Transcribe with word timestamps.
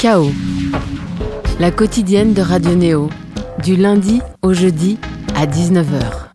Chaos, 0.00 0.32
la 1.58 1.70
quotidienne 1.70 2.32
de 2.32 2.40
Radio 2.40 2.74
Néo, 2.74 3.10
du 3.62 3.76
lundi 3.76 4.22
au 4.40 4.54
jeudi 4.54 4.98
à 5.36 5.44
19h. 5.44 6.30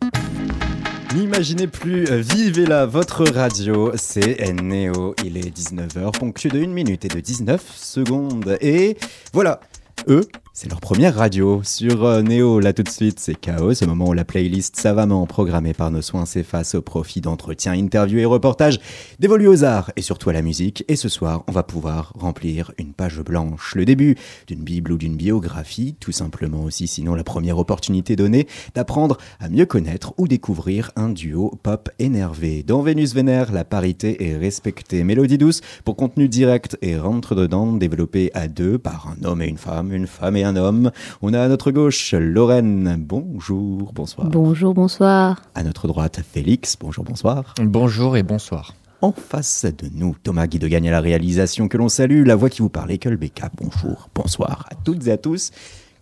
N'imaginez 1.16 1.66
plus, 1.66 2.04
euh, 2.08 2.18
vivez 2.20 2.64
là 2.64 2.86
votre 2.86 3.24
radio, 3.24 3.90
c'est 3.96 4.52
Néo, 4.52 5.16
il 5.24 5.36
est 5.36 5.50
19h, 5.50 6.16
ponctué 6.16 6.48
de 6.48 6.62
1 6.62 6.68
minute 6.68 7.06
et 7.06 7.08
de 7.08 7.18
19 7.18 7.60
secondes. 7.74 8.56
Et 8.60 8.96
voilà, 9.32 9.58
eux, 10.06 10.22
c'est 10.58 10.70
leur 10.70 10.80
première 10.80 11.14
radio 11.14 11.60
sur 11.62 12.06
euh, 12.06 12.22
Néo. 12.22 12.60
Là 12.60 12.72
tout 12.72 12.82
de 12.82 12.88
suite, 12.88 13.20
c'est 13.20 13.34
Chaos, 13.34 13.74
ce 13.74 13.84
moment 13.84 14.08
où 14.08 14.14
la 14.14 14.24
playlist 14.24 14.74
savamment 14.76 15.26
programmée 15.26 15.74
par 15.74 15.90
nos 15.90 16.00
soins 16.00 16.24
s'efface 16.24 16.74
au 16.74 16.80
profit 16.80 17.20
d'entretiens, 17.20 17.72
interviews 17.72 18.20
et 18.20 18.24
reportages 18.24 18.80
dévolus 19.18 19.48
aux 19.48 19.64
arts 19.64 19.92
et 19.96 20.00
surtout 20.00 20.30
à 20.30 20.32
la 20.32 20.40
musique. 20.40 20.82
Et 20.88 20.96
ce 20.96 21.10
soir, 21.10 21.44
on 21.46 21.52
va 21.52 21.62
pouvoir 21.62 22.14
remplir 22.18 22.72
une 22.78 22.94
page 22.94 23.20
blanche, 23.20 23.74
le 23.74 23.84
début 23.84 24.16
d'une 24.46 24.62
bible 24.62 24.92
ou 24.92 24.96
d'une 24.96 25.16
biographie, 25.16 25.94
tout 26.00 26.10
simplement 26.10 26.62
aussi, 26.62 26.86
sinon 26.86 27.14
la 27.14 27.22
première 27.22 27.58
opportunité 27.58 28.16
donnée 28.16 28.48
d'apprendre 28.74 29.18
à 29.40 29.50
mieux 29.50 29.66
connaître 29.66 30.14
ou 30.16 30.26
découvrir 30.26 30.90
un 30.96 31.10
duo 31.10 31.52
pop 31.62 31.90
énervé. 31.98 32.62
Dans 32.62 32.80
Vénus 32.80 33.12
Vénère, 33.12 33.52
la 33.52 33.66
parité 33.66 34.26
est 34.26 34.38
respectée. 34.38 35.04
Mélodie 35.04 35.36
douce 35.36 35.60
pour 35.84 35.96
contenu 35.96 36.30
direct 36.30 36.78
et 36.80 36.96
rentre 36.96 37.34
dedans, 37.34 37.74
développé 37.74 38.30
à 38.32 38.48
deux 38.48 38.78
par 38.78 39.08
un 39.08 39.22
homme 39.22 39.42
et 39.42 39.48
une 39.48 39.58
femme, 39.58 39.92
une 39.92 40.06
femme 40.06 40.34
et 40.38 40.45
un 40.46 40.56
homme. 40.56 40.90
On 41.22 41.34
a 41.34 41.40
à 41.40 41.48
notre 41.48 41.70
gauche 41.70 42.14
Lorraine, 42.14 42.96
bonjour, 42.98 43.92
bonsoir. 43.92 44.28
Bonjour, 44.28 44.74
bonsoir. 44.74 45.42
À 45.54 45.62
notre 45.62 45.88
droite, 45.88 46.20
Félix, 46.32 46.76
bonjour, 46.80 47.04
bonsoir. 47.04 47.54
Bonjour 47.60 48.16
et 48.16 48.22
bonsoir. 48.22 48.74
En 49.02 49.12
face 49.12 49.66
de 49.66 49.88
nous, 49.94 50.16
Thomas 50.22 50.46
Guy 50.46 50.58
de 50.58 50.68
Gagne 50.68 50.88
à 50.88 50.92
la 50.92 51.00
réalisation 51.00 51.68
que 51.68 51.76
l'on 51.76 51.88
salue, 51.90 52.24
la 52.24 52.34
voix 52.34 52.48
qui 52.48 52.62
vous 52.62 52.70
parle, 52.70 52.88
Becca, 52.88 53.50
bonjour, 53.60 54.08
bonsoir 54.14 54.66
à 54.70 54.74
toutes 54.74 55.06
et 55.06 55.12
à 55.12 55.18
tous. 55.18 55.50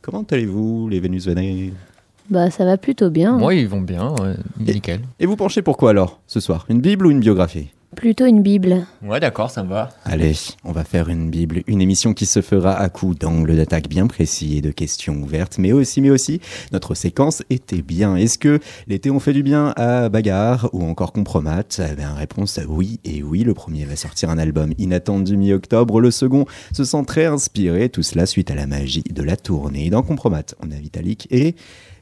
Comment 0.00 0.24
allez-vous, 0.30 0.88
les 0.88 1.00
Vénus 1.00 1.26
Vénères 1.26 1.72
Bah 2.30 2.50
ça 2.50 2.64
va 2.64 2.76
plutôt 2.76 3.10
bien. 3.10 3.36
Moi, 3.36 3.54
ils 3.56 3.66
vont 3.66 3.80
bien, 3.80 4.14
ouais, 4.20 4.36
nickel. 4.60 5.00
Et 5.18 5.26
vous 5.26 5.36
penchez 5.36 5.62
pourquoi 5.62 5.90
alors, 5.90 6.20
ce 6.28 6.38
soir? 6.38 6.66
Une 6.68 6.80
Bible 6.80 7.06
ou 7.06 7.10
une 7.10 7.20
biographie? 7.20 7.73
Plutôt 7.96 8.26
une 8.26 8.42
Bible. 8.42 8.86
Ouais, 9.02 9.20
d'accord, 9.20 9.50
ça 9.50 9.62
me 9.62 9.68
va. 9.68 9.90
Allez, 10.04 10.34
on 10.64 10.72
va 10.72 10.84
faire 10.84 11.08
une 11.08 11.30
Bible, 11.30 11.62
une 11.66 11.80
émission 11.80 12.12
qui 12.12 12.26
se 12.26 12.42
fera 12.42 12.74
à 12.74 12.88
coup 12.88 13.14
d'angles 13.14 13.56
d'attaque 13.56 13.88
bien 13.88 14.06
précis 14.06 14.58
et 14.58 14.60
de 14.60 14.70
questions 14.70 15.14
ouvertes, 15.14 15.58
mais 15.58 15.72
aussi, 15.72 16.00
mais 16.00 16.10
aussi, 16.10 16.40
notre 16.72 16.94
séquence 16.94 17.42
était 17.50 17.82
bien. 17.82 18.16
Est-ce 18.16 18.38
que 18.38 18.58
l'été 18.86 19.10
on 19.10 19.20
fait 19.20 19.32
du 19.32 19.42
bien 19.42 19.72
à 19.76 20.08
Bagarre 20.08 20.68
ou 20.72 20.82
encore 20.82 21.12
Compromat 21.12 21.64
Eh 21.78 21.94
bien, 21.94 22.14
réponse 22.14 22.60
oui 22.68 23.00
et 23.04 23.22
oui. 23.22 23.44
Le 23.44 23.54
premier 23.54 23.84
va 23.84 23.96
sortir 23.96 24.30
un 24.30 24.38
album 24.38 24.72
inattendu 24.78 25.36
mi-octobre, 25.36 26.00
le 26.00 26.10
second 26.10 26.46
se 26.72 26.84
sent 26.84 27.04
très 27.06 27.26
inspiré, 27.26 27.88
tout 27.88 28.02
cela 28.02 28.26
suite 28.26 28.50
à 28.50 28.54
la 28.54 28.66
magie 28.66 29.04
de 29.10 29.22
la 29.22 29.36
tournée. 29.36 29.90
Dans 29.90 30.02
Compromat, 30.02 30.54
on 30.60 30.70
a 30.70 30.76
Vitalik 30.76 31.28
et 31.30 31.54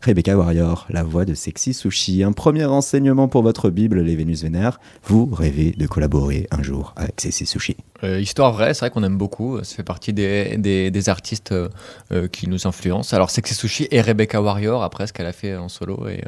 Rebecca 0.03 0.37
Warrior, 0.37 0.87
la 0.91 1.05
voix 1.05 1.25
de 1.25 1.33
Sexy 1.33 1.73
Sushi. 1.75 2.25
Un 2.25 2.33
premier 2.33 2.65
enseignement 2.65 3.29
pour 3.29 3.43
votre 3.43 3.71
Bible, 3.71 4.01
les 4.01 4.17
Vénus 4.17 4.43
Vénères. 4.43 4.81
Vous 5.05 5.27
rêvez 5.27 5.71
de 5.71 5.82
collaborer 5.87 6.47
un 6.51 6.63
jour 6.63 6.93
avec 6.97 7.21
Sexy 7.21 7.47
Sushi 7.47 7.77
euh, 8.05 8.21
Histoire 8.21 8.53
vraie, 8.53 8.75
c'est 8.75 8.81
vrai 8.81 8.91
qu'on 8.91 9.03
aime 9.03 9.19
beaucoup. 9.19 9.63
Ça 9.63 9.77
fait 9.77 9.83
partie 9.83 10.13
des, 10.13 10.57
des, 10.57 11.09
artistes 11.09 11.53
euh, 11.53 11.69
euh, 12.13 12.29
qui 12.29 12.49
nous 12.49 12.67
influencent. 12.67 13.15
Alors 13.15 13.31
Sexy 13.31 13.55
Sushi 13.55 13.89
et 13.91 14.01
Rebecca 14.01 14.41
Warrior, 14.41 14.83
après 14.83 15.07
ce 15.07 15.13
qu'elle 15.13 15.27
a 15.27 15.33
fait 15.33 15.57
en 15.57 15.69
solo. 15.69 16.09
Et, 16.09 16.23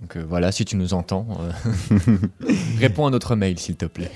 donc 0.00 0.16
euh, 0.16 0.24
voilà, 0.28 0.52
si 0.52 0.64
tu 0.64 0.76
nous 0.76 0.94
entends, 0.94 1.26
euh, 1.40 1.98
réponds 2.78 3.06
à 3.06 3.10
notre 3.10 3.34
mail 3.34 3.58
s'il 3.58 3.74
te 3.74 3.86
plaît. 3.86 4.12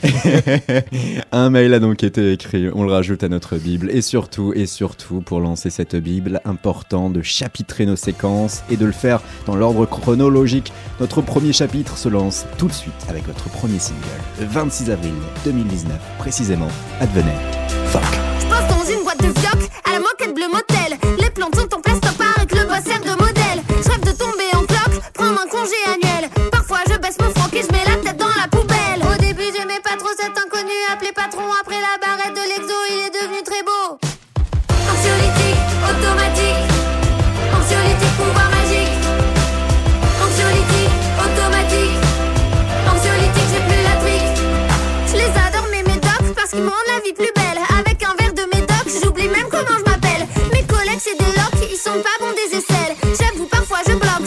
Un 1.33 1.51
mail 1.51 1.75
a 1.75 1.81
donc 1.81 2.05
été 2.05 2.33
écrit, 2.33 2.71
on 2.73 2.85
le 2.85 2.93
rajoute 2.93 3.25
à 3.25 3.29
notre 3.29 3.57
Bible. 3.57 3.91
Et 3.91 4.01
surtout, 4.01 4.53
et 4.55 4.67
surtout, 4.67 5.23
pour 5.23 5.41
lancer 5.41 5.71
cette 5.71 5.97
Bible, 5.97 6.41
important 6.45 7.11
de 7.11 7.21
chapitrer 7.21 7.85
nos 7.85 7.97
séquences 7.97 8.63
et 8.71 8.77
de 8.77 8.87
le 8.87 8.93
faire 8.93 9.23
dans 9.47 9.57
l'ordre 9.57 9.85
chronologique. 9.87 10.73
Notre 11.01 11.21
premier 11.21 11.53
chapitre 11.53 11.97
se 11.97 12.09
lance 12.09 12.47
tout 12.59 12.69
de 12.69 12.73
suite 12.73 12.95
avec 13.09 13.27
votre 13.27 13.49
premier 13.49 13.81
single, 13.81 14.01
le 14.41 14.47
26 14.47 14.91
avril 14.91 15.15
2019, 15.45 15.99
précisément, 16.19 16.69
Advenez. 17.01 17.33
Fuck. 17.87 18.03
Je 18.41 18.47
passe 18.47 18.69
dans 18.69 18.85
une 18.85 19.03
boîte 19.03 19.21
de 19.21 19.39
fioc 19.39 19.69
à 19.85 19.93
la 19.93 19.99
moquette 19.99 20.35
bleu 20.35 20.47
motel. 20.49 20.82
Annuel. 25.87 26.31
Parfois 26.51 26.81
je 26.91 26.97
baisse 26.99 27.17
mon 27.21 27.31
froc 27.31 27.53
et 27.55 27.63
je 27.63 27.73
mets 27.73 27.85
la 27.87 27.97
tête 27.97 28.17
dans 28.17 28.35
la 28.41 28.49
poubelle. 28.49 29.01
Au 29.03 29.17
début 29.21 29.49
j'aimais 29.57 29.81
pas 29.81 29.97
trop 29.97 30.13
cet 30.19 30.37
inconnu 30.37 30.73
appelé 30.93 31.13
patron. 31.13 31.45
Après 31.61 31.81
la 31.81 31.97
barrette 32.01 32.35
de 32.35 32.45
l'exo, 32.49 32.75
il 32.91 32.99
est 33.07 33.15
devenu 33.15 33.43
très 33.43 33.63
beau. 33.63 33.99
Anxiolytique, 34.91 35.63
automatique. 35.89 36.63
Anxiolytique, 37.57 38.17
pouvoir 38.19 38.49
magique. 38.51 38.97
Anxiolytique, 40.25 40.97
automatique. 41.25 41.99
Anxiolytique, 42.91 43.49
j'ai 43.53 43.63
plus 43.69 43.83
la 43.89 43.97
trique. 44.03 44.37
Je 45.09 45.17
les 45.17 45.33
adore 45.47 45.69
mes 45.71 45.83
médocs 45.83 46.35
parce 46.37 46.51
qu'ils 46.51 46.63
me 46.63 46.69
rendent 46.69 46.93
la 46.95 47.01
vie 47.05 47.15
plus 47.15 47.33
belle. 47.35 47.61
Avec 47.79 48.03
un 48.03 48.15
verre 48.19 48.35
de 48.35 48.45
médoc, 48.55 48.85
j'oublie 49.03 49.29
même 49.29 49.49
comment 49.51 49.77
je 49.79 49.85
m'appelle. 49.91 50.27
Mes 50.53 50.65
collègues 50.65 51.01
c'est 51.01 51.19
des 51.19 51.33
locks, 51.39 51.63
ils 51.71 51.77
sont 51.77 52.01
pas 52.03 52.17
bons 52.21 52.35
des 52.37 52.57
aisselles. 52.59 52.95
J'avoue 53.19 53.47
parfois 53.47 53.81
je 53.87 53.95
bloque 53.95 54.27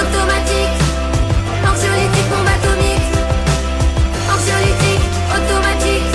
automatique. 0.00 0.76
Anxiolytique, 1.68 2.28
bombe 2.30 2.50
atomique. 2.56 3.08
Anxiolytique, 4.32 5.04
automatique. 5.36 6.08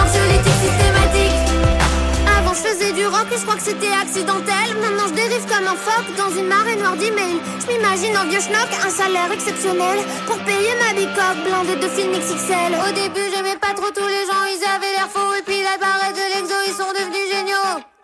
Anxiolytique, 0.00 0.58
systématique. 0.66 1.40
Avant 2.38 2.54
je 2.54 2.62
faisais 2.68 2.92
du 2.92 3.06
rock 3.06 3.26
et 3.32 3.38
je 3.38 3.44
crois 3.46 3.56
que 3.56 3.66
c'était 3.70 3.92
accidentel. 3.92 4.66
Maintenant 4.82 5.08
je 5.08 5.14
dérive 5.14 5.44
comme 5.46 5.66
un 5.66 5.76
phoque 5.76 6.10
dans 6.16 6.30
une 6.38 6.48
marée 6.48 6.76
noire 6.76 6.96
d'emails. 6.96 7.40
Je 7.62 7.66
m'imagine 7.72 8.16
un 8.16 8.26
vieux 8.26 8.40
schnock, 8.40 8.70
un 8.84 8.90
salaire 8.90 9.30
exceptionnel. 9.32 9.98
Pour 10.26 10.38
payer 10.44 10.72
ma 10.82 10.92
bicoque 10.98 11.40
blindée 11.44 11.80
de 11.80 11.88
film 11.88 12.12
XXL. 12.12 12.72
Au 12.86 12.92
début 12.92 13.26
j'aimais 13.32 13.58
pas 13.60 13.74
trop 13.74 13.90
tous 13.94 14.08
les 14.08 14.24
gens, 14.28 14.44
ils 14.48 14.62
avaient 14.74 14.94
l'air 14.96 15.08
faux. 15.08 15.34
Et 15.38 15.42
puis 15.42 15.60
la 15.62 15.76
barrette 15.78 16.16
de 16.16 16.26
l'exo, 16.34 16.56
ils 16.66 16.76
sont 16.76 16.92
devenus 16.92 17.26
géniaux. 17.32 17.95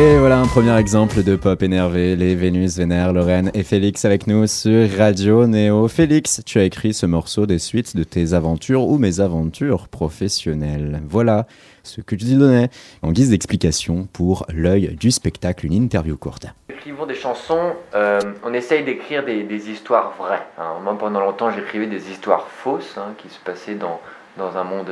Et 0.00 0.16
voilà 0.16 0.38
un 0.38 0.46
premier 0.46 0.74
exemple 0.78 1.22
de 1.22 1.36
pop 1.36 1.62
énervé, 1.62 2.16
les 2.16 2.34
Vénus, 2.34 2.78
Vénère, 2.78 3.12
Lorraine 3.12 3.50
et 3.52 3.62
Félix 3.62 4.06
avec 4.06 4.26
nous 4.26 4.46
sur 4.46 4.88
Radio 4.96 5.46
Néo. 5.46 5.88
Félix, 5.88 6.40
tu 6.46 6.58
as 6.58 6.64
écrit 6.64 6.94
ce 6.94 7.04
morceau 7.04 7.44
des 7.44 7.58
suites 7.58 7.94
de 7.94 8.02
tes 8.02 8.32
aventures 8.32 8.88
ou 8.88 8.96
mes 8.96 9.20
aventures 9.20 9.88
professionnelles. 9.88 11.02
Voilà 11.06 11.46
ce 11.82 12.00
que 12.00 12.16
tu 12.16 12.24
donnais 12.34 12.70
en 13.02 13.12
guise 13.12 13.28
d'explication 13.28 14.08
pour 14.10 14.46
l'œil 14.48 14.96
du 14.98 15.10
spectacle, 15.10 15.66
une 15.66 15.74
interview 15.74 16.16
courte. 16.16 16.46
Écrivons 16.70 17.04
des 17.04 17.14
chansons, 17.14 17.74
euh, 17.94 18.20
on 18.42 18.54
essaye 18.54 18.82
d'écrire 18.82 19.22
des, 19.22 19.70
histoires 19.70 20.14
vraies. 20.18 20.46
Hein. 20.56 20.76
Pendant 20.98 21.20
longtemps 21.20 21.50
j'écrivais 21.50 21.88
des 21.88 22.10
histoires 22.10 22.48
fausses 22.48 22.96
hein, 22.96 23.12
qui 23.18 23.28
se 23.28 23.38
passaient 23.44 23.74
dans 23.74 24.56
un 24.56 24.64
monde 24.64 24.90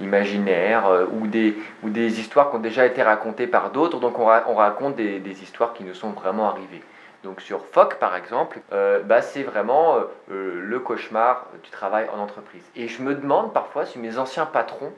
imaginaires 0.00 0.86
euh, 0.86 1.06
ou, 1.12 1.26
des, 1.26 1.56
ou 1.82 1.90
des 1.90 2.20
histoires 2.20 2.50
qui 2.50 2.56
ont 2.56 2.60
déjà 2.60 2.86
été 2.86 3.02
racontées 3.02 3.46
par 3.46 3.70
d'autres. 3.70 4.00
Donc 4.00 4.18
on, 4.18 4.28
on 4.46 4.54
raconte 4.54 4.96
des, 4.96 5.18
des, 5.20 5.42
histoires 5.42 5.72
qui 5.72 5.84
nous 5.84 5.94
sont 5.94 6.10
vraiment 6.10 6.48
arrivées. 6.48 6.82
Donc 7.22 7.40
sur 7.40 7.64
FOC 7.66 7.96
par 7.96 8.16
exemple, 8.16 8.60
euh, 8.72 9.02
bah, 9.02 9.22
c'est 9.22 9.42
vraiment 9.42 9.96
euh, 10.30 10.60
le 10.60 10.80
cauchemar 10.80 11.46
du 11.62 11.70
travail 11.70 12.06
en 12.14 12.18
entreprise. 12.18 12.64
Et 12.76 12.88
je 12.88 13.02
me 13.02 13.14
demande 13.14 13.52
parfois 13.52 13.84
si 13.84 13.98
mes 13.98 14.18
anciens 14.18 14.46
patrons 14.46 14.92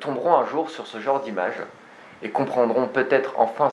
tomberont 0.00 0.34
un 0.34 0.44
jour 0.44 0.68
sur 0.68 0.86
ce 0.86 0.98
genre 0.98 1.20
d'image 1.20 1.62
et 2.22 2.30
comprendront 2.30 2.88
peut-être 2.88 3.34
enfin 3.38 3.70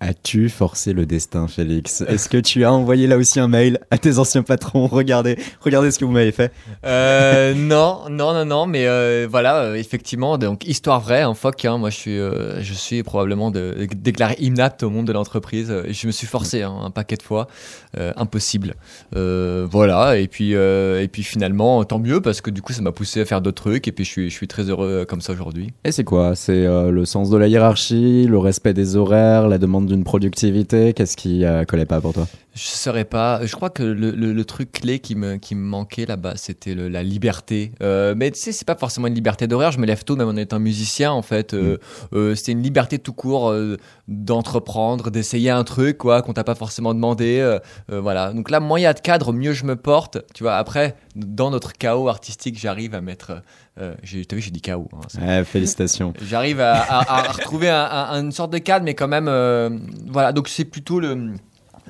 As-tu 0.00 0.48
forcé 0.48 0.92
le 0.92 1.06
destin, 1.06 1.48
Félix? 1.48 2.02
Est-ce 2.02 2.28
que 2.28 2.38
tu 2.38 2.64
as 2.64 2.72
envoyé 2.72 3.08
là 3.08 3.16
aussi 3.16 3.40
un 3.40 3.48
mail 3.48 3.80
à 3.90 3.98
tes 3.98 4.18
anciens 4.20 4.44
patrons? 4.44 4.86
Regardez, 4.86 5.36
regardez 5.60 5.90
ce 5.90 5.98
que 5.98 6.04
vous 6.04 6.12
m'avez 6.12 6.30
fait. 6.30 6.52
Euh, 6.84 7.52
non, 7.52 8.02
non, 8.08 8.32
non, 8.32 8.44
non, 8.44 8.66
mais 8.66 8.86
euh, 8.86 9.26
voilà, 9.28 9.62
euh, 9.62 9.74
effectivement, 9.74 10.38
donc 10.38 10.68
histoire 10.68 11.00
vraie, 11.00 11.22
un 11.22 11.34
fuck. 11.34 11.64
Hein, 11.64 11.78
moi, 11.78 11.90
je 11.90 11.96
suis, 11.96 12.16
je 12.16 12.72
suis 12.74 13.02
probablement 13.02 13.50
de, 13.50 13.88
déclaré 13.96 14.36
inapte 14.38 14.84
au 14.84 14.90
monde 14.90 15.06
de 15.06 15.12
l'entreprise. 15.12 15.74
Je 15.90 16.06
me 16.06 16.12
suis 16.12 16.28
forcé 16.28 16.62
hein, 16.62 16.76
un 16.80 16.90
paquet 16.92 17.16
de 17.16 17.22
fois, 17.22 17.48
impossible. 17.96 18.76
Voilà, 19.12 20.16
et 20.16 20.28
puis, 20.28 20.52
et 20.52 21.08
puis 21.10 21.24
finalement, 21.24 21.82
tant 21.82 21.98
mieux 21.98 22.20
parce 22.20 22.40
que 22.40 22.50
du 22.50 22.62
coup, 22.62 22.72
ça 22.72 22.82
m'a 22.82 22.92
poussé 22.92 23.22
à 23.22 23.24
faire 23.24 23.40
d'autres 23.40 23.62
trucs, 23.62 23.88
et 23.88 23.92
puis 23.92 24.04
je 24.04 24.10
suis, 24.10 24.30
je 24.30 24.34
suis 24.34 24.46
très 24.46 24.70
heureux 24.70 25.04
comme 25.08 25.20
ça 25.20 25.32
aujourd'hui. 25.32 25.72
Et 25.82 25.90
c'est 25.90 26.04
quoi? 26.04 26.36
C'est 26.36 26.66
le 26.66 27.04
sens 27.04 27.30
de 27.30 27.36
la 27.36 27.48
hiérarchie, 27.48 28.26
le 28.28 28.38
respect 28.38 28.74
des 28.74 28.94
horaires, 28.94 29.48
la 29.48 29.58
demande 29.58 29.87
d'une 29.88 30.04
productivité 30.04 30.92
Qu'est-ce 30.92 31.16
qui 31.16 31.44
euh, 31.44 31.64
collait 31.64 31.86
pas 31.86 32.00
pour 32.00 32.12
toi? 32.12 32.26
Je 32.60 32.66
saurais 32.70 33.04
pas. 33.04 33.46
Je 33.46 33.54
crois 33.54 33.70
que 33.70 33.84
le, 33.84 34.10
le- 34.10 34.32
le 34.32 34.44
truc 34.44 34.72
clé 34.72 34.98
qui 34.98 35.14
me, 35.14 35.36
qui 35.36 35.54
me 35.54 35.64
manquait 35.64 36.06
là-bas, 36.06 36.34
c'était 36.36 36.74
la 36.74 37.02
liberté. 37.04 37.70
Euh, 37.82 38.14
mais 38.16 38.30
tu 38.32 38.40
sais, 38.40 38.50
c'est 38.52 38.66
pas 38.66 38.74
forcément 38.74 39.06
une 39.06 39.14
liberté 39.14 39.46
d'horaire. 39.46 39.70
Je 39.70 39.78
me 39.78 39.86
lève 39.86 40.02
tôt, 40.02 40.16
même 40.16 40.26
en 40.28 40.34
étant 40.36 40.58
musicien, 40.58 41.12
en 41.12 41.22
fait. 41.22 41.54
Euh, 41.54 41.78
euh, 42.14 42.34
c'était 42.34 42.52
une 42.52 42.62
liberté 42.62 42.98
tout 42.98 43.12
court 43.12 43.50
euh, 43.50 43.76
d'entreprendre, 44.08 45.10
d'essayer 45.10 45.50
un 45.50 45.64
truc, 45.64 45.98
quoi, 45.98 46.22
qu'on 46.22 46.32
t'a 46.32 46.44
pas 46.44 46.54
forcément 46.54 46.94
demandé. 46.94 47.58
voilà. 47.88 48.32
Donc 48.32 48.50
là, 48.50 48.60
moins 48.60 48.78
il 48.78 48.82
y 48.82 48.86
a 48.86 48.92
de 48.94 49.00
cadre, 49.00 49.32
mieux 49.32 49.52
je 49.52 49.64
me 49.64 49.76
porte. 49.76 50.18
Tu 50.34 50.42
vois, 50.42 50.56
après, 50.56 50.96
dans 51.14 51.50
notre 51.50 51.72
chaos 51.72 52.08
artistique, 52.08 52.58
j'arrive 52.58 52.94
à 52.94 53.00
mettre. 53.00 53.42
Euh, 53.80 53.94
T'as 54.28 54.34
vu, 54.36 54.42
j'ai 54.42 54.50
dit 54.50 54.60
chaos. 54.60 54.88
hein, 54.92 55.20
Ouais, 55.24 55.44
Félicitations. 55.44 56.12
J'arrive 56.28 56.60
à, 56.60 56.80
à- 56.82 57.18
à 57.18 57.22
retrouver 57.32 57.68
un- 57.70 57.84
un- 57.84 58.24
une 58.24 58.32
sorte 58.32 58.52
de 58.52 58.58
cadre, 58.58 58.84
mais 58.84 58.94
quand 58.94 59.06
même, 59.06 59.28
euh, 59.28 59.70
voilà. 60.08 60.32
Donc 60.32 60.48
c'est 60.48 60.64
plutôt 60.64 60.98
le, 60.98 61.34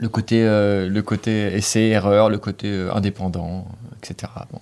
le 0.00 0.08
côté, 0.08 0.44
euh, 0.44 0.88
le 0.88 1.02
côté 1.02 1.54
essai, 1.54 1.88
erreur, 1.88 2.30
le 2.30 2.38
côté 2.38 2.68
euh, 2.68 2.94
indépendant, 2.94 3.66
etc. 3.98 4.32
Bon. 4.52 4.60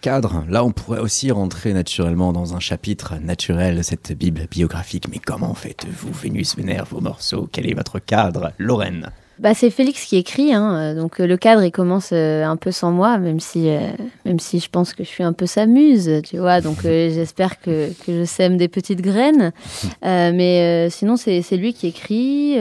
Cadre, 0.00 0.44
là 0.48 0.64
on 0.64 0.72
pourrait 0.72 1.00
aussi 1.00 1.30
rentrer 1.30 1.74
naturellement 1.74 2.32
dans 2.32 2.56
un 2.56 2.60
chapitre 2.60 3.16
naturel 3.16 3.76
de 3.76 3.82
cette 3.82 4.12
Bible 4.12 4.46
biographique. 4.50 5.08
Mais 5.10 5.18
comment 5.18 5.52
faites-vous, 5.52 6.12
Vénus 6.12 6.56
Vénère, 6.56 6.86
vos 6.86 7.00
morceaux? 7.00 7.48
Quel 7.52 7.68
est 7.68 7.74
votre 7.74 7.98
cadre? 7.98 8.52
Lorraine 8.56 9.10
Bah, 9.38 9.52
c'est 9.52 9.68
Félix 9.68 10.06
qui 10.06 10.16
écrit, 10.16 10.54
hein, 10.54 10.94
donc 10.94 11.20
euh, 11.20 11.26
le 11.26 11.36
cadre 11.36 11.62
il 11.64 11.70
commence 11.70 12.10
euh, 12.12 12.44
un 12.44 12.56
peu 12.56 12.70
sans 12.70 12.92
moi, 12.92 13.18
même 13.18 13.40
si, 13.40 13.68
euh, 13.68 13.90
même 14.24 14.38
si 14.38 14.58
je 14.58 14.70
pense 14.70 14.94
que 14.94 15.04
je 15.04 15.08
suis 15.08 15.22
un 15.22 15.34
peu 15.34 15.44
sa 15.44 15.66
muse, 15.66 16.22
tu 16.24 16.38
vois. 16.38 16.62
Donc 16.62 16.86
euh, 16.86 17.10
j'espère 17.14 17.60
que, 17.60 17.90
que 18.06 18.20
je 18.20 18.24
sème 18.24 18.56
des 18.56 18.68
petites 18.68 19.02
graines. 19.02 19.52
Euh, 20.02 20.32
mais 20.34 20.86
euh, 20.86 20.90
sinon 20.90 21.16
c'est 21.16 21.42
c'est 21.42 21.58
lui 21.58 21.74
qui 21.74 21.88
écrit. 21.88 22.56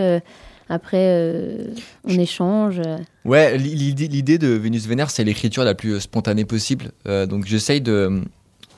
Après 0.69 0.97
euh, 1.01 1.65
on 2.05 2.17
échange. 2.17 2.81
Ouais, 3.25 3.57
l'i- 3.57 3.75
l'idée, 3.75 4.37
de 4.37 4.47
Vénus 4.49 4.85
Vénère, 4.87 5.09
c'est 5.09 5.23
l'écriture 5.23 5.63
la 5.63 5.75
plus 5.75 5.93
euh, 5.95 5.99
spontanée 5.99 6.45
possible. 6.45 6.91
Euh, 7.07 7.25
donc 7.25 7.45
j'essaye 7.45 7.81
de. 7.81 8.21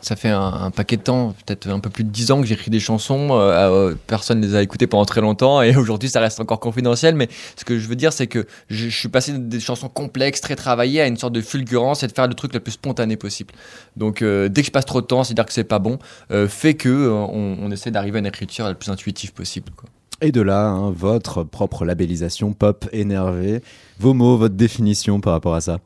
Ça 0.03 0.15
fait 0.15 0.29
un, 0.29 0.41
un 0.41 0.71
paquet 0.71 0.97
de 0.97 1.03
temps, 1.03 1.35
peut-être 1.45 1.67
un 1.69 1.79
peu 1.79 1.91
plus 1.91 2.03
de 2.03 2.09
10 2.09 2.31
ans 2.31 2.41
que 2.41 2.47
j'écris 2.47 2.71
des 2.71 2.79
chansons. 2.79 3.27
euh, 3.33 3.93
personne 4.07 4.39
ne 4.39 4.47
les 4.47 4.55
a 4.55 4.63
écoutées 4.63 4.87
pendant 4.87 5.05
très 5.05 5.21
longtemps 5.21 5.61
et 5.61 5.75
aujourd'hui 5.77 6.09
ça 6.09 6.19
reste 6.19 6.39
encore 6.39 6.59
confidentiel. 6.59 7.13
Mais 7.13 7.29
ce 7.55 7.63
que 7.65 7.77
je 7.77 7.87
veux 7.87 7.95
dire, 7.95 8.11
c'est 8.11 8.25
que 8.25 8.47
je, 8.71 8.89
je 8.89 8.97
suis 8.99 9.09
passé 9.09 9.33
des 9.37 9.59
chansons 9.59 9.89
complexes, 9.89 10.41
très 10.41 10.55
travaillées, 10.55 11.01
à 11.01 11.05
une 11.07 11.17
sorte 11.17 11.33
de 11.33 11.41
fulgurance 11.41 12.01
et 12.01 12.07
de 12.07 12.13
faire 12.13 12.27
le 12.27 12.33
truc 12.33 12.51
le 12.55 12.59
plus 12.61 12.71
spontané 12.71 13.15
possible. 13.15 13.53
Donc 13.95 14.23
euh, 14.23 14.49
dès 14.49 14.61
que 14.61 14.65
je 14.67 14.71
passe 14.71 14.85
trop 14.85 15.01
de 15.01 15.05
temps, 15.05 15.23
c'est-à-dire 15.23 15.45
que 15.45 15.53
c'est 15.53 15.63
pas 15.65 15.77
bon, 15.77 15.99
euh, 16.31 16.47
fait 16.47 16.73
que 16.73 17.07
on, 17.11 17.57
on 17.61 17.69
essaie 17.69 17.91
d'arriver 17.91 18.17
à 18.17 18.21
une 18.21 18.25
écriture 18.25 18.65
la 18.65 18.73
plus 18.73 18.89
intuitive 18.89 19.33
possible. 19.33 19.69
Quoi. 19.77 19.87
Et 20.23 20.31
de 20.31 20.41
là, 20.41 20.67
hein, 20.67 20.91
votre 20.91 21.43
propre 21.43 21.83
labellisation 21.83 22.53
pop 22.53 22.87
énervé. 22.93 23.61
Vos 23.99 24.13
mots, 24.13 24.37
votre 24.37 24.55
définition 24.55 25.19
par 25.19 25.33
rapport 25.33 25.55
à 25.55 25.61
ça 25.61 25.79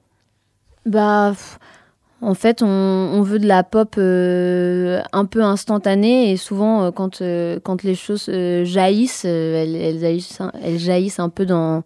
Bah, 0.86 1.34
en 2.22 2.34
fait, 2.34 2.62
on, 2.62 3.22
veut 3.22 3.40
de 3.40 3.48
la 3.48 3.64
pop 3.64 3.96
euh, 3.98 5.02
un 5.14 5.26
peu 5.26 5.42
instantanée 5.42 6.32
et 6.32 6.38
souvent, 6.38 6.84
euh, 6.84 6.92
quand, 6.92 7.22
euh, 7.22 7.60
quand 7.64 7.84
les 7.84 7.96
choses 7.96 8.30
jaillissent, 8.64 9.26
elles 9.26 10.80
jaillissent 10.80 11.20
un 11.20 11.30
peu 11.30 11.46
dans, 11.46 11.84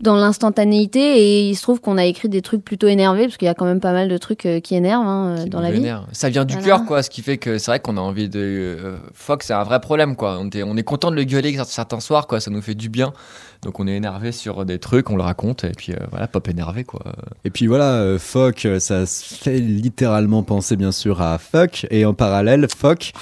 dans 0.00 0.16
l'instantanéité 0.16 1.00
et 1.00 1.48
il 1.48 1.54
se 1.54 1.62
trouve 1.62 1.80
qu'on 1.80 1.96
a 1.98 2.04
écrit 2.04 2.28
des 2.28 2.42
trucs 2.42 2.64
plutôt 2.64 2.88
énervés 2.88 3.24
parce 3.26 3.36
qu'il 3.36 3.46
y 3.46 3.48
a 3.48 3.54
quand 3.54 3.64
même 3.64 3.80
pas 3.80 3.92
mal 3.92 4.08
de 4.08 4.18
trucs 4.18 4.44
euh, 4.46 4.60
qui 4.60 4.74
énervent 4.74 5.06
hein, 5.06 5.36
qui 5.44 5.50
dans 5.50 5.60
la 5.60 5.70
vie. 5.70 5.84
Ça 6.12 6.28
vient 6.28 6.44
du 6.44 6.54
Voilà. 6.54 6.66
cœur, 6.66 6.84
quoi, 6.84 7.02
ce 7.02 7.10
qui 7.10 7.22
fait 7.22 7.38
que 7.38 7.58
c'est 7.58 7.70
vrai 7.70 7.80
qu'on 7.80 7.96
a 7.96 8.00
envie 8.00 8.28
de. 8.28 8.40
euh, 8.40 8.96
Fox, 9.14 9.46
c'est 9.46 9.52
un 9.54 9.62
vrai 9.64 9.80
problème, 9.80 10.16
quoi. 10.16 10.38
On 10.40 10.48
est, 10.50 10.62
on 10.62 10.76
est 10.76 10.82
content 10.82 11.10
de 11.10 11.16
le 11.16 11.24
gueuler 11.24 11.56
certains 11.64 12.00
soirs, 12.00 12.26
quoi. 12.26 12.40
Ça 12.40 12.50
nous 12.50 12.62
fait 12.62 12.74
du 12.74 12.88
bien. 12.88 13.12
Donc 13.62 13.80
on 13.80 13.86
est 13.86 13.94
énervé 13.96 14.30
sur 14.32 14.66
des 14.66 14.78
trucs, 14.78 15.08
on 15.08 15.16
le 15.16 15.22
raconte, 15.22 15.64
et 15.64 15.70
puis 15.70 15.92
euh, 15.92 15.96
voilà, 16.10 16.26
pop 16.26 16.46
énervé, 16.48 16.84
quoi. 16.84 17.00
Et 17.46 17.50
puis 17.50 17.66
voilà, 17.66 17.92
euh, 17.94 18.18
fuck, 18.18 18.66
ça 18.78 19.06
se 19.06 19.34
fait 19.34 19.58
littéralement 19.58 20.42
penser 20.42 20.76
bien 20.76 20.92
sûr 20.92 21.22
à 21.22 21.38
fuck, 21.38 21.86
et 21.90 22.04
en 22.04 22.12
parallèle, 22.12 22.66
fuck. 22.68 23.12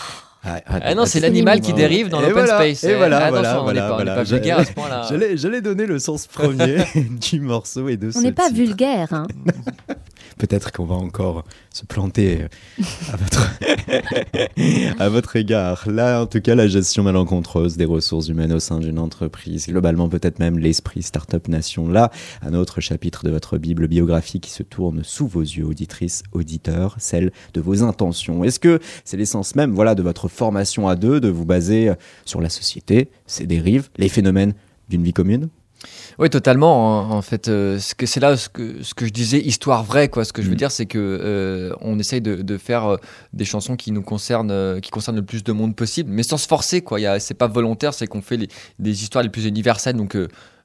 Ah, 0.45 0.61
Ah 0.67 0.95
non, 0.97 1.07
c'est 1.07 1.21
l'animal 1.21 1.61
qui 1.61 1.73
dérive 1.73 2.09
dans 2.09 2.21
l'open 2.21 2.33
voilà, 2.45 2.55
space. 2.57 2.83
et 2.85 2.97
voilà, 2.97 3.31
voilà, 3.31 3.63
on 3.63 3.67
n'est 3.67 3.73
voilà, 3.73 3.81
pas, 3.83 3.91
on 3.93 3.95
voilà. 3.95 4.15
pas 4.17 4.25
Je- 4.25 4.35
vulgaire 4.35 4.59
à 4.59 4.65
ce 4.65 4.73
point-là. 4.73 5.09
J'allais 5.37 5.61
donner 5.61 5.87
le 5.87 5.99
sens 6.01 6.27
premier 6.27 6.79
du 7.31 7.41
morceau 7.41 7.89
et 7.89 7.97
de 7.97 8.11
ce 8.11 8.19
On 8.19 8.23
n'est 8.23 8.33
pas 8.33 8.49
titre. 8.49 8.57
vulgaire. 8.57 9.09
Hein. 9.13 9.27
Peut-être 10.43 10.73
qu'on 10.73 10.87
va 10.87 10.97
encore 10.97 11.45
se 11.71 11.87
planter 11.87 12.43
euh, 12.43 12.83
à 13.13 13.17
votre, 15.07 15.35
à 15.37 15.39
égard. 15.39 15.89
Là, 15.89 16.23
en 16.23 16.27
tout 16.27 16.41
cas, 16.41 16.57
la 16.57 16.67
gestion 16.67 17.05
malencontreuse 17.05 17.77
des 17.77 17.85
ressources 17.85 18.27
humaines 18.27 18.53
au 18.53 18.59
sein 18.59 18.81
d'une 18.81 18.99
entreprise, 18.99 19.69
globalement 19.69 20.09
peut-être 20.09 20.41
même 20.41 20.59
l'esprit 20.59 21.05
Startup 21.05 21.47
Nation. 21.47 21.87
Là, 21.87 22.11
un 22.43 22.55
autre 22.55 22.81
chapitre 22.81 23.25
de 23.25 23.31
votre 23.31 23.57
Bible 23.57 23.87
biographique 23.87 24.43
qui 24.43 24.51
se 24.51 24.65
tourne 24.65 25.05
sous 25.05 25.29
vos 25.29 25.43
yeux, 25.43 25.65
auditrices, 25.65 26.25
auditeurs, 26.33 26.97
celle 26.99 27.31
de 27.55 27.61
vos 27.61 27.85
intentions. 27.85 28.43
Est-ce 28.43 28.59
que 28.59 28.81
c'est 29.05 29.17
l'essence 29.17 29.55
même 29.55 29.71
voilà, 29.71 29.95
de 29.95 30.03
votre 30.03 30.27
formation 30.27 30.89
à 30.89 30.97
deux, 30.97 31.21
de 31.21 31.29
vous 31.29 31.45
baser 31.45 31.93
sur 32.25 32.41
la 32.41 32.49
société, 32.49 33.13
ses 33.27 33.47
dérives, 33.47 33.91
les 33.97 34.09
phénomènes 34.09 34.55
d'une 34.89 35.05
vie 35.05 35.13
commune? 35.13 35.51
Oui, 36.19 36.29
totalement. 36.31 37.11
En, 37.13 37.17
en 37.19 37.23
fait, 37.23 37.49
euh, 37.49 37.79
ce 37.79 37.95
que 37.95 38.07
c'est 38.07 38.21
là 38.21 38.37
ce 38.37 38.49
que, 38.49 38.83
ce 38.83 38.95
que 38.95 39.07
je 39.07 39.11
disais, 39.11 39.39
histoire 39.41 39.83
vraie. 39.85 40.09
Quoi. 40.09 40.25
Ce 40.25 40.33
que 40.33 40.43
je 40.43 40.49
veux 40.49 40.55
Mm. 40.55 40.59
dire, 40.59 40.71
c'est 40.71 40.87
que 40.87 40.99
euh, 40.99 41.73
on 41.81 41.99
essaye 41.99 42.21
de, 42.21 42.37
de 42.43 42.59
faire 42.59 42.87
euh, 42.87 42.97
des 43.33 43.45
chansons 43.45 43.77
qui 43.77 43.93
nous 43.93 44.03
concernent, 44.03 44.51
euh, 44.51 44.81
qui 44.81 44.91
concernent 44.91 45.17
le 45.17 45.25
plus 45.25 45.43
de 45.45 45.53
monde 45.53 45.75
possible, 45.75 46.11
mais 46.13 46.23
sans 46.23 46.37
se 46.37 46.47
forcer. 46.47 46.83
Quoi. 46.83 47.19
C'est 47.19 47.35
pas 47.35 47.47
volontaire, 47.49 47.95
c'est 47.95 48.07
qu'on 48.07 48.23
fait 48.23 48.37
les- 48.37 48.49
des 48.79 49.03
histoires 49.03 49.23
les 49.25 49.31
plus 49.31 49.47
universelles. 49.47 49.97
Donc, 49.97 50.17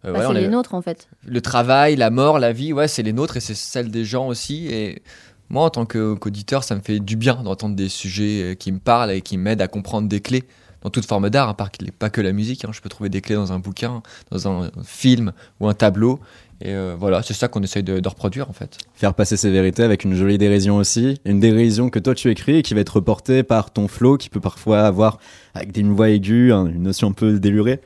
Bah, 0.03 0.13
c'est 0.27 0.33
les 0.33 0.47
nôtres 0.47 0.73
en 0.73 0.81
fait. 0.81 1.07
le 1.25 1.41
travail, 1.41 1.95
la 1.95 2.09
mort, 2.09 2.39
la 2.39 2.53
vie, 2.53 2.71
ouais, 2.73 2.87
c'est 2.87 3.03
les 3.03 3.13
nôtres 3.13 3.37
et 3.37 3.41
c'est 3.41 3.55
celle 3.55 3.89
des 3.91 4.05
gens 4.05 4.27
aussi. 4.27 4.67
Et 4.67 5.01
moi, 5.49 5.63
en 5.63 5.69
tant 5.69 5.85
que- 5.85 6.13
qu'auditeur, 6.13 6.63
ça 6.63 6.75
me 6.75 6.81
fait 6.81 6.99
du 6.99 7.15
bien 7.15 7.35
d'entendre 7.43 7.75
des 7.75 7.89
sujets 7.89 8.55
qui 8.59 8.71
me 8.71 8.79
parlent 8.79 9.11
et 9.11 9.21
qui 9.21 9.37
m'aident 9.37 9.61
à 9.61 9.67
comprendre 9.67 10.07
des 10.07 10.21
clés 10.21 10.43
dans 10.87 10.91
toute 10.91 11.05
forme 11.05 11.29
d'art, 11.29 11.49
hein, 11.49 11.53
pas, 11.53 11.67
que- 11.67 11.91
pas 11.91 12.09
que 12.09 12.21
la 12.21 12.31
musique. 12.31 12.63
hein. 12.63 12.69
Je 12.71 12.79
peux 12.79 12.87
trouver 12.87 13.09
des 13.09 13.19
clés 13.19 13.35
dans 13.35 13.51
un 13.51 13.59
bouquin, 13.59 14.01
dans 14.31 14.47
un 14.47 14.71
film 14.85 15.33
ou 15.59 15.67
un 15.67 15.73
tableau. 15.73 16.21
Et 16.61 16.69
euh, 16.73 16.95
voilà, 16.97 17.21
c'est 17.23 17.33
ça 17.33 17.49
qu'on 17.49 17.61
essaye 17.61 17.83
de, 17.83 17.99
de 17.99 18.07
reproduire 18.09 18.49
en 18.49 18.53
fait. 18.53 18.77
Faire 18.95 19.13
passer 19.13 19.35
ses 19.35 19.51
vérités 19.51 19.83
avec 19.83 20.05
une 20.05 20.15
jolie 20.15 20.37
dérision 20.37 20.77
aussi. 20.77 21.19
Une 21.25 21.41
dérision 21.41 21.89
que 21.89 21.99
toi 21.99 22.15
tu 22.15 22.29
écris 22.31 22.55
et 22.55 22.61
qui 22.63 22.73
va 22.73 22.79
être 22.79 22.95
reportée 22.95 23.43
par 23.43 23.69
ton 23.71 23.89
flow 23.89 24.15
qui 24.17 24.29
peut 24.29 24.39
parfois 24.39 24.79
avoir, 24.83 25.19
avec 25.53 25.75
une 25.77 25.91
voix 25.93 26.09
aiguë, 26.09 26.53
un- 26.53 26.67
une 26.67 26.83
notion 26.83 27.09
un 27.09 27.11
peu 27.11 27.37
délurée. 27.37 27.81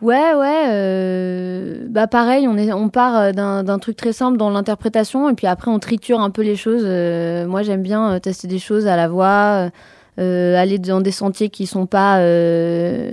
Ouais, 0.00 0.32
ouais. 0.34 0.64
euh, 0.70 1.86
bah 1.90 2.06
pareil, 2.06 2.48
on, 2.48 2.56
est, 2.56 2.72
on 2.72 2.88
part 2.88 3.16
euh, 3.16 3.32
d'un 3.32 3.78
truc 3.78 3.96
très 3.96 4.12
simple 4.14 4.38
dans 4.38 4.48
l'interprétation 4.50 5.28
et 5.28 5.34
puis 5.34 5.46
après 5.46 5.70
on 5.70 5.78
triture 5.78 6.20
un 6.20 6.30
peu 6.30 6.42
les 6.42 6.56
choses. 6.56 6.82
Euh, 6.84 7.46
moi 7.46 7.62
j'aime 7.62 7.82
bien 7.82 8.18
tester 8.20 8.48
des 8.48 8.58
choses 8.58 8.86
à 8.86 8.96
la 8.96 9.06
voix, 9.08 9.66
euh, 9.66 9.70
aller 10.18 10.78
dans 10.78 11.00
des 11.00 11.12
sentiers 11.12 11.48
qui 11.48 11.66
sont 11.66 11.86
pas 11.86 12.18
euh, 12.18 13.10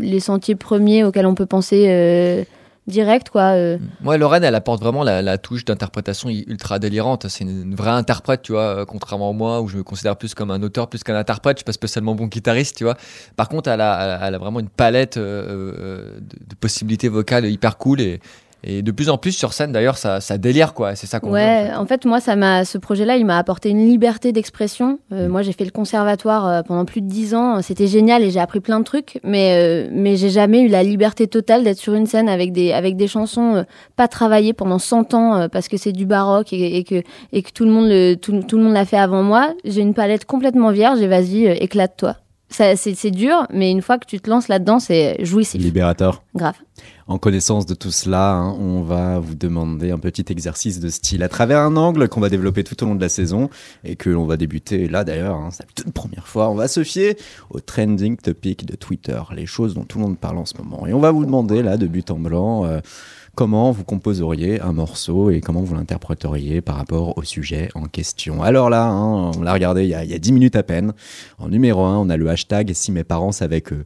les 0.00 0.20
sentiers 0.20 0.54
premiers 0.54 1.04
auxquels 1.04 1.26
on 1.26 1.34
peut 1.34 1.46
penser 1.46 1.86
euh, 1.88 2.44
direct, 2.86 3.30
quoi. 3.30 3.52
euh. 3.54 3.78
Moi, 4.02 4.18
Lorraine, 4.18 4.44
elle 4.44 4.54
apporte 4.54 4.80
vraiment 4.80 5.02
la, 5.02 5.38
touche 5.38 5.64
d'interprétation 5.64 6.28
ultra 6.28 6.78
délirante. 6.78 7.28
C'est 7.28 7.44
une, 7.44 7.74
vraie 7.74 7.90
interprète, 7.90 8.42
tu 8.42 8.52
vois, 8.52 8.80
euh, 8.80 8.84
contrairement 8.84 9.30
à 9.30 9.32
moi, 9.32 9.60
où 9.60 9.68
je 9.68 9.76
me 9.76 9.82
considère 9.82 10.16
plus 10.16 10.34
comme 10.34 10.50
un 10.50 10.62
auteur 10.62 10.88
plus 10.88 11.02
qu'un 11.02 11.16
interprète. 11.16 11.58
Je 11.58 11.60
suis 11.60 11.64
pas 11.64 11.72
spécialement 11.72 12.14
bon 12.14 12.26
guitariste, 12.26 12.76
tu 12.76 12.84
vois. 12.84 12.96
Par 13.36 13.48
contre, 13.48 13.70
elle 13.70 13.80
a, 13.80 14.26
elle 14.26 14.34
a- 14.34 14.38
vraiment 14.38 14.60
une 14.60 14.68
palette 14.68 15.16
euh, 15.16 15.72
euh, 15.78 16.18
de, 16.20 16.54
possibilités 16.56 17.08
vocales 17.08 17.46
hyper 17.46 17.78
cool 17.78 18.00
et 18.66 18.82
de 18.82 18.90
plus 18.92 19.10
en 19.10 19.18
plus 19.18 19.32
sur 19.32 19.52
scène, 19.52 19.72
d'ailleurs, 19.72 19.96
ça, 19.98 20.20
ça 20.20 20.38
délire, 20.38 20.74
quoi. 20.74 20.94
C'est 20.96 21.06
ça 21.06 21.20
qu'on 21.20 21.28
veut, 21.28 21.34
Ouais, 21.34 21.64
en 21.64 21.66
fait. 21.66 21.76
en 21.76 21.86
fait, 21.86 22.04
moi, 22.06 22.20
ça 22.20 22.34
m'a, 22.36 22.64
ce 22.64 22.78
projet-là, 22.78 23.16
il 23.16 23.26
m'a 23.26 23.38
apporté 23.38 23.68
une 23.70 23.86
liberté 23.86 24.32
d'expression. 24.32 24.98
Euh, 25.12 25.28
moi, 25.28 25.42
j'ai 25.42 25.52
fait 25.52 25.64
le 25.64 25.70
conservatoire 25.70 26.46
euh, 26.48 26.62
pendant 26.62 26.84
plus 26.84 27.00
de 27.02 27.06
dix 27.06 27.34
ans. 27.34 27.60
C'était 27.62 27.86
génial 27.86 28.22
et 28.22 28.30
j'ai 28.30 28.40
appris 28.40 28.60
plein 28.60 28.80
de 28.80 28.84
trucs, 28.84 29.20
mais 29.22 29.54
euh, 29.86 29.88
mais 29.92 30.16
j'ai 30.16 30.30
jamais 30.30 30.62
eu 30.62 30.68
la 30.68 30.82
liberté 30.82 31.26
totale 31.26 31.62
d'être 31.64 31.78
sur 31.78 31.94
une 31.94 32.06
scène 32.06 32.28
avec 32.28 32.52
des 32.52 32.72
avec 32.72 32.96
des 32.96 33.06
chansons 33.06 33.54
euh, 33.56 33.62
pas 33.96 34.08
travaillées 34.08 34.52
pendant 34.54 34.78
100 34.78 35.14
ans 35.14 35.36
euh, 35.36 35.48
parce 35.48 35.68
que 35.68 35.76
c'est 35.76 35.92
du 35.92 36.06
baroque 36.06 36.52
et, 36.52 36.78
et 36.78 36.84
que 36.84 37.02
et 37.32 37.42
que 37.42 37.50
tout 37.52 37.64
le 37.64 37.70
monde 37.70 37.88
le 37.88 38.14
tout, 38.14 38.42
tout 38.42 38.56
le 38.56 38.64
monde 38.64 38.72
l'a 38.74 38.84
fait 38.86 38.96
avant 38.98 39.22
moi. 39.22 39.52
J'ai 39.64 39.82
une 39.82 39.94
palette 39.94 40.24
complètement 40.24 40.70
vierge 40.72 41.00
et 41.00 41.06
vas-y, 41.06 41.46
euh, 41.48 41.54
éclate-toi. 41.60 42.16
Ça, 42.50 42.76
c'est, 42.76 42.94
c'est 42.94 43.10
dur, 43.10 43.46
mais 43.52 43.70
une 43.70 43.82
fois 43.82 43.98
que 43.98 44.06
tu 44.06 44.20
te 44.20 44.30
lances 44.30 44.46
là-dedans, 44.48 44.78
c'est 44.78 45.16
jouissif, 45.24 45.60
Libérateur. 45.60 46.22
grave. 46.36 46.54
En 47.06 47.18
connaissance 47.18 47.66
de 47.66 47.74
tout 47.74 47.90
cela, 47.90 48.32
hein, 48.32 48.56
on 48.58 48.80
va 48.80 49.18
vous 49.18 49.34
demander 49.34 49.90
un 49.90 49.98
petit 49.98 50.24
exercice 50.30 50.80
de 50.80 50.88
style 50.88 51.22
à 51.22 51.28
travers 51.28 51.58
un 51.58 51.76
angle 51.76 52.08
qu'on 52.08 52.20
va 52.20 52.30
développer 52.30 52.64
tout 52.64 52.82
au 52.82 52.86
long 52.86 52.94
de 52.94 53.00
la 53.02 53.10
saison 53.10 53.50
et 53.84 53.94
que 53.94 54.08
l'on 54.08 54.24
va 54.24 54.38
débuter 54.38 54.88
là 54.88 55.04
d'ailleurs, 55.04 55.36
hein, 55.36 55.50
c'est 55.50 55.64
la 55.64 55.68
toute 55.74 55.92
première 55.92 56.26
fois. 56.26 56.48
On 56.48 56.54
va 56.54 56.66
se 56.66 56.82
fier 56.82 57.18
au 57.50 57.60
trending 57.60 58.16
topic 58.16 58.64
de 58.64 58.74
Twitter, 58.74 59.20
les 59.36 59.44
choses 59.44 59.74
dont 59.74 59.84
tout 59.84 59.98
le 59.98 60.04
monde 60.04 60.18
parle 60.18 60.38
en 60.38 60.46
ce 60.46 60.56
moment. 60.56 60.86
Et 60.86 60.94
on 60.94 60.98
va 60.98 61.10
vous 61.10 61.26
demander 61.26 61.62
là, 61.62 61.76
de 61.76 61.86
but 61.86 62.10
en 62.10 62.18
blanc, 62.18 62.64
euh, 62.64 62.80
comment 63.34 63.70
vous 63.70 63.84
composeriez 63.84 64.62
un 64.62 64.72
morceau 64.72 65.28
et 65.30 65.42
comment 65.42 65.60
vous 65.60 65.74
l'interpréteriez 65.74 66.62
par 66.62 66.76
rapport 66.76 67.18
au 67.18 67.22
sujet 67.22 67.68
en 67.74 67.84
question. 67.84 68.42
Alors 68.42 68.70
là, 68.70 68.86
hein, 68.86 69.30
on 69.36 69.42
l'a 69.42 69.52
regardé 69.52 69.82
il 69.82 69.90
y, 69.90 69.94
a, 69.94 70.04
il 70.04 70.10
y 70.10 70.14
a 70.14 70.18
10 70.18 70.32
minutes 70.32 70.56
à 70.56 70.62
peine. 70.62 70.94
En 71.38 71.50
numéro 71.50 71.84
1, 71.84 71.98
on 71.98 72.08
a 72.08 72.16
le 72.16 72.30
hashtag 72.30 72.72
si 72.72 72.92
mes 72.92 73.04
parents 73.04 73.32
savaient 73.32 73.60
que 73.60 73.84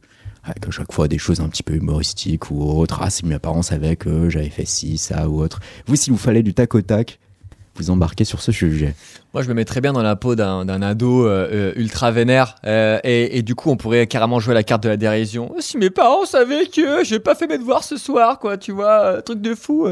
avec 0.49 0.67
à 0.67 0.71
chaque 0.71 0.91
fois 0.91 1.07
des 1.07 1.17
choses 1.17 1.39
un 1.39 1.49
petit 1.49 1.63
peu 1.63 1.73
humoristiques 1.73 2.51
ou 2.51 2.61
autres. 2.61 2.99
Ah, 3.01 3.09
si 3.09 3.25
mes 3.25 3.39
parents 3.39 3.61
savaient 3.61 3.95
que 3.95 4.29
j'avais 4.29 4.49
fait 4.49 4.65
ci, 4.65 4.97
ça 4.97 5.29
ou 5.29 5.41
autre. 5.41 5.59
Vous, 5.87 5.95
s'il 5.95 6.13
vous 6.13 6.19
fallait 6.19 6.43
du 6.43 6.53
tac 6.53 6.75
au 6.75 6.81
tac, 6.81 7.19
vous 7.75 7.91
embarquez 7.91 8.25
sur 8.25 8.41
ce 8.41 8.51
sujet. 8.51 8.93
Moi, 9.33 9.41
je 9.41 9.47
me 9.47 9.53
mets 9.53 9.63
très 9.63 9.79
bien 9.79 9.93
dans 9.93 10.01
la 10.01 10.15
peau 10.17 10.35
d'un 10.35 10.81
ado 10.81 11.25
euh, 11.25 11.47
euh, 11.51 11.73
ultra 11.77 12.11
vénère. 12.11 12.55
euh, 12.65 12.99
et, 13.03 13.37
et 13.37 13.41
du 13.41 13.55
coup, 13.55 13.69
on 13.69 13.77
pourrait 13.77 14.05
carrément 14.07 14.39
jouer 14.39 14.53
la 14.53 14.63
carte 14.63 14.83
de 14.83 14.89
la 14.89 14.97
dérision. 14.97 15.53
Si 15.59 15.77
mes 15.77 15.89
parents 15.89 16.25
savaient 16.25 16.65
que 16.65 17.03
j'ai 17.05 17.19
pas 17.19 17.35
fait 17.35 17.47
mes 17.47 17.57
devoirs 17.57 17.83
ce 17.83 17.95
soir, 17.95 18.39
quoi, 18.39 18.57
tu 18.57 18.73
vois, 18.73 19.03
euh, 19.03 19.21
truc 19.21 19.39
de 19.41 19.55
fou. 19.55 19.87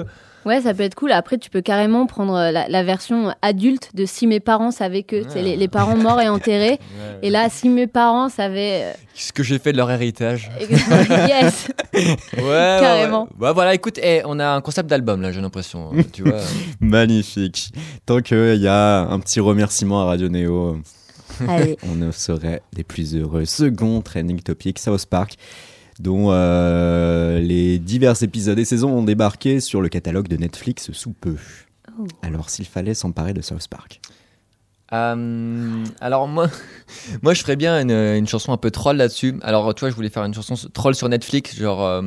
Euh. 0.47 0.55
Ouais, 0.55 0.61
ça 0.61 0.73
peut 0.73 0.83
être 0.83 0.95
cool. 0.95 1.11
Après, 1.11 1.37
tu 1.37 1.49
peux 1.49 1.61
carrément 1.61 2.05
prendre 2.07 2.35
euh, 2.35 2.51
la, 2.51 2.67
la 2.69 2.83
version 2.83 3.33
adulte 3.41 3.91
de 3.93 4.05
si 4.05 4.27
mes 4.27 4.39
parents 4.39 4.71
savaient 4.71 5.03
que, 5.03 5.23
c'est 5.29 5.41
les, 5.41 5.55
les 5.55 5.67
parents 5.67 5.97
morts 5.97 6.21
et 6.21 6.29
enterrés. 6.29 6.79
Et 7.23 7.29
là, 7.29 7.47
si 7.49 7.67
mes 7.69 7.87
parents 7.87 8.29
savaient. 8.29 8.93
Ce 9.15 9.33
que 9.33 9.41
j'ai 9.43 9.57
fait 9.59 9.71
de 9.71 9.77
leur 9.77 9.89
héritage. 9.91 10.51
euh, 10.61 11.27
yes! 11.27 11.67
Ouais, 12.37 12.77
Carrément. 12.79 13.27
Bah 13.37 13.53
voilà, 13.53 13.73
écoute, 13.73 13.99
eh, 14.01 14.21
on 14.25 14.39
a 14.39 14.47
un 14.47 14.61
concept 14.61 14.87
d'album 14.89 15.21
là, 15.21 15.31
j'ai 15.31 15.41
l'impression. 15.41 15.91
euh, 15.95 16.01
tu 16.13 16.23
vois. 16.23 16.39
Magnifique. 16.79 17.71
Tant 18.05 18.21
qu'il 18.21 18.55
y 18.61 18.67
a 18.67 18.99
un 19.01 19.19
petit 19.19 19.39
remerciement 19.39 20.01
à 20.01 20.05
Radio 20.05 20.29
Néo, 20.29 20.77
Allez. 21.47 21.77
on 21.83 21.95
ne 21.95 22.11
serait 22.11 22.61
des 22.73 22.83
plus 22.83 23.15
heureux. 23.15 23.45
Second 23.45 24.01
trending 24.01 24.39
topic, 24.41 24.77
South 24.79 25.05
Park, 25.07 25.33
dont 25.99 26.27
euh, 26.31 27.39
les 27.39 27.79
divers 27.79 28.21
épisodes 28.23 28.57
et 28.59 28.65
saisons 28.65 28.91
ont 28.91 29.03
débarqué 29.03 29.59
sur 29.59 29.81
le 29.81 29.89
catalogue 29.89 30.27
de 30.27 30.37
Netflix 30.37 30.91
sous 30.91 31.11
peu. 31.13 31.35
Oh. 31.99 32.05
Alors, 32.21 32.49
s'il 32.49 32.65
fallait 32.65 32.93
s'emparer 32.93 33.33
de 33.33 33.41
South 33.41 33.67
Park. 33.67 33.99
Euh, 34.93 35.83
alors 35.99 36.29
moi, 36.29 36.49
moi 37.21 37.33
je 37.33 37.41
ferais 37.41 37.57
bien 37.57 37.81
une, 37.81 37.91
une 37.91 38.25
chanson 38.25 38.53
un 38.53 38.57
peu 38.57 38.71
troll 38.71 38.95
là-dessus. 38.95 39.35
Alors 39.41 39.75
tu 39.75 39.81
vois, 39.81 39.89
je 39.89 39.95
voulais 39.95 40.07
faire 40.09 40.23
une 40.23 40.33
chanson 40.33 40.55
troll 40.73 40.95
sur 40.95 41.09
Netflix, 41.09 41.57
genre, 41.57 41.83
euh, 41.83 42.01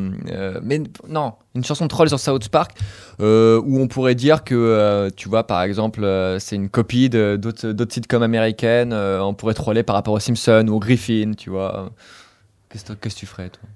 mais 0.63 0.81
non, 1.07 1.35
une 1.55 1.63
chanson 1.63 1.89
troll 1.89 2.09
sur 2.09 2.19
South 2.19 2.49
Park, 2.49 2.73
euh, 3.21 3.61
où 3.67 3.79
on 3.81 3.87
pourrait 3.87 4.15
dire 4.15 4.45
que, 4.45 4.55
euh, 4.55 5.11
tu 5.15 5.29
vois, 5.29 5.47
par 5.47 5.61
exemple, 5.63 6.03
euh, 6.05 6.39
c'est 6.39 6.57
une 6.57 6.71
copie 6.71 7.11
de- 7.11 7.37
d'autres 7.39 7.73
d'autres 7.73 7.93
sitcoms 7.93 8.23
américaines. 8.23 8.95
euh, 8.95 9.21
on 9.23 9.35
pourrait 9.35 9.53
troller 9.53 9.83
par 9.83 9.95
rapport 9.95 10.15
aux 10.15 10.21
Simpsons 10.21 10.67
ou 10.69 10.77
aux 10.77 10.81
Griffin, 10.81 11.33
tu 11.37 11.51
vois. 11.51 11.91
Qu'est-ce 12.71 12.85
que 12.87 12.93
qu'est-ce 12.95 13.15
que 13.17 13.21
tu 13.21 13.27
ferais, 13.27 13.51
toi? 13.51 13.69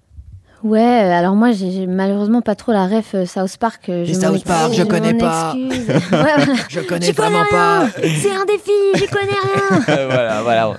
Ouais, 0.65 0.81
euh, 0.81 1.13
alors 1.13 1.35
moi, 1.37 1.53
j'ai 1.53 1.87
malheureusement 1.87 2.41
pas 2.41 2.55
trop 2.55 2.73
la 2.73 2.87
ref 2.87 3.15
euh, 3.15 3.27
South 3.27 3.59
Park. 3.59 3.89
euh, 3.91 4.05
Les 4.05 4.15
je 4.15 4.19
South 4.19 4.43
Park, 4.45 4.73
je 4.75 4.83
connais 4.83 5.13
pas. 5.15 5.55
excuse. 5.57 5.89
ouais, 5.89 6.01
voilà. 6.11 6.37
Je 6.71 6.81
connais 6.81 7.13
connais 7.13 7.43
rien. 7.43 7.91
C'est 8.03 8.31
un 8.33 8.45
défi, 8.47 8.71
j'y 8.95 9.07
connais 9.07 9.27
rien. 9.87 10.07
voilà, 10.09 10.43
voilà. 10.43 10.77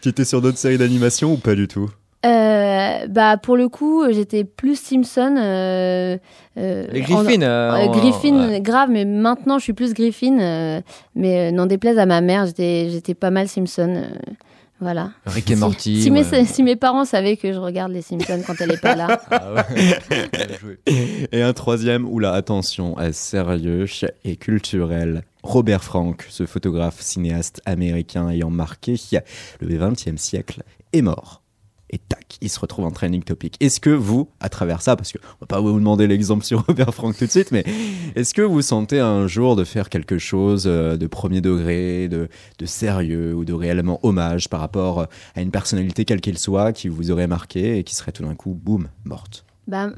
Tu 0.00 0.08
étais 0.08 0.24
sur 0.24 0.40
d'autres 0.40 0.58
séries 0.58 0.78
d'animation 0.78 1.32
ou 1.32 1.36
pas 1.36 1.54
du 1.56 1.66
tout? 1.66 1.90
Euh, 2.26 3.06
bah 3.08 3.36
pour 3.36 3.56
le 3.56 3.68
coup, 3.68 4.04
j'étais 4.10 4.42
plus 4.44 4.74
Simpson. 4.76 5.36
euh, 5.38 6.16
euh, 6.58 6.86
Les 6.92 7.00
en- 7.12 7.22
Griffin. 7.22 7.42
euh, 7.42 7.72
euh, 7.72 7.86
en- 7.86 7.90
Griffin, 7.92 8.48
ouais. 8.48 8.60
grave, 8.60 8.88
mais 8.90 9.04
maintenant 9.04 9.58
je 9.58 9.64
suis 9.64 9.72
plus 9.72 9.94
Griffin. 9.94 10.38
euh, 10.40 10.80
mais 11.14 11.48
euh, 11.50 11.52
n'en 11.52 11.66
déplaise 11.66 11.96
à 11.98 12.06
ma 12.06 12.20
mère, 12.20 12.46
j'étais 12.46 12.88
j'étais 12.90 13.14
pas 13.14 13.30
mal 13.30 13.46
Simpson. 13.48 14.02
Voilà. 14.80 15.10
Rick 15.26 15.50
et 15.50 15.54
Si- 15.54 15.60
Morty. 15.60 16.02
Si, 16.02 16.10
mes, 16.10 16.24
ouais. 16.24 16.44
si 16.44 16.62
mes 16.62 16.76
parents 16.76 17.04
savaient 17.04 17.36
que 17.36 17.52
je 17.52 17.58
regarde 17.58 17.92
les 17.92 18.02
Simpsons 18.02 18.42
quand 18.46 18.54
elle 18.60 18.72
est 18.72 18.80
pas 18.80 18.94
là. 18.94 19.20
Ah 19.30 19.52
ouais. 19.52 19.98
Et 21.32 21.42
un 21.42 21.52
troisième, 21.52 22.06
oula, 22.06 22.32
attention, 22.32 22.96
sérieux 23.12 23.86
et 24.24 24.36
culturel. 24.36 25.22
Robert 25.42 25.82
Frank, 25.84 26.26
ce 26.28 26.46
photographe 26.46 27.00
cinéaste 27.00 27.60
américain 27.64 28.28
ayant 28.28 28.50
marqué 28.50 28.96
le 29.60 29.78
XXe 29.78 30.16
siècle, 30.20 30.62
est 30.92 31.02
mort. 31.02 31.42
Et 31.90 31.98
tac, 31.98 32.36
il 32.40 32.50
se 32.50 32.60
retrouve 32.60 32.84
en 32.84 32.90
trending 32.90 33.22
topic. 33.22 33.56
Est-ce 33.60 33.80
que 33.80 33.90
vous, 33.90 34.28
à 34.40 34.48
travers 34.48 34.82
ça, 34.82 34.94
parce 34.94 35.12
qu'on 35.12 35.18
va 35.40 35.46
pas 35.46 35.60
vous 35.60 35.72
demander 35.72 36.06
l'exemple 36.06 36.44
sur 36.44 36.66
Robert 36.66 36.92
Frank 36.92 37.16
tout 37.16 37.24
de 37.24 37.30
suite, 37.30 37.50
mais 37.50 37.64
est-ce 38.14 38.34
que 38.34 38.42
vous 38.42 38.60
sentez 38.60 39.00
un 39.00 39.26
jour 39.26 39.56
de 39.56 39.64
faire 39.64 39.88
quelque 39.88 40.18
chose 40.18 40.64
euh, 40.66 40.96
de 40.96 41.06
premier 41.06 41.40
degré, 41.40 42.08
de, 42.08 42.28
de 42.58 42.66
sérieux 42.66 43.34
ou 43.34 43.44
de 43.44 43.52
réellement 43.52 44.00
hommage 44.02 44.48
par 44.48 44.60
rapport 44.60 45.06
à 45.34 45.40
une 45.40 45.50
personnalité 45.50 46.04
quelle 46.04 46.20
qu'elle 46.20 46.38
soit 46.38 46.72
qui 46.72 46.88
vous 46.88 47.10
aurait 47.10 47.26
marqué 47.26 47.78
et 47.78 47.84
qui 47.84 47.94
serait 47.94 48.12
tout 48.12 48.22
d'un 48.22 48.34
coup, 48.34 48.52
boum, 48.52 48.88
morte? 49.04 49.46
Bah, 49.66 49.90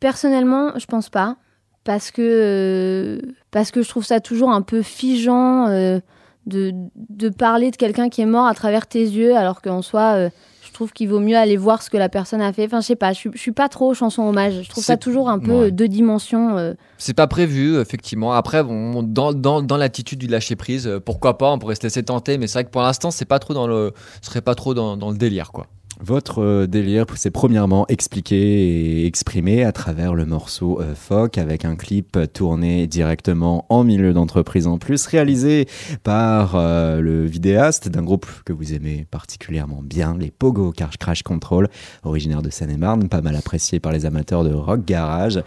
personnellement, 0.00 0.78
je 0.78 0.86
pense 0.86 1.08
pas. 1.08 1.36
Parce 1.84 2.10
que, 2.10 2.20
euh, 2.20 3.32
parce 3.52 3.70
que 3.70 3.80
je 3.80 3.88
trouve 3.88 4.04
ça 4.04 4.18
toujours 4.18 4.50
un 4.50 4.62
peu 4.62 4.82
figeant 4.82 5.68
euh, 5.68 6.00
de, 6.46 6.72
de 6.96 7.28
parler 7.28 7.70
de 7.70 7.76
quelqu'un 7.76 8.08
qui 8.08 8.22
est 8.22 8.26
mort 8.26 8.46
à 8.46 8.54
travers 8.54 8.88
tes 8.88 9.02
yeux, 9.02 9.36
alors 9.36 9.62
qu'en 9.62 9.82
soi, 9.82 10.14
euh, 10.16 10.30
trouve 10.76 10.92
qu'il 10.92 11.08
vaut 11.08 11.18
mieux 11.18 11.36
aller 11.36 11.56
voir 11.56 11.82
ce 11.82 11.90
que 11.90 11.96
la 11.96 12.08
personne 12.08 12.40
a 12.40 12.52
fait. 12.52 12.66
Enfin, 12.66 12.80
je 12.80 12.86
sais 12.86 12.96
pas, 12.96 13.12
je 13.12 13.18
suis, 13.18 13.30
je 13.34 13.38
suis 13.38 13.50
pas 13.52 13.68
trop 13.68 13.92
chanson 13.94 14.22
hommage. 14.22 14.62
Je 14.62 14.68
trouve 14.70 14.84
ça 14.84 14.96
toujours 14.96 15.28
un 15.28 15.38
peu 15.40 15.52
Ouais. 15.62 15.70
deux 15.72 15.88
dimensions. 15.88 16.56
euh. 16.56 16.74
C'est 16.98 17.14
pas 17.14 17.26
prévu, 17.26 17.80
effectivement. 17.80 18.32
Après, 18.32 18.62
bon, 18.62 19.02
dans, 19.02 19.32
dans, 19.32 19.60
dans 19.62 19.76
l'attitude 19.76 20.18
du 20.20 20.28
lâcher 20.28 20.54
prise, 20.54 20.86
euh, 20.86 21.00
pourquoi 21.00 21.36
pas, 21.38 21.50
on 21.52 21.58
pourrait 21.58 21.74
se 21.74 21.82
laisser 21.82 22.02
tenter, 22.04 22.38
mais 22.38 22.46
c'est 22.46 22.54
vrai 22.60 22.64
que 22.64 22.70
pour 22.70 22.82
l'instant, 22.82 23.10
c'est 23.10 23.24
pas 23.24 23.38
trop 23.38 23.54
dans 23.54 23.66
le, 23.66 23.92
ce 24.22 24.28
serait 24.30 24.40
pas 24.42 24.54
trop 24.54 24.72
dans, 24.74 24.96
dans 24.96 25.10
le 25.10 25.16
délire, 25.16 25.50
quoi. 25.52 25.66
Votre 26.00 26.42
euh, 26.42 26.66
délire, 26.66 27.06
c'est 27.14 27.30
premièrement 27.30 27.86
expliqué 27.88 28.36
et 28.36 29.06
exprimé 29.06 29.64
à 29.64 29.72
travers 29.72 30.14
le 30.14 30.26
morceau 30.26 30.78
euh, 30.80 30.94
Phoque 30.94 31.38
avec 31.38 31.64
un 31.64 31.74
clip 31.74 32.18
tourné 32.34 32.86
directement 32.86 33.64
en 33.70 33.82
milieu 33.82 34.12
d'entreprise 34.12 34.66
en 34.66 34.76
plus, 34.76 35.06
réalisé 35.06 35.66
par 36.04 36.54
euh, 36.54 37.00
le 37.00 37.24
vidéaste 37.24 37.88
d'un 37.88 38.02
groupe 38.02 38.26
que 38.44 38.52
vous 38.52 38.74
aimez 38.74 39.06
particulièrement 39.10 39.80
bien, 39.82 40.18
les 40.18 40.30
Pogo 40.30 40.72
Crash 41.00 41.22
Control, 41.22 41.68
originaire 42.04 42.42
de 42.42 42.50
Seine-et-Marne, 42.50 43.08
pas 43.08 43.22
mal 43.22 43.34
apprécié 43.34 43.80
par 43.80 43.92
les 43.92 44.04
amateurs 44.04 44.44
de 44.44 44.52
rock 44.52 44.84
garage. 44.84 45.42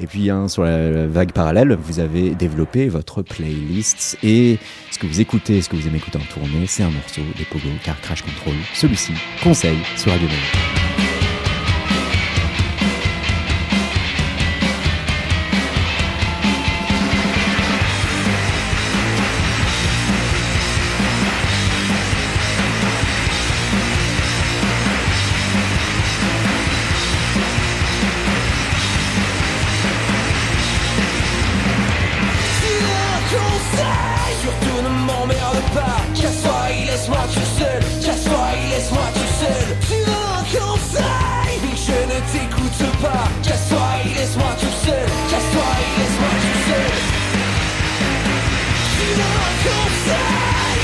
Et 0.00 0.06
puis 0.06 0.30
hein, 0.30 0.48
sur 0.48 0.64
la, 0.64 1.06
vague 1.06 1.32
parallèle, 1.32 1.76
vous 1.80 2.00
avez 2.00 2.30
développé 2.34 2.88
votre 2.88 3.22
playlist 3.22 4.18
et 4.22 4.58
ce 4.90 4.98
que 4.98 5.06
vous 5.06 5.20
écoutez, 5.20 5.62
ce 5.62 5.68
que 5.68 5.76
vous 5.76 5.86
aimez 5.86 5.98
écouter 5.98 6.18
en 6.18 6.32
tournée, 6.34 6.66
c'est 6.66 6.82
un 6.82 6.90
morceau 6.90 7.22
des 7.36 7.44
Pogo 7.44 7.68
Car 7.84 8.00
Crash 8.00 8.22
Control. 8.22 8.54
Celui-ci, 8.74 9.12
conseil 9.42 9.78
sur 9.96 10.10
Radio 10.10 10.26
Néo. 10.28 10.83
T'écoute 42.32 42.82
pas. 43.02 43.28
Casse-toi 43.42 43.88
et 44.04 44.08
laisse-moi 44.18 44.52
tout 44.60 44.76
seul. 44.84 45.06
Casse-toi 45.30 45.68
et 45.80 45.92
laisse-moi 46.00 46.32
tout 46.42 46.60
seul. 46.68 46.92
Tu 48.94 49.06
veux 49.16 49.34
un 49.44 49.54
conseil 49.64 50.82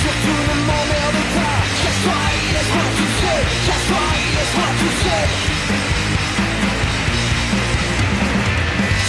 Surtout 0.00 0.40
ne 0.48 0.56
m'emmerde 0.68 1.20
pas. 1.36 1.58
Casse-toi 1.82 2.20
et 2.34 2.48
laisse-moi 2.54 2.86
tout 2.98 3.12
seul. 3.20 3.42
Casse-toi 3.66 4.04
et 4.18 4.28
laisse-moi 4.36 4.68
tout 4.80 4.94
seul. 5.04 5.28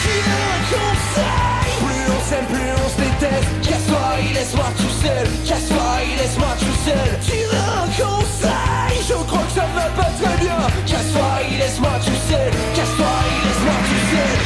Tu 0.03 0.13
veux 0.25 0.45
un 0.55 0.61
conseil 0.73 1.71
Plus 1.85 2.05
on 2.15 2.21
s'aime, 2.29 2.47
plus 2.53 2.71
on 2.83 2.87
se 2.89 2.97
déteste. 3.03 3.51
Casse-toi 3.67 4.05
et 4.19 4.33
laisse-moi 4.33 4.69
tout 4.77 4.95
seul. 5.03 5.25
Casse-toi 5.47 5.89
et 6.03 6.13
laisse-moi 6.21 6.53
tout 6.59 6.77
seul. 6.85 7.09
Tu 7.25 7.37
veux 7.49 7.65
un 7.79 7.87
conseil 8.03 8.58
Je 9.07 9.13
crois 9.13 9.41
que 9.43 9.51
ça 9.53 9.65
va 9.75 9.85
pas 9.95 10.09
très 10.21 10.37
bien. 10.43 10.57
Casse-toi 10.85 11.29
et 11.49 11.57
laisse-moi 11.57 11.91
tout 12.05 12.19
seul 12.29 12.51
Casse-toi 12.75 13.13
et 13.25 13.47
laisse-moi 13.47 13.77
tout 13.87 14.03
seul 14.11 14.37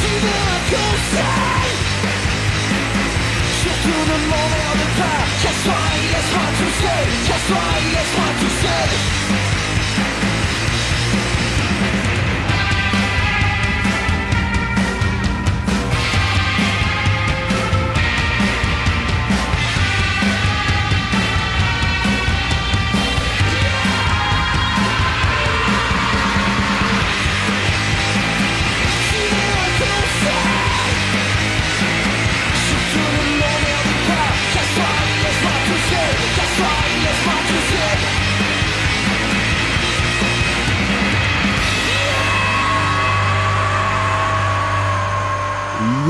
Tu 0.00 0.10
veux 0.22 0.40
un 0.54 0.60
conseil? 0.70 1.72
Surtout 3.62 4.02
ne 4.10 4.16
m'emmerde 4.30 4.84
pas. 4.98 5.20
Casse-toi 5.42 5.80
et 5.96 6.06
laisse-moi 6.12 6.46
tout 6.58 6.74
seul 6.82 7.06
Casse-toi 7.28 7.64
et 7.78 7.88
laisse-moi 7.94 8.28
tout 8.40 8.54
seul 8.62 9.49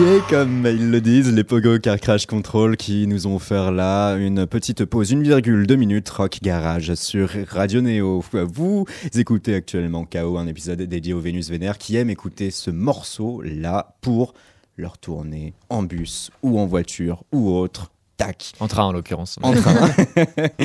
Yeah, 0.00 0.21
comme 0.30 0.66
ils 0.66 0.90
le 0.90 1.02
disent, 1.02 1.30
les 1.30 1.45
Pogo 1.45 1.78
Car 1.78 2.00
Crash 2.00 2.25
Control 2.25 2.78
qui 2.78 3.07
nous 3.07 3.26
ont 3.26 3.37
offert 3.37 3.71
là 3.71 4.14
une 4.14 4.47
petite 4.47 4.87
pause, 4.87 5.12
1,2 5.12 5.76
minutes 5.76 6.09
rock 6.09 6.38
garage 6.40 6.95
sur 6.95 7.28
Radio 7.49 7.83
Néo. 7.83 8.25
Vous 8.33 8.87
écoutez 9.14 9.54
actuellement 9.54 10.07
KO, 10.07 10.38
un 10.38 10.47
épisode 10.47 10.80
dédié 10.80 11.12
au 11.12 11.21
Vénus 11.21 11.50
Vénère 11.50 11.76
qui 11.76 11.97
aiment 11.97 12.09
écouter 12.09 12.50
ce 12.50 12.71
morceau 12.71 13.42
là 13.42 13.95
pour 14.00 14.33
leur 14.78 14.97
tournée 14.97 15.52
en 15.69 15.83
bus 15.83 16.30
ou 16.42 16.59
en 16.59 16.64
voiture 16.64 17.25
ou 17.30 17.50
autre. 17.50 17.92
Tac. 18.21 18.53
En 18.61 18.69
train 18.69 18.85
en 18.85 18.93
l'occurrence. 18.93 19.39
En 19.43 19.53
train. 19.53 19.75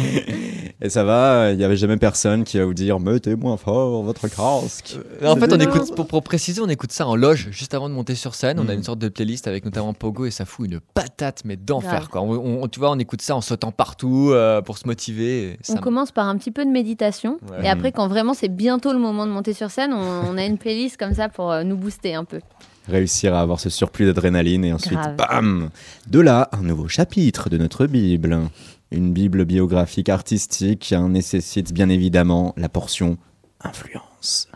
Et 0.82 0.90
ça 0.90 1.04
va, 1.04 1.52
il 1.52 1.58
n'y 1.58 1.64
avait 1.64 1.78
jamais 1.78 1.98
personne 1.98 2.44
qui 2.44 2.58
va 2.58 2.66
vous 2.66 2.74
dire 2.74 3.00
mettez 3.00 3.36
moins 3.36 3.56
fort 3.58 4.04
votre 4.04 4.28
casque. 4.28 4.98
Euh, 5.22 5.28
en 5.30 5.36
fait, 5.38 5.52
on 5.54 5.60
écoute, 5.60 5.96
pour, 5.96 6.06
pour 6.06 6.22
préciser, 6.22 6.62
on 6.62 6.68
écoute 6.68 6.92
ça 6.92 7.08
en 7.08 7.16
loge 7.16 7.48
juste 7.52 7.74
avant 7.74 7.88
de 7.90 7.94
monter 7.94 8.14
sur 8.16 8.36
scène. 8.36 8.60
On 8.60 8.68
a 8.68 8.74
Mm. 8.74 8.78
une 8.80 8.84
sorte 8.84 9.00
de 9.00 9.08
playlist 9.10 9.48
avec 9.48 9.64
notamment 9.64 9.94
Pogo 9.94 10.26
et 10.26 10.32
ça 10.32 10.44
fout 10.46 10.68
une 10.70 10.80
patate, 10.94 11.44
mais 11.46 11.56
d'enfer 11.56 12.10
quoi. 12.10 12.22
On, 12.22 12.64
on- 12.64 12.68
tu 12.68 12.80
vois, 12.80 12.92
on 12.92 13.00
écoute 13.00 13.22
ça 13.22 13.36
en 13.36 13.42
sautant 13.42 13.72
partout 13.72 14.32
euh, 14.32 14.62
pour 14.62 14.78
se 14.78 14.86
motiver. 14.86 15.58
On 15.70 15.76
commence 15.78 16.12
par 16.12 16.28
un 16.28 16.38
petit 16.38 16.52
peu 16.52 16.66
de 16.66 16.70
méditation. 16.72 17.38
Ouais. 17.50 17.66
Et 17.66 17.70
après, 17.70 17.92
quand 17.94 18.08
vraiment 18.10 18.34
c'est 18.34 18.50
bientôt 18.50 18.92
le 18.92 19.00
moment 19.00 19.26
de 19.26 19.32
monter 19.32 19.54
sur 19.54 19.72
scène, 19.72 19.94
on, 19.94 20.30
on 20.34 20.38
a 20.38 20.44
une 20.44 20.58
playlist 20.58 20.98
comme 20.98 21.14
ça 21.14 21.30
pour 21.30 21.52
euh, 21.52 21.64
nous 21.64 21.78
booster 21.78 22.16
un 22.16 22.26
peu. 22.26 22.42
Réussir 22.88 23.34
à 23.36 23.42
avoir 23.42 23.60
ce 23.60 23.70
surplus 23.70 24.06
d'adrénaline 24.06 24.66
et 24.66 24.74
ensuite, 24.74 24.94
Grave. 24.94 25.16
bam 25.16 25.70
De 26.08 26.20
là, 26.20 26.50
un 26.52 26.62
nouveau 26.62 26.88
chapitre 26.88 27.50
de 27.50 27.58
notre 27.58 27.88
Bible. 27.88 28.50
Une 28.92 29.14
Bible 29.14 29.46
biographique 29.46 30.10
artistique 30.10 30.94
hein, 30.94 31.10
nécessite 31.10 31.74
bien 31.74 31.90
évidemment 31.90 32.54
la 32.58 32.70
portion 32.70 33.18
influence. 33.62 34.48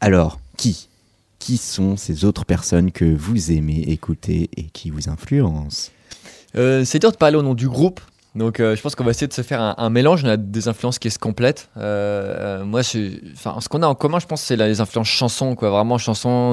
Alors, 0.00 0.40
qui? 0.56 0.88
Qui 1.38 1.56
sont 1.56 1.96
ces 1.96 2.24
autres 2.24 2.44
personnes 2.44 2.90
que 2.90 3.04
vous 3.04 3.52
aimez 3.52 3.84
écouter 3.88 4.50
et 4.56 4.64
qui 4.64 4.90
vous 4.90 5.08
influencent? 5.08 5.90
Euh, 6.56 6.84
c'est 6.84 6.98
dur 6.98 7.12
de 7.12 7.16
parler 7.16 7.36
au 7.36 7.42
nom 7.42 7.54
du 7.54 7.68
groupe. 7.68 8.00
Donc, 8.36 8.60
euh, 8.60 8.76
je 8.76 8.82
pense 8.82 8.94
qu'on 8.94 9.02
va 9.04 9.10
essayer 9.10 9.26
de 9.26 9.32
se 9.32 9.42
faire 9.42 9.60
un, 9.60 9.74
un 9.78 9.90
mélange. 9.90 10.22
On 10.24 10.28
a 10.28 10.36
des 10.36 10.68
influences 10.68 10.98
qui 10.98 11.10
se 11.10 11.18
complètent. 11.18 11.68
Euh, 11.76 12.60
euh, 12.60 12.64
moi, 12.64 12.82
je- 12.82 13.18
ce 13.34 13.68
qu'on 13.68 13.82
a 13.82 13.86
en 13.88 13.94
commun, 13.94 14.18
je 14.18 14.26
pense, 14.26 14.42
c'est 14.42 14.56
les 14.56 14.80
influences 14.80 15.08
chansons, 15.08 15.54
quoi. 15.54 15.70
Vraiment 15.70 15.98
chansons, 15.98 16.52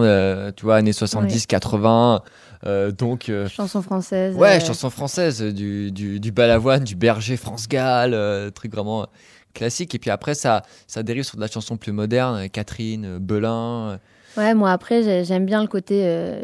tu 0.55 0.63
vois, 0.65 0.77
années 0.77 0.93
70, 0.93 1.45
80. 1.45 2.21
euh, 2.65 2.91
donc, 2.91 3.27
euh, 3.29 3.47
Chanson 3.49 3.81
française. 3.81 4.35
ouais, 4.37 4.59
chansons 4.61 4.89
françaises, 4.89 5.41
du, 5.41 5.91
du, 5.91 6.19
du 6.21 6.31
Balavoine, 6.31 6.83
du 6.85 6.95
Berger, 6.95 7.35
France 7.37 7.67
Gall, 7.67 8.15
truc 8.53 8.71
vraiment 8.73 9.05
classique. 9.53 9.93
Et 9.93 9.99
puis 9.99 10.09
après, 10.09 10.33
ça, 10.35 10.61
ça 10.87 11.03
dérive 11.03 11.23
sur 11.23 11.35
de 11.35 11.41
la 11.41 11.47
chanson 11.47 11.75
plus 11.77 11.91
moderne, 11.91 12.49
Catherine, 12.49 13.17
Belin. 13.19 13.99
Ouais, 14.35 14.53
moi 14.55 14.71
après, 14.71 15.03
j'ai- 15.03 15.23
j'aime 15.25 15.45
bien 15.45 15.61
le 15.61 15.67
côté 15.67 16.01
euh, 16.05 16.41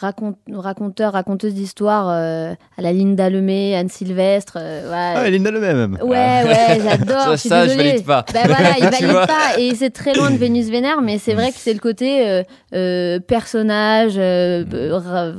racont- 0.00 0.36
raconteur, 0.52 1.12
raconteuse 1.14 1.54
d'histoire 1.54 2.08
euh, 2.08 2.52
à 2.78 2.82
la 2.82 2.92
Linda 2.92 3.28
Lemay, 3.28 3.74
Anne 3.74 3.88
Sylvestre. 3.88 4.58
euh, 4.60 4.88
ouais. 4.90 5.14
Ah, 5.26 5.28
Linda 5.30 5.50
le 5.50 5.60
même 5.60 5.98
Ouais, 6.02 6.44
ouais, 6.44 6.78
j'adore. 6.82 7.20
Ça, 7.20 7.30
je 7.32 7.36
suis 7.40 7.48
ça, 7.48 7.66
je 7.66 7.76
valide 7.76 8.04
pas. 8.04 8.24
Ben 8.32 8.46
voilà, 8.46 8.70
il 8.78 8.84
valide 8.88 9.26
pas. 9.26 9.58
Et 9.58 9.74
c'est 9.74 9.90
très 9.90 10.14
loin 10.14 10.30
de 10.30 10.36
Vénus 10.36 10.68
Vénère, 10.68 11.02
mais 11.02 11.18
c'est 11.18 11.34
vrai 11.34 11.50
que 11.50 11.58
c'est 11.58 11.72
le 11.74 11.80
côté 11.80 12.28
euh, 12.28 12.42
euh, 12.74 13.18
personnage, 13.20 14.14
euh, 14.18 14.64
euh, 14.72 15.34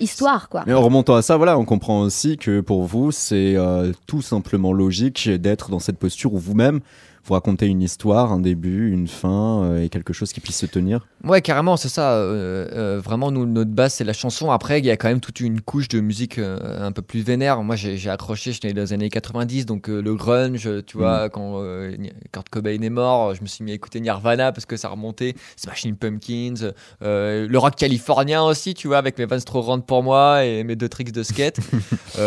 histoire, 0.00 0.48
quoi. 0.48 0.62
Mais 0.66 0.72
en 0.74 0.82
remontant 0.82 1.14
à 1.14 1.22
ça, 1.22 1.36
voilà, 1.36 1.58
on 1.58 1.64
comprend 1.64 2.00
aussi 2.00 2.36
que 2.38 2.60
pour 2.60 2.82
vous, 2.84 3.12
c'est 3.12 3.54
euh, 3.56 3.92
tout 4.06 4.22
simplement 4.22 4.72
logique 4.72 5.28
d'être 5.28 5.70
dans 5.70 5.78
cette 5.78 5.98
posture 5.98 6.32
où 6.34 6.38
vous-même, 6.38 6.80
vous 7.24 7.34
racontez 7.34 7.66
une 7.66 7.82
histoire, 7.82 8.32
un 8.32 8.40
début, 8.40 8.90
une 8.90 9.06
fin 9.08 9.62
euh, 9.64 9.82
et 9.84 9.88
quelque 9.88 10.12
chose 10.12 10.32
qui 10.32 10.40
puisse 10.40 10.56
se 10.58 10.66
tenir. 10.66 11.06
Ouais, 11.24 11.42
carrément, 11.42 11.76
c'est 11.76 11.88
ça. 11.88 12.12
euh, 12.14 12.66
euh, 12.72 13.00
vraiment, 13.02 13.30
nous, 13.30 13.46
notre 13.46 13.70
base, 13.70 13.94
c'est 13.94 14.04
la 14.04 14.12
chanson. 14.12 14.50
Après, 14.50 14.78
il 14.78 14.86
y 14.86 14.90
a 14.90 14.96
quand 14.96 15.08
même 15.08 15.20
toute 15.20 15.40
une 15.40 15.60
couche 15.60 15.88
de 15.88 16.00
musique 16.00 16.38
un 16.38 16.92
peu 16.92 17.02
plus 17.02 17.20
vénère. 17.20 17.62
Moi, 17.62 17.76
j'ai 17.76 18.08
accroché, 18.10 18.52
j'étais 18.52 18.72
dans 18.72 18.80
les 18.82 18.92
années 18.92 19.10
90, 19.10 19.66
donc 19.66 19.88
le 19.88 20.14
grunge, 20.14 20.68
tu 20.86 20.96
vois, 20.96 21.28
quand 21.28 21.60
euh, 21.62 21.94
Ni- 21.98 22.12
Kurt 22.32 22.48
Cobain 22.48 22.80
est 22.80 22.88
mort, 22.90 23.34
je 23.34 23.42
me 23.42 23.46
suis 23.46 23.62
mis 23.64 23.72
à 23.72 23.74
écouter 23.74 24.00
Nirvana 24.00 24.52
parce 24.52 24.64
que 24.66 24.76
ça 24.76 24.88
remontait, 24.88 25.34
Smashing 25.56 25.96
Pumpkins, 25.96 26.72
le 27.02 27.56
rock 27.58 27.76
californien 27.76 28.42
aussi, 28.42 28.74
tu 28.74 28.88
vois, 28.88 28.98
avec 28.98 29.18
mes 29.18 29.26
Vans 29.26 29.38
trop 29.40 29.60
grandes 29.62 29.84
pour 29.86 30.02
moi 30.02 30.44
et 30.44 30.64
mes 30.64 30.76
deux 30.76 30.88
tricks 30.88 31.12
de 31.12 31.22
skate. 31.22 31.58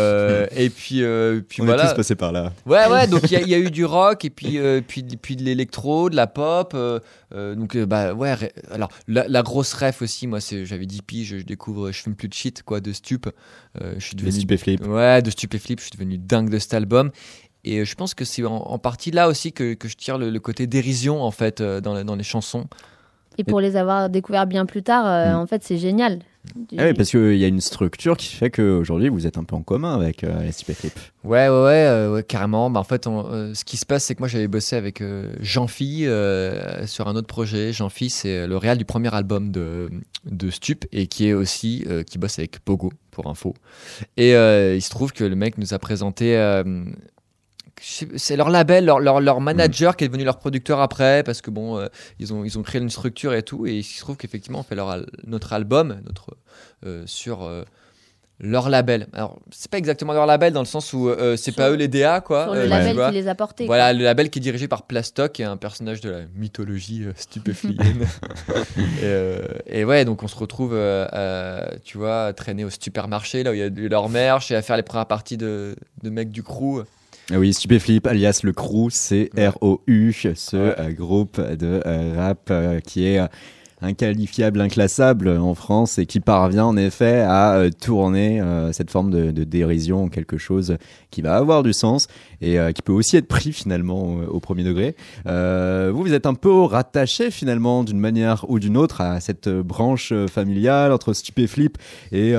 Et 0.56 0.70
puis, 0.70 1.02
puis 1.48 1.62
on 1.62 1.64
voilà. 1.64 1.84
est 1.84 1.88
tous 1.90 1.96
passés 1.96 2.14
par 2.14 2.32
là. 2.32 2.52
Ouais, 2.66 2.86
ouais, 2.90 3.06
donc 3.06 3.22
il 3.24 3.32
y, 3.32 3.36
a- 3.36 3.40
il 3.40 3.48
y 3.48 3.54
a 3.54 3.58
eu 3.58 3.70
du 3.70 3.84
rock 3.84 4.24
et 4.24 4.30
puis, 4.30 4.58
euh, 4.58 4.80
puis, 4.84 5.02
puis 5.02 5.34
de 5.36 5.42
l'électro, 5.42 6.08
de 6.10 6.16
la 6.16 6.26
pop. 6.26 6.72
euh, 6.74 7.00
euh, 7.34 7.54
donc, 7.54 7.74
euh, 7.76 7.84
bah 7.86 8.14
ouais, 8.14 8.52
alors 8.70 8.90
la, 9.08 9.26
la 9.28 9.42
grosse 9.42 9.72
ref 9.74 10.02
aussi, 10.02 10.26
moi, 10.26 10.40
c'est 10.40 10.64
j'avais 10.64 10.86
10 10.86 11.02
piges, 11.02 11.26
je, 11.28 11.38
je 11.38 11.44
découvre, 11.44 11.90
je 11.90 12.00
fume 12.02 12.14
plus 12.14 12.28
de 12.28 12.34
shit, 12.34 12.62
quoi, 12.62 12.80
de 12.80 12.92
stup. 12.92 13.28
Je 13.80 13.98
suis 13.98 14.14
devenu. 14.16 14.32
stupéflips. 14.32 14.86
Ouais, 14.86 15.20
de 15.22 15.30
stupéflip, 15.30 15.80
je 15.80 15.84
suis 15.86 15.92
devenu 15.92 16.18
dingue 16.18 16.50
de 16.50 16.58
cet 16.58 16.74
album. 16.74 17.10
Et 17.64 17.84
je 17.86 17.94
pense 17.94 18.12
que 18.14 18.24
c'est 18.26 18.44
en, 18.44 18.54
en 18.56 18.78
partie 18.78 19.10
là 19.10 19.26
aussi 19.26 19.52
que, 19.52 19.72
que 19.74 19.88
je 19.88 19.96
tire 19.96 20.18
le, 20.18 20.28
le 20.30 20.38
côté 20.40 20.66
dérision, 20.66 21.22
en 21.22 21.30
fait, 21.30 21.60
euh, 21.62 21.80
dans, 21.80 21.94
la- 21.94 22.04
dans 22.04 22.14
les 22.14 22.22
chansons. 22.22 22.66
Et 23.38 23.44
pour 23.44 23.60
les 23.60 23.76
avoir 23.76 24.08
découverts 24.10 24.46
bien 24.46 24.66
plus 24.66 24.82
tard, 24.82 25.06
euh, 25.06 25.32
Mm. 25.32 25.36
en 25.36 25.46
fait, 25.46 25.62
c'est 25.64 25.78
génial. 25.78 26.18
Du- 26.54 26.76
Ah 26.78 26.84
oui, 26.88 26.92
parce 26.92 27.10
qu'il 27.10 27.36
y 27.38 27.44
a 27.44 27.48
une 27.48 27.62
structure 27.62 28.18
qui 28.18 28.28
fait 28.28 28.50
qu'aujourd'hui, 28.50 29.08
vous 29.08 29.26
êtes 29.26 29.38
un 29.38 29.44
peu 29.44 29.56
en 29.56 29.62
commun 29.62 29.94
avec 29.94 30.24
euh, 30.24 30.40
les. 30.42 30.50
Ouais, 31.24 31.48
ouais, 31.48 31.48
ouais, 31.48 31.86
euh, 31.86 32.12
ouais, 32.12 32.22
carrément. 32.22 32.68
Bah, 32.68 32.80
en 32.80 32.84
fait, 32.84 33.06
on- 33.06 33.26
euh, 33.32 33.54
ce 33.54 33.64
qui 33.64 33.78
se 33.78 33.86
passe, 33.86 34.04
c'est 34.04 34.14
que 34.14 34.20
moi, 34.20 34.28
j'avais 34.28 34.46
bossé 34.46 34.76
avec 34.76 35.00
euh, 35.00 35.32
Jean-Phi 35.40 36.06
euh, 36.06 36.86
sur 36.86 37.08
un 37.08 37.16
autre 37.16 37.26
projet. 37.28 37.72
Jean-Phi, 37.72 38.10
c'est 38.10 38.46
le 38.46 38.56
réal 38.58 38.76
du 38.76 38.84
premier 38.84 39.12
album 39.14 39.50
de, 39.52 39.88
de 40.26 40.50
Stup 40.50 40.84
et 40.92 41.06
qui 41.06 41.28
est 41.28 41.32
aussi 41.32 41.84
euh, 41.88 42.02
qui 42.02 42.18
bosse 42.18 42.38
avec 42.38 42.58
Pogo 42.60 42.92
pour 43.10 43.26
info. 43.28 43.54
Et 44.18 44.34
euh, 44.36 44.74
il 44.76 44.82
se 44.82 44.90
trouve 44.90 45.12
que 45.14 45.24
le 45.24 45.36
mec 45.36 45.56
nous 45.56 45.72
a 45.72 45.78
présenté. 45.78 46.36
C'est 48.16 48.36
leur 48.36 48.48
label, 48.50 48.84
leur, 48.86 48.98
leur, 49.00 49.20
leur 49.20 49.40
manager 49.40 49.96
qui 49.96 50.04
est 50.04 50.08
devenu 50.08 50.24
leur 50.24 50.38
producteur 50.38 50.80
après, 50.80 51.22
parce 51.22 51.40
que 51.42 51.50
bon, 51.50 51.78
euh, 51.78 51.86
ils, 52.18 52.32
ont, 52.32 52.44
ils 52.44 52.58
ont 52.58 52.62
créé 52.62 52.80
une 52.80 52.90
structure 52.90 53.34
et 53.34 53.42
tout, 53.42 53.66
et 53.66 53.74
il 53.76 53.82
se 53.84 54.00
trouve 54.00 54.16
qu'effectivement, 54.16 54.60
on 54.60 54.62
fait 54.62 54.74
leur, 54.74 54.88
al- 54.88 55.06
notre 55.26 55.52
album 55.52 56.00
notre, 56.06 56.36
euh, 56.86 57.02
sur 57.06 57.42
euh, 57.42 57.62
leur 58.40 58.68
label. 58.68 59.06
Alors, 59.12 59.38
c'est 59.52 59.70
pas 59.70 59.78
exactement 59.78 60.12
leur 60.12 60.26
label 60.26 60.52
dans 60.52 60.60
le 60.60 60.66
sens 60.66 60.92
où 60.92 61.08
euh, 61.08 61.36
c'est 61.36 61.52
Sur- 61.52 61.56
pas 61.56 61.70
eux 61.70 61.74
les 61.74 61.86
DA, 61.88 62.20
quoi. 62.20 62.44
sur 62.44 62.52
euh, 62.54 62.62
le 62.62 62.68
label 62.68 63.06
qui 63.08 63.14
les 63.14 63.28
a 63.28 63.34
portés. 63.34 63.66
Voilà, 63.66 63.92
le 63.92 64.02
label 64.02 64.28
qui 64.30 64.38
est 64.38 64.42
dirigé 64.42 64.66
par 64.66 64.82
Plastoc, 64.82 65.32
qui 65.32 65.42
est 65.42 65.44
un 65.44 65.56
personnage 65.56 66.00
de 66.00 66.10
la 66.10 66.20
mythologie 66.34 67.04
euh, 67.04 67.12
stupéflienne. 67.16 68.06
et, 68.76 68.80
euh, 69.04 69.42
et 69.66 69.84
ouais, 69.84 70.04
donc 70.04 70.22
on 70.22 70.28
se 70.28 70.36
retrouve, 70.36 70.72
euh, 70.74 71.66
tu 71.84 71.98
vois, 71.98 72.32
traîner 72.32 72.64
au 72.64 72.70
supermarché, 72.70 73.42
là 73.44 73.50
où 73.50 73.54
il 73.54 73.60
y 73.60 73.62
a 73.62 73.70
de 73.70 73.86
leur 73.88 74.08
merch, 74.08 74.50
et 74.50 74.56
à 74.56 74.62
faire 74.62 74.76
les 74.76 74.82
premières 74.82 75.06
parties 75.06 75.36
de, 75.36 75.76
de 76.02 76.10
mecs 76.10 76.30
du 76.32 76.42
crew. 76.42 76.82
Ah 77.32 77.38
oui, 77.38 77.54
Stupéflip, 77.54 78.06
alias 78.06 78.40
le 78.44 78.52
Crew, 78.52 78.88
c'est 78.90 79.30
R-O-U, 79.36 80.12
ce 80.34 80.56
Ouais. 80.56 80.74
euh, 80.78 80.92
groupe 80.92 81.40
de 81.40 81.80
euh, 81.86 82.14
rap 82.16 82.48
euh, 82.50 82.80
qui 82.80 83.06
est 83.06 83.18
inqualifiable, 83.84 84.60
inclassable 84.60 85.28
en 85.28 85.54
France 85.54 85.98
et 85.98 86.06
qui 86.06 86.20
parvient 86.20 86.64
en 86.64 86.76
effet 86.76 87.20
à 87.20 87.54
euh, 87.54 87.70
tourner 87.70 88.40
euh, 88.40 88.72
cette 88.72 88.90
forme 88.90 89.10
de, 89.10 89.30
de 89.30 89.44
dérision 89.44 90.04
en 90.04 90.08
quelque 90.08 90.38
chose 90.38 90.76
qui 91.10 91.22
va 91.22 91.36
avoir 91.36 91.62
du 91.62 91.72
sens 91.72 92.08
et 92.40 92.58
euh, 92.58 92.72
qui 92.72 92.82
peut 92.82 92.92
aussi 92.92 93.16
être 93.16 93.28
pris 93.28 93.52
finalement 93.52 94.16
au 94.28 94.40
premier 94.40 94.64
degré. 94.64 94.96
Vous, 95.24 96.02
vous 96.02 96.12
êtes 96.12 96.26
un 96.26 96.34
peu 96.34 96.62
rattaché 96.62 97.30
finalement 97.30 97.84
d'une 97.84 97.98
manière 97.98 98.44
ou 98.48 98.58
d'une 98.58 98.76
autre 98.76 99.00
à 99.00 99.20
cette 99.20 99.48
branche 99.48 100.12
familiale 100.28 100.92
entre 100.92 101.12
Stupéflip 101.12 101.78
et 102.12 102.34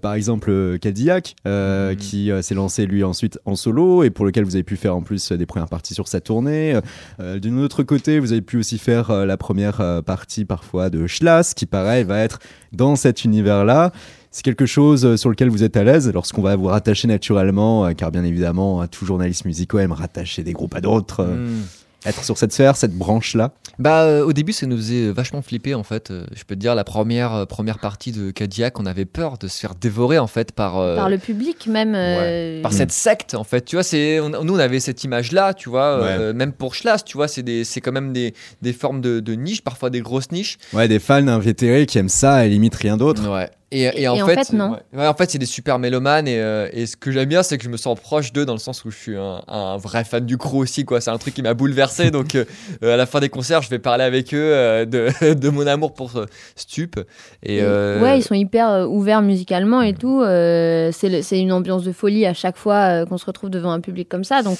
par 0.00 0.14
exemple 0.14 0.78
Cadillac 0.80 1.34
Mhm. 1.44 1.96
qui 1.96 2.30
s'est 2.42 2.54
lancé 2.54 2.86
lui 2.86 3.04
ensuite 3.04 3.38
en 3.44 3.56
solo 3.56 4.02
et 4.02 4.10
pour 4.10 4.24
lequel 4.24 4.44
vous 4.44 4.56
avez 4.56 4.62
pu 4.62 4.76
faire 4.76 4.96
en 4.96 5.02
plus 5.02 5.32
des 5.32 5.46
premières 5.46 5.68
parties 5.68 5.94
sur 5.94 6.08
sa 6.08 6.20
tournée. 6.20 6.78
D'un 7.18 7.58
autre 7.58 7.82
côté, 7.82 8.18
vous 8.18 8.32
avez 8.32 8.42
pu 8.42 8.58
aussi 8.58 8.78
faire 8.78 9.12
la 9.26 9.36
première 9.36 10.02
partie 10.04 10.44
parfois 10.44 10.83
de 10.90 11.06
Schlass 11.06 11.54
qui 11.54 11.66
pareil 11.66 12.04
va 12.04 12.18
être 12.20 12.38
dans 12.72 12.96
cet 12.96 13.24
univers-là. 13.24 13.92
C'est 14.30 14.42
quelque 14.42 14.66
chose 14.66 15.06
euh, 15.06 15.16
sur 15.16 15.30
lequel 15.30 15.48
vous 15.48 15.62
êtes 15.62 15.76
à 15.76 15.84
l'aise 15.84 16.10
lorsqu'on 16.12 16.42
va 16.42 16.56
vous 16.56 16.66
rattacher 16.66 17.06
naturellement, 17.06 17.86
euh, 17.86 17.92
car 17.92 18.10
bien 18.10 18.24
évidemment, 18.24 18.82
euh, 18.82 18.86
tout 18.90 19.06
journaliste 19.06 19.44
musicaux 19.44 19.78
aime 19.78 19.92
rattacher 19.92 20.42
des 20.42 20.52
groupes 20.52 20.74
à 20.74 20.80
d'autres, 20.80 21.24
Hmm. 21.24 21.62
Être 22.06 22.24
sur 22.24 22.36
cette 22.38 22.52
sphère, 22.52 22.76
cette 22.76 22.94
branche-là. 22.94 23.52
Bah, 23.78 24.02
euh, 24.02 24.24
au 24.24 24.32
début, 24.32 24.52
ça 24.52 24.66
nous 24.66 24.76
faisait 24.76 25.10
vachement 25.10 25.42
flipper, 25.42 25.74
en 25.74 25.82
fait. 25.82 26.10
Euh, 26.10 26.26
je 26.34 26.44
peux 26.44 26.54
te 26.54 26.60
dire, 26.60 26.74
la 26.74 26.84
première, 26.84 27.34
euh, 27.34 27.44
première 27.46 27.78
partie 27.78 28.12
de 28.12 28.30
Cadillac, 28.30 28.78
on 28.78 28.86
avait 28.86 29.04
peur 29.04 29.38
de 29.38 29.48
se 29.48 29.58
faire 29.58 29.74
dévorer, 29.74 30.18
en 30.18 30.26
fait, 30.26 30.52
par. 30.52 30.78
euh, 30.78 30.96
Par 30.96 31.08
le 31.08 31.18
public, 31.18 31.66
même. 31.66 31.94
euh, 31.94 32.62
par 32.62 32.72
cette 32.72 32.92
secte 32.92 33.34
en 33.34 33.44
fait 33.44 33.64
tu 33.64 33.76
vois 33.76 33.82
c'est 33.82 34.20
on- 34.20 34.28
nous 34.44 34.54
on 34.54 34.58
avait 34.58 34.80
cette 34.80 35.02
image 35.04 35.32
là 35.32 35.54
tu 35.54 35.68
vois 35.68 36.00
Ouais. 36.02 36.32
même 36.32 36.52
pour 36.52 36.74
Schlass 36.74 37.04
tu 37.04 37.16
vois 37.16 37.28
c'est 37.28 37.42
des 37.42 37.64
c'est 37.64 37.80
quand 37.80 37.92
même 37.92 38.12
des, 38.12 38.34
des 38.62 38.72
formes 38.72 39.00
de, 39.00 39.20
de 39.20 39.34
niches 39.34 39.62
parfois 39.62 39.90
des 39.90 40.00
grosses 40.00 40.30
niches 40.32 40.58
Ouais, 40.72 40.88
des 40.88 40.98
fans 40.98 41.26
invétérés 41.28 41.86
qui 41.86 41.98
aiment 41.98 42.08
ça 42.08 42.46
et 42.46 42.48
limite 42.48 42.74
rien 42.74 42.96
d'autre. 42.96 43.28
ouais 43.30 43.50
Et, 43.70 43.82
et 43.82 44.02
Et 44.02 44.08
en, 44.08 44.24
fait, 44.26 44.44
fait, 44.44 44.52
non. 44.52 44.72
ouais. 44.72 44.78
Ouais, 45.00 45.06
en 45.06 45.14
fait, 45.14 45.30
c'est 45.30 45.38
des 45.38 45.46
super 45.46 45.78
mélomanes 45.78 46.28
et, 46.28 46.38
euh, 46.38 46.68
et 46.72 46.86
ce 46.86 46.96
que 46.96 47.10
j'aime 47.10 47.28
bien, 47.28 47.42
c'est 47.42 47.58
que 47.58 47.64
je 47.64 47.68
me 47.68 47.76
sens 47.76 47.98
proche 47.98 48.32
d'eux 48.32 48.44
dans 48.46 48.52
le 48.52 48.58
sens 48.60 48.84
où 48.84 48.90
je 48.90 48.96
suis 48.96 49.16
un, 49.16 49.42
un 49.48 49.76
vrai 49.78 50.04
fan 50.04 50.24
du 50.24 50.36
crew 50.36 50.56
aussi, 50.58 50.84
quoi. 50.84 51.00
C'est 51.00 51.10
un 51.10 51.18
truc 51.18 51.34
qui 51.34 51.42
m'a 51.42 51.54
bouleversé. 51.54 52.10
donc, 52.10 52.34
euh, 52.34 52.44
euh, 52.82 52.94
à 52.94 52.96
la 52.96 53.06
fin 53.06 53.20
des 53.20 53.28
concerts, 53.30 53.62
je 53.62 53.70
vais 53.70 53.78
parler 53.80 54.04
avec 54.04 54.32
eux 54.32 54.38
euh, 54.38 54.84
de, 54.84 55.34
de 55.34 55.48
mon 55.48 55.66
amour 55.66 55.92
pour 55.94 56.12
Stup. 56.56 57.00
Et, 57.42 57.62
Ouais, 57.64 58.18
ils 58.18 58.22
sont 58.22 58.34
hyper 58.34 58.88
ouverts 58.90 59.22
musicalement 59.22 59.82
et 59.82 59.94
tout. 59.94 60.22
c'est 60.24 61.40
une 61.40 61.52
ambiance 61.52 61.84
de 61.84 61.92
folie 61.92 62.26
à 62.26 62.34
chaque 62.34 62.56
fois 62.56 63.04
qu'on 63.06 63.18
se 63.18 63.26
retrouve 63.26 63.50
devant 63.50 63.72
un 63.72 63.80
public 63.80 64.08
comme 64.08 64.24
ça. 64.24 64.42
Donc, 64.42 64.58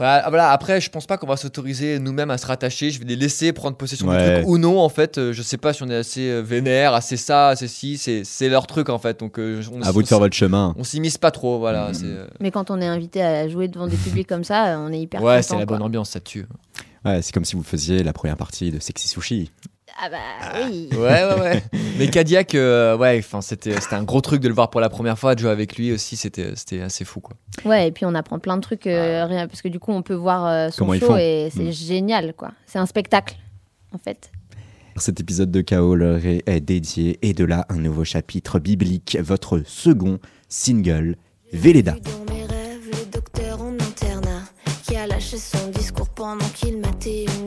Voilà, 0.00 0.28
voilà, 0.30 0.50
après, 0.50 0.80
je 0.80 0.88
pense 0.90 1.06
pas 1.06 1.18
qu'on 1.18 1.26
va 1.26 1.36
s'autoriser 1.36 1.98
nous-mêmes 1.98 2.30
à 2.30 2.38
se 2.38 2.46
rattacher. 2.46 2.90
Je 2.90 2.98
vais 2.98 3.04
les 3.04 3.16
laisser 3.16 3.52
prendre 3.52 3.76
possession 3.76 4.08
Ouais. 4.08 4.16
du 4.28 4.34
truc 4.36 4.48
ou 4.48 4.56
non. 4.56 4.80
En 4.80 4.88
fait, 4.88 5.18
Euh, 5.18 5.32
je 5.34 5.42
sais 5.42 5.58
pas 5.58 5.74
si 5.74 5.82
on 5.82 5.88
est 5.90 5.94
assez 5.96 6.28
euh, 6.30 6.40
vénère, 6.40 6.94
assez 6.94 7.18
ça, 7.18 7.48
assez 7.48 7.68
ci. 7.68 7.98
C'est 7.98 8.24
c'est 8.24 8.48
leur 8.48 8.66
truc 8.66 8.88
en 8.88 8.98
fait. 8.98 9.20
Donc, 9.20 9.38
euh, 9.38 9.62
on, 9.72 9.82
À 9.82 9.90
vous 9.92 10.02
de 10.02 10.08
faire 10.08 10.18
votre 10.18 10.34
chemin. 10.34 10.74
on 10.78 10.84
s'immisce 10.84 11.18
pas 11.18 11.30
trop. 11.30 11.58
Voilà. 11.58 11.88
Mhm. 11.88 11.94
c'est, 11.94 12.04
euh, 12.06 12.26
mais 12.40 12.50
quand 12.50 12.70
on 12.70 12.80
est 12.80 12.86
invité 12.86 13.20
à 13.22 13.46
jouer 13.48 13.68
devant 13.68 13.86
des 13.86 13.96
publics 13.96 14.26
comme 14.26 14.44
ça, 14.44 14.78
on 14.80 14.90
est 14.90 15.00
hyper 15.00 15.22
Ouais, 15.22 15.36
content, 15.36 15.42
c'est 15.48 15.58
la 15.58 15.66
quoi. 15.66 15.76
bonne 15.76 15.86
ambiance, 15.86 16.08
ça 16.10 16.20
tue. 16.20 16.46
Ouais, 17.04 17.20
c'est 17.20 17.32
comme 17.32 17.44
si 17.44 17.54
vous 17.56 17.62
faisiez 17.62 18.02
la 18.02 18.12
première 18.14 18.36
partie 18.38 18.70
de 18.70 18.78
Sexy 18.80 19.06
Sushi. 19.06 19.50
Ah 20.02 20.08
bah 20.08 20.66
oui. 20.66 20.88
Ouais, 20.92 20.98
ouais, 20.98 21.40
ouais. 21.40 21.62
Mais 21.98 22.08
Cadillac, 22.08 22.54
euh, 22.54 22.96
ouais, 22.96 23.18
enfin, 23.18 23.40
c'était 23.42 23.78
c'était 23.80 23.96
un 23.96 24.02
gros 24.02 24.20
truc 24.20 24.40
de 24.40 24.48
le 24.48 24.54
voir 24.54 24.70
pour 24.70 24.80
la 24.80 24.88
première 24.88 25.18
fois, 25.18 25.34
de 25.34 25.40
jouer 25.40 25.50
avec 25.50 25.76
lui 25.76 25.92
aussi. 25.92 26.16
C'était 26.16 26.52
c'était 26.56 26.80
assez 26.80 27.04
fou, 27.04 27.20
quoi. 27.20 27.36
Ouais, 27.64 27.88
et 27.88 27.92
puis 27.92 28.06
on 28.06 28.14
apprend 28.14 28.38
plein 28.38 28.56
de 28.56 28.62
trucs, 28.62 28.86
euh, 28.86 29.26
rien, 29.26 29.46
parce 29.46 29.60
que 29.62 29.68
du 29.68 29.78
coup 29.78 29.92
on 29.92 30.02
peut 30.02 30.14
voir 30.14 30.46
euh, 30.46 30.70
son 30.70 30.78
Comment 30.80 30.94
ils 30.94 31.00
show 31.00 31.06
font. 31.08 31.16
et 31.18 31.50
c'est 31.54 31.64
Mm. 31.64 31.72
génial, 31.72 32.34
quoi. 32.34 32.52
C'est 32.66 32.78
un 32.78 32.86
spectacle, 32.86 33.36
en 33.92 33.98
fait. 33.98 34.30
Cet 34.96 35.20
épisode 35.20 35.50
de 35.50 35.60
Chaos 35.60 35.94
leur 35.94 36.24
est 36.24 36.42
est 36.46 36.60
dédié 36.60 37.18
et 37.22 37.32
de 37.34 37.44
là 37.44 37.66
un 37.68 37.76
nouveau 37.76 38.04
chapitre 38.04 38.58
biblique, 38.58 39.18
votre 39.20 39.60
second 39.66 40.18
single, 40.48 41.16
Véleda. 41.52 41.92
Vu 41.92 42.00
dans 42.00 42.34
mes 42.34 42.44
rêves, 42.44 42.88
le 42.90 43.10
docteur 43.10 43.60
en 43.62 43.74
internat 43.74 44.42
qui 44.86 44.96
a 44.96 45.06
lâché 45.06 45.36
son 45.38 45.68
discours 45.68 46.08
pendant 46.08 46.44
qu'il 46.54 46.78
matait 46.78 47.24
une 47.38 47.39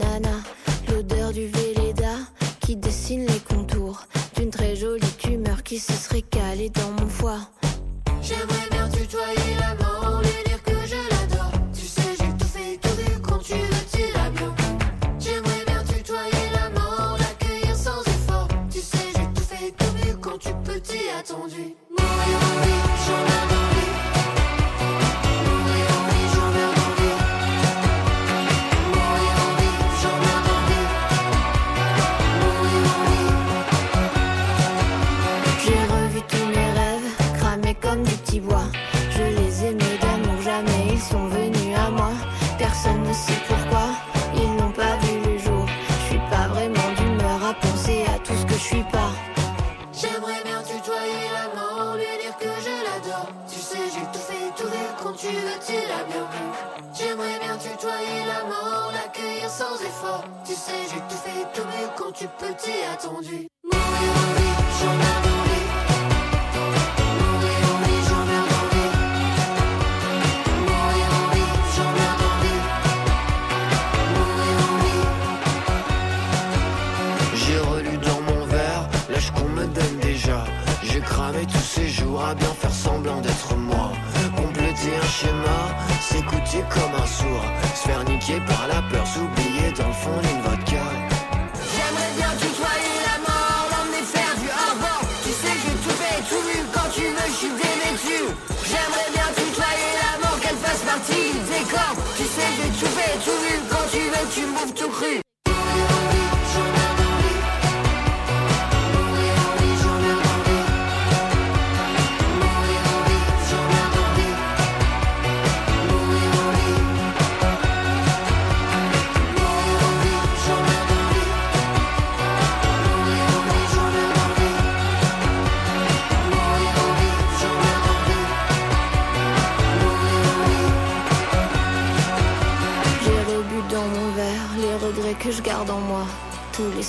dessine 3.04 3.26
les 3.26 3.40
contours 3.54 4.08
d'une 4.38 4.50
très 4.50 4.78
jolie 4.78 5.02
tumeur 5.18 5.62
qui 5.62 5.78
se 5.78 5.92
serait 5.92 6.22
calée 6.22 6.70
dans 6.70 6.92
mon 6.92 7.10
foie. 7.10 7.40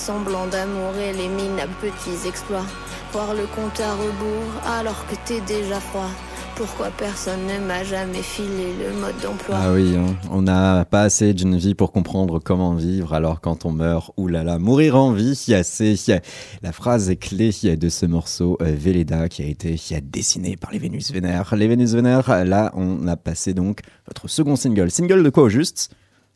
Semblants 0.05 0.49
d'amour 0.49 0.95
et 0.99 1.14
les 1.14 1.29
minables 1.29 1.73
petits 1.81 2.29
exploits. 2.29 2.67
Voir 3.12 3.33
le 3.33 3.47
compte 3.47 3.81
à 3.81 3.95
rebours 3.95 4.53
alors 4.79 5.07
que 5.07 5.14
t'es 5.25 5.40
déjà 5.40 5.81
froid. 5.81 6.11
Pourquoi 6.57 6.90
personne 6.90 7.47
ne 7.47 7.67
m'a 7.67 7.85
jamais 7.85 8.21
filé 8.21 8.75
le 8.79 9.01
mode 9.01 9.19
d'emploi? 9.23 9.57
Ah 9.59 9.73
oui, 9.73 9.97
on 10.31 10.43
n'a 10.43 10.85
pas 10.85 11.05
assez 11.05 11.33
d'une 11.33 11.57
vie 11.57 11.75
pour 11.75 11.90
comprendre 11.90 12.38
comment 12.38 12.75
vivre, 12.75 13.14
alors 13.14 13.40
quand 13.40 13.64
on 13.64 13.73
meurt, 13.73 14.12
oulala, 14.19 14.59
mourir 14.59 14.97
en 14.97 15.12
vie, 15.12 15.35
c'est 15.64 16.23
la 16.61 16.73
phrase 16.73 17.11
clé 17.19 17.51
de 17.75 17.88
ce 17.88 18.05
morceau 18.05 18.59
euh, 18.61 18.75
Véleda 18.77 19.31
qui 19.31 19.43
a 19.43 19.47
été 19.47 19.79
dessiné 20.03 20.59
par 20.59 20.71
les 20.71 20.79
Vénus 20.81 21.12
Vénère. 21.12 21.55
Les 21.57 21.67
Vénus 21.67 21.95
Vénère, 21.95 22.45
là, 22.45 22.73
on 22.75 23.09
a 23.09 23.17
passé 23.17 23.55
donc 23.55 23.81
votre 24.07 24.29
second 24.29 24.57
single. 24.57 24.90
Single 24.90 25.23
de 25.23 25.31
quoi 25.31 25.45
au 25.45 25.49
juste? 25.49 25.88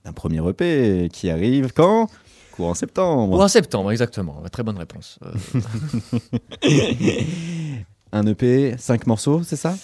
Un 0.07 0.15
premier 0.15 0.41
EP 0.49 1.11
qui 1.13 1.29
arrive 1.29 1.75
quand? 1.75 2.09
Courant 2.59 2.75
septembre. 2.75 3.39
Ou 3.39 3.41
en 3.41 3.47
septembre, 3.47 3.93
exactement. 3.93 4.43
Très 4.51 4.65
bonne 4.65 4.77
réponse. 4.79 5.21
Euh, 5.23 5.61
Un 8.13 8.27
EP, 8.27 8.75
cinq 8.79 9.07
morceaux, 9.07 9.43
c'est 9.45 9.55
ça? 9.57 9.77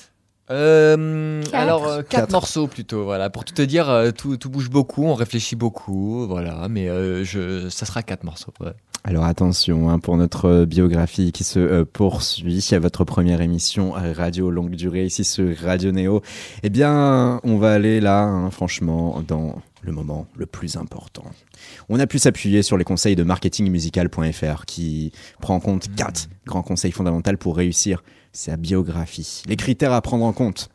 Euh, 0.50 1.40
Quatre. 1.44 1.54
alors, 1.54 1.86
euh, 1.86 1.96
quatre, 1.98 2.08
Quatre. 2.08 2.32
morceaux 2.32 2.66
plutôt, 2.66 3.04
voilà. 3.04 3.30
Pour 3.30 3.44
tout 3.44 3.54
te 3.54 3.62
dire, 3.62 3.88
euh, 3.88 4.10
tout, 4.10 4.36
tout 4.38 4.50
bouge 4.50 4.70
beaucoup, 4.70 5.04
on 5.04 5.14
réfléchit 5.14 5.54
beaucoup, 5.54 6.26
voilà. 6.26 6.66
Mais 6.68 6.88
euh, 6.88 7.22
je, 7.22 7.68
ça 7.68 7.86
sera 7.86 8.02
quatre 8.02 8.24
morceaux, 8.24 8.52
ouais. 8.60 8.74
Alors 9.06 9.24
attention 9.24 9.90
hein, 9.90 9.98
pour 9.98 10.16
notre 10.16 10.64
biographie 10.64 11.30
qui 11.30 11.44
se 11.44 11.58
euh, 11.58 11.84
poursuit 11.84 12.66
à 12.72 12.78
votre 12.78 13.04
première 13.04 13.42
émission 13.42 13.94
euh, 13.98 14.14
radio 14.14 14.50
longue 14.50 14.76
durée 14.76 15.04
ici 15.04 15.24
sur 15.24 15.54
Radio 15.58 15.92
Néo. 15.92 16.22
Eh 16.62 16.70
bien, 16.70 17.38
on 17.44 17.58
va 17.58 17.74
aller 17.74 18.00
là, 18.00 18.22
hein, 18.22 18.50
franchement, 18.50 19.22
dans 19.28 19.60
le 19.82 19.92
moment 19.92 20.26
le 20.36 20.46
plus 20.46 20.78
important. 20.78 21.24
On 21.90 22.00
a 22.00 22.06
pu 22.06 22.18
s'appuyer 22.18 22.62
sur 22.62 22.78
les 22.78 22.84
conseils 22.84 23.14
de 23.14 23.24
marketingmusical.fr 23.24 24.64
qui 24.64 25.12
prend 25.38 25.56
en 25.56 25.60
compte 25.60 25.94
quatre 25.94 26.30
grands 26.46 26.62
conseils 26.62 26.92
fondamentaux 26.92 27.36
pour 27.36 27.58
réussir 27.58 28.02
sa 28.32 28.56
biographie. 28.56 29.42
Les 29.46 29.56
critères 29.56 29.92
à 29.92 30.00
prendre 30.00 30.24
en 30.24 30.32
compte. 30.32 30.70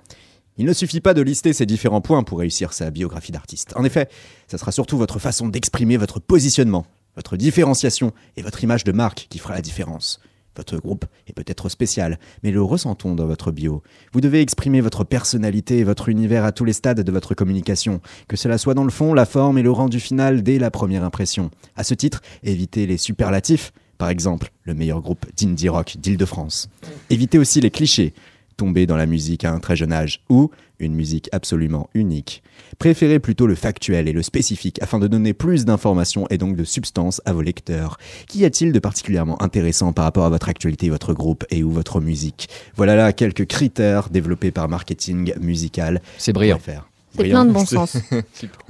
Il 0.59 0.65
ne 0.65 0.73
suffit 0.73 1.01
pas 1.01 1.15
de 1.15 1.23
lister 1.23 1.53
ces 1.53 1.65
différents 1.65 2.01
points 2.01 2.21
pour 2.21 2.39
réussir 2.39 2.73
sa 2.73 2.91
biographie 2.91 3.31
d'artiste. 3.31 3.73
En 3.75 3.85
effet, 3.85 4.07
ça 4.47 4.59
sera 4.59 4.71
surtout 4.71 4.97
votre 4.97 5.17
façon 5.17 5.47
d'exprimer 5.47 5.97
votre 5.97 6.19
positionnement, 6.19 6.85
votre 7.15 7.37
différenciation 7.37 8.11
et 8.37 8.41
votre 8.41 8.63
image 8.63 8.83
de 8.83 8.91
marque 8.91 9.27
qui 9.29 9.39
fera 9.39 9.53
la 9.53 9.61
différence. 9.61 10.19
Votre 10.55 10.77
groupe 10.77 11.05
est 11.27 11.33
peut-être 11.33 11.69
spécial, 11.69 12.19
mais 12.43 12.51
le 12.51 12.61
ressentons 12.61 13.15
dans 13.15 13.27
votre 13.27 13.51
bio. 13.51 13.81
Vous 14.11 14.19
devez 14.19 14.41
exprimer 14.41 14.81
votre 14.81 15.05
personnalité 15.05 15.77
et 15.77 15.83
votre 15.85 16.09
univers 16.09 16.43
à 16.43 16.51
tous 16.51 16.65
les 16.65 16.73
stades 16.73 17.01
de 17.01 17.11
votre 17.11 17.33
communication, 17.33 18.01
que 18.27 18.35
cela 18.35 18.57
soit 18.57 18.73
dans 18.73 18.83
le 18.83 18.89
fond, 18.89 19.13
la 19.13 19.25
forme 19.25 19.57
et 19.57 19.63
le 19.63 19.71
rendu 19.71 20.01
final 20.01 20.43
dès 20.43 20.59
la 20.59 20.69
première 20.69 21.05
impression. 21.05 21.49
À 21.77 21.85
ce 21.85 21.93
titre, 21.93 22.21
évitez 22.43 22.87
les 22.87 22.97
superlatifs, 22.97 23.71
par 23.97 24.09
exemple 24.09 24.51
le 24.63 24.73
meilleur 24.73 25.01
groupe 25.01 25.25
d'indie 25.37 25.69
rock 25.69 25.95
d'Île-de-France. 25.97 26.69
Évitez 27.09 27.37
aussi 27.37 27.61
les 27.61 27.71
clichés, 27.71 28.13
tomber 28.59 28.85
dans 28.85 28.97
la 28.97 29.05
musique 29.05 29.45
à 29.45 29.53
un 29.53 29.59
très 29.59 29.77
jeune 29.77 29.93
âge 29.93 30.19
ou 30.29 30.51
une 30.79 30.93
musique 30.93 31.29
absolument 31.31 31.89
unique. 31.93 32.43
Préférez 32.77 33.19
plutôt 33.19 33.47
le 33.47 33.55
factuel 33.55 34.09
et 34.09 34.11
le 34.11 34.21
spécifique 34.21 34.81
afin 34.81 34.99
de 34.99 35.07
donner 35.07 35.33
plus 35.33 35.63
d'informations 35.63 36.27
et 36.29 36.37
donc 36.37 36.57
de 36.57 36.65
substance 36.65 37.21
à 37.25 37.31
vos 37.31 37.41
lecteurs. 37.41 37.97
Qu'y 38.27 38.43
a-t-il 38.43 38.73
de 38.73 38.79
particulièrement 38.79 39.41
intéressant 39.41 39.93
par 39.93 40.03
rapport 40.03 40.25
à 40.25 40.29
votre 40.29 40.49
actualité, 40.49 40.89
votre 40.89 41.13
groupe 41.13 41.45
et 41.51 41.63
ou 41.63 41.71
votre 41.71 42.01
musique? 42.01 42.49
Voilà 42.75 42.95
là 42.97 43.13
quelques 43.13 43.47
critères 43.47 44.09
développés 44.09 44.51
par 44.51 44.67
Marketing 44.67 45.33
Musical. 45.39 46.01
C'est 46.17 46.33
brillant. 46.33 46.59
C'est 47.15 47.29
plein 47.29 47.45
de 47.45 47.51
bon 47.51 47.65
sens. 47.65 47.97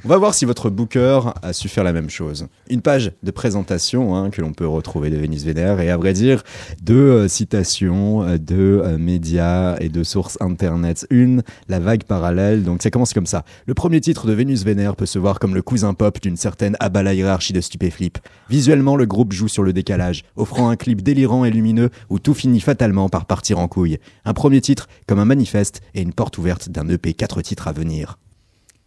On 0.06 0.08
va 0.08 0.18
voir 0.18 0.34
si 0.34 0.46
votre 0.46 0.70
booker 0.70 1.20
a 1.42 1.54
su 1.54 1.68
faire 1.68 1.84
la 1.84 1.94
même 1.94 2.10
chose. 2.10 2.48
Une 2.70 2.82
page 2.82 3.12
de 3.22 3.32
présentation 3.32 4.16
hein, 4.16 4.30
que 4.30 4.42
l'on 4.42 4.54
peut 4.54 4.68
retrouver 4.68 5.10
de 5.10 5.18
Vénus 5.18 5.44
Vénère 5.44 5.82
et 5.82 5.90
à 5.90 5.98
vrai 5.98 6.14
dire 6.14 6.44
de 6.82 6.96
euh, 6.96 7.28
citations 7.28 8.24
euh, 8.24 8.38
de 8.38 8.82
euh, 8.84 8.98
médias 8.98 9.78
et 9.80 9.90
de 9.90 10.04
sources 10.04 10.38
internet. 10.40 11.06
Une, 11.10 11.44
la 11.68 11.80
vague 11.80 12.04
parallèle. 12.04 12.64
Donc 12.64 12.82
ça 12.82 12.90
commence 12.90 13.14
comme 13.14 13.26
ça. 13.26 13.44
Le 13.66 13.74
premier 13.74 14.00
titre 14.00 14.26
de 14.26 14.34
Vénus 14.34 14.64
Vénère 14.64 14.96
peut 14.96 15.06
se 15.06 15.20
voir 15.20 15.40
comme 15.40 15.54
le 15.54 15.62
cousin 15.62 15.94
pop 15.94 16.20
d'une 16.22 16.38
certaine 16.38 16.78
abala 16.80 17.14
hiérarchie 17.14 17.54
de 17.54 17.62
Stupéflip. 17.62 18.20
Visuellement, 18.50 18.96
le 18.96 19.06
groupe 19.06 19.34
joue 19.34 19.50
sur 19.50 19.64
le 19.64 19.74
décalage, 19.74 20.24
offrant 20.38 20.70
un 20.70 20.76
clip 20.76 21.02
délirant 21.02 21.44
et 21.44 21.52
lumineux 21.52 21.90
où 22.10 22.20
tout 22.20 22.34
finit 22.34 22.62
fatalement 22.62 23.10
par 23.10 23.26
partir 23.26 23.60
en 23.60 23.68
couille. 23.68 24.00
Un 24.24 24.34
premier 24.34 24.62
titre 24.62 24.88
comme 25.08 25.20
un 25.20 25.26
manifeste 25.26 25.82
et 25.94 26.02
une 26.02 26.14
porte 26.14 26.38
ouverte 26.38 26.70
d'un 26.70 26.88
EP 26.88 27.14
4 27.14 27.42
titres 27.42 27.68
à 27.68 27.74
venir. 27.74 28.18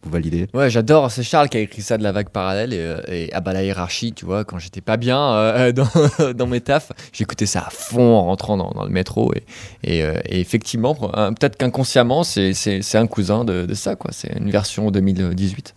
Vous 0.04 0.10
validez 0.10 0.48
Ouais, 0.52 0.68
j'adore. 0.68 1.10
C'est 1.12 1.22
Charles 1.22 1.48
qui 1.48 1.56
a 1.56 1.60
écrit 1.60 1.82
ça 1.82 1.96
de 1.96 2.02
la 2.02 2.10
vague 2.10 2.30
parallèle 2.30 2.72
et, 2.72 2.78
euh, 2.78 3.00
et 3.06 3.32
à 3.32 3.40
bas 3.40 3.52
la 3.52 3.62
hiérarchie, 3.62 4.12
tu 4.12 4.24
vois, 4.24 4.44
quand 4.44 4.58
j'étais 4.58 4.80
pas 4.80 4.96
bien 4.96 5.34
euh, 5.34 5.72
dans, 6.18 6.32
dans 6.34 6.46
mes 6.46 6.60
tafs, 6.60 6.90
j'écoutais 7.12 7.46
ça 7.46 7.66
à 7.66 7.70
fond 7.70 8.14
en 8.16 8.24
rentrant 8.24 8.56
dans, 8.56 8.70
dans 8.70 8.84
le 8.84 8.90
métro 8.90 9.32
et, 9.34 9.44
et, 9.84 10.02
euh, 10.02 10.20
et 10.24 10.40
effectivement, 10.40 10.96
euh, 11.16 11.30
peut-être 11.30 11.56
qu'inconsciemment, 11.56 12.24
c'est, 12.24 12.52
un 12.94 13.06
cousin 13.06 13.44
de, 13.44 13.64
de 13.64 13.74
ça, 13.74 13.94
quoi. 13.94 14.10
C'est 14.12 14.36
une 14.36 14.50
version 14.50 14.90
2018. 14.90 15.74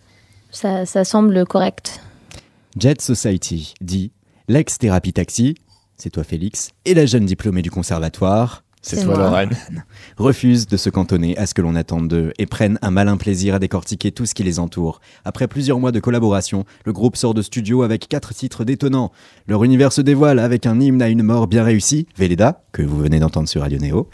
Ça, 0.50 0.86
ça 0.86 1.04
semble 1.04 1.46
correct. 1.46 2.00
Jet 2.78 3.00
Society 3.00 3.74
dit 3.80 4.12
l'ex-thérapie 4.48 5.12
taxi, 5.12 5.54
c'est 5.96 6.10
toi 6.10 6.24
Félix, 6.24 6.70
et 6.84 6.94
la 6.94 7.06
jeune 7.06 7.26
diplômée 7.26 7.62
du 7.62 7.70
conservatoire, 7.70 8.64
C'est 8.88 9.02
toi, 9.02 9.16
Lorraine. 9.16 9.50
refusent 10.16 10.68
de 10.68 10.76
se 10.76 10.90
cantonner 10.90 11.36
à 11.36 11.46
ce 11.46 11.54
que 11.54 11.62
l'on 11.62 11.74
attend 11.74 12.00
d'eux 12.00 12.32
et 12.38 12.46
prennent 12.46 12.78
un 12.82 12.92
malin 12.92 13.16
plaisir 13.16 13.56
à 13.56 13.58
décortiquer 13.58 14.12
tout 14.12 14.26
ce 14.26 14.34
qui 14.34 14.44
les 14.44 14.60
entoure. 14.60 15.00
Après 15.24 15.48
plusieurs 15.48 15.80
mois 15.80 15.90
de 15.90 15.98
collaboration, 15.98 16.64
le 16.84 16.92
groupe 16.92 17.16
sort 17.16 17.34
de 17.34 17.42
studio 17.42 17.82
avec 17.82 18.06
quatre 18.06 18.32
titres 18.32 18.62
détonnants. 18.62 19.10
Leur 19.48 19.64
univers 19.64 19.90
se 19.92 20.02
dévoile 20.02 20.38
avec 20.38 20.66
un 20.66 20.78
hymne 20.78 21.02
à 21.02 21.08
une 21.08 21.24
mort 21.24 21.48
bien 21.48 21.64
réussie, 21.64 22.06
Véleda, 22.16 22.62
que 22.70 22.82
vous 22.82 22.98
venez 22.98 23.18
d'entendre 23.18 23.48
sur 23.48 23.62
Radio 23.62 23.78
Néo. 23.78 24.08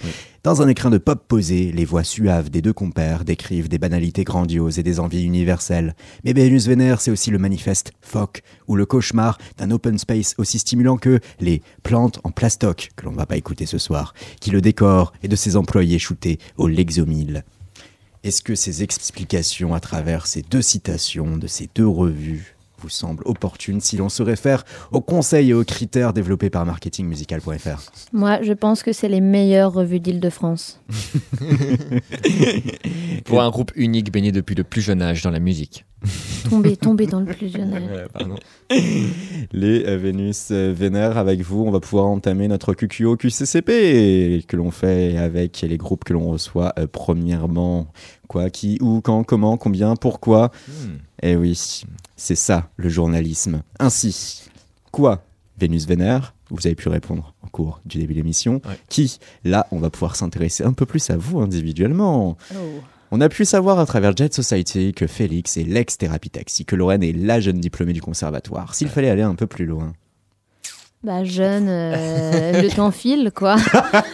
Dans 0.44 0.61
un 0.61 0.66
écrin 0.66 0.90
de 0.90 0.98
pop 0.98 1.24
posé, 1.28 1.70
les 1.70 1.85
voix 1.85 2.02
suaves 2.02 2.50
des 2.50 2.62
deux 2.62 2.72
compères 2.72 3.24
décrivent 3.24 3.68
des 3.68 3.78
banalités 3.78 4.24
grandioses 4.24 4.81
et 4.81 4.83
des 4.83 4.98
envies 4.98 5.22
universelles. 5.22 5.94
Mais 6.24 6.33
Vénus 6.33 6.66
Vénère, 6.66 7.00
c'est 7.00 7.12
aussi 7.12 7.31
le 7.31 7.38
manifeste 7.38 7.92
Phoque, 8.00 8.42
ou 8.66 8.74
le 8.74 8.85
cauchemar 8.85 9.38
d'un 9.57 9.70
open 9.70 9.98
space 9.98 10.35
aussi 10.38 10.59
stimulant 10.59 10.96
que 10.96 11.20
les 11.38 11.62
plantes 11.85 12.18
en 12.24 12.33
plastoc, 12.33 12.90
que 12.96 13.05
l'on 13.05 13.12
ne 13.12 13.16
va 13.18 13.26
pas 13.26 13.37
écouter 13.37 13.66
ce 13.66 13.78
soir, 13.78 14.14
qui 14.40 14.50
le 14.50 14.61
décorent 14.61 15.12
et 15.22 15.28
de 15.28 15.37
ses 15.37 15.55
employés 15.55 16.00
shootés 16.00 16.40
au 16.57 16.66
Lexomil. 16.66 17.44
Est-ce 18.24 18.42
que 18.42 18.57
ces 18.57 18.83
explications 18.83 19.74
à 19.74 19.81
travers 19.81 20.26
ces 20.26 20.42
deux 20.42 20.62
citations 20.62 21.37
de 21.37 21.46
ces 21.46 21.70
deux 21.72 21.87
revues 21.87 22.51
vous 22.83 22.88
semblent 22.88 23.23
opportunes 23.27 23.81
si 23.81 23.97
l'on 23.97 24.09
se 24.09 24.23
réfère 24.23 24.64
aux 24.90 25.01
conseils 25.01 25.51
et 25.51 25.55
aux 25.55 25.64
critères 25.64 26.12
développés 26.12 26.51
par 26.51 26.66
marketingmusical.fr 26.66 27.83
Moi, 28.12 28.42
je 28.42 28.53
pense 28.53 28.83
que 28.83 28.92
c'est 28.92 29.09
les 29.09 29.21
meilleures 29.21 29.73
revues 29.73 30.01
d'Île-de-France. 30.01 30.81
Pour 33.25 33.40
un 33.40 33.51
groupe 33.51 33.73
unique 33.77 34.12
baigné 34.12 34.33
depuis 34.33 34.55
le 34.55 34.64
plus 34.64 34.83
jeune 34.83 35.03
âge 35.03 35.23
dans 35.23 35.31
la 35.31 35.38
musique. 35.38 35.85
Tomber, 36.51 36.77
tomber 36.77 37.07
dans 37.07 37.21
le 37.21 37.27
plus 37.27 37.53
jeune 37.53 37.73
âge. 37.73 37.83
les 39.53 39.85
euh, 39.87 39.97
Vénus 39.97 40.49
euh, 40.51 40.73
Vénère 40.77 41.16
avec 41.16 41.42
vous. 41.42 41.64
On 41.64 41.71
va 41.71 41.81
pouvoir 41.81 42.07
entamer 42.07 42.49
notre 42.49 42.75
QQO 42.75 43.16
QCCP 43.16 44.45
que 44.49 44.57
l'on 44.57 44.71
fait 44.71 45.16
avec 45.16 45.61
les 45.62 45.77
groupes 45.77 46.05
que 46.05 46.12
l'on 46.12 46.31
reçoit 46.31 46.73
euh, 46.79 46.87
premièrement. 46.90 47.92
Quoi, 48.29 48.51
qui, 48.51 48.79
où, 48.81 49.01
quand, 49.01 49.25
comment, 49.25 49.57
combien, 49.57 49.95
pourquoi. 49.95 50.51
Hmm. 50.68 50.97
Eh 51.22 51.37
oui, 51.37 51.85
c'est 52.16 52.35
ça 52.35 52.68
le 52.76 52.88
journalisme. 52.88 53.62
Ainsi, 53.78 54.42
quoi 54.90 55.22
Vénus 55.58 55.87
Vénère 55.87 56.35
Vous 56.50 56.66
avez 56.66 56.74
pu 56.74 56.88
répondre 56.88 57.35
au 57.44 57.46
cours 57.46 57.80
du 57.85 57.98
début 57.98 58.14
de 58.14 58.18
l'émission. 58.18 58.61
Ouais. 58.66 58.78
Qui 58.88 59.18
Là, 59.44 59.66
on 59.70 59.78
va 59.78 59.90
pouvoir 59.90 60.16
s'intéresser 60.16 60.64
un 60.64 60.72
peu 60.72 60.85
plus 60.85 61.11
à 61.11 61.16
vous 61.16 61.40
individuellement. 61.40 62.37
Oh. 62.54 62.56
On 63.12 63.20
a 63.20 63.28
pu 63.28 63.44
savoir 63.44 63.78
à 63.78 63.87
travers 63.87 64.16
Jet 64.16 64.35
Society 64.35 64.92
que 64.94 65.06
Félix 65.06 65.56
est 65.58 65.64
l'ex-thérapie 65.64 66.30
taxi, 66.30 66.64
que 66.64 66.74
Lorraine 66.74 67.04
est 67.04 67.12
la 67.12 67.40
jeune 67.40 67.61
diplômée 67.61 67.92
du 67.92 68.02
conservatoire. 68.02 68.74
S'il 68.74 68.88
fallait 68.88 69.11
aller 69.11 69.22
un 69.22 69.35
peu 69.35 69.46
plus 69.46 69.66
loin. 69.66 69.92
Bah 71.04 71.22
jeune, 71.24 71.68
euh, 71.68 72.62
le 72.62 72.68
temps 72.68 72.92
file 72.92 73.32
quoi. 73.35 73.56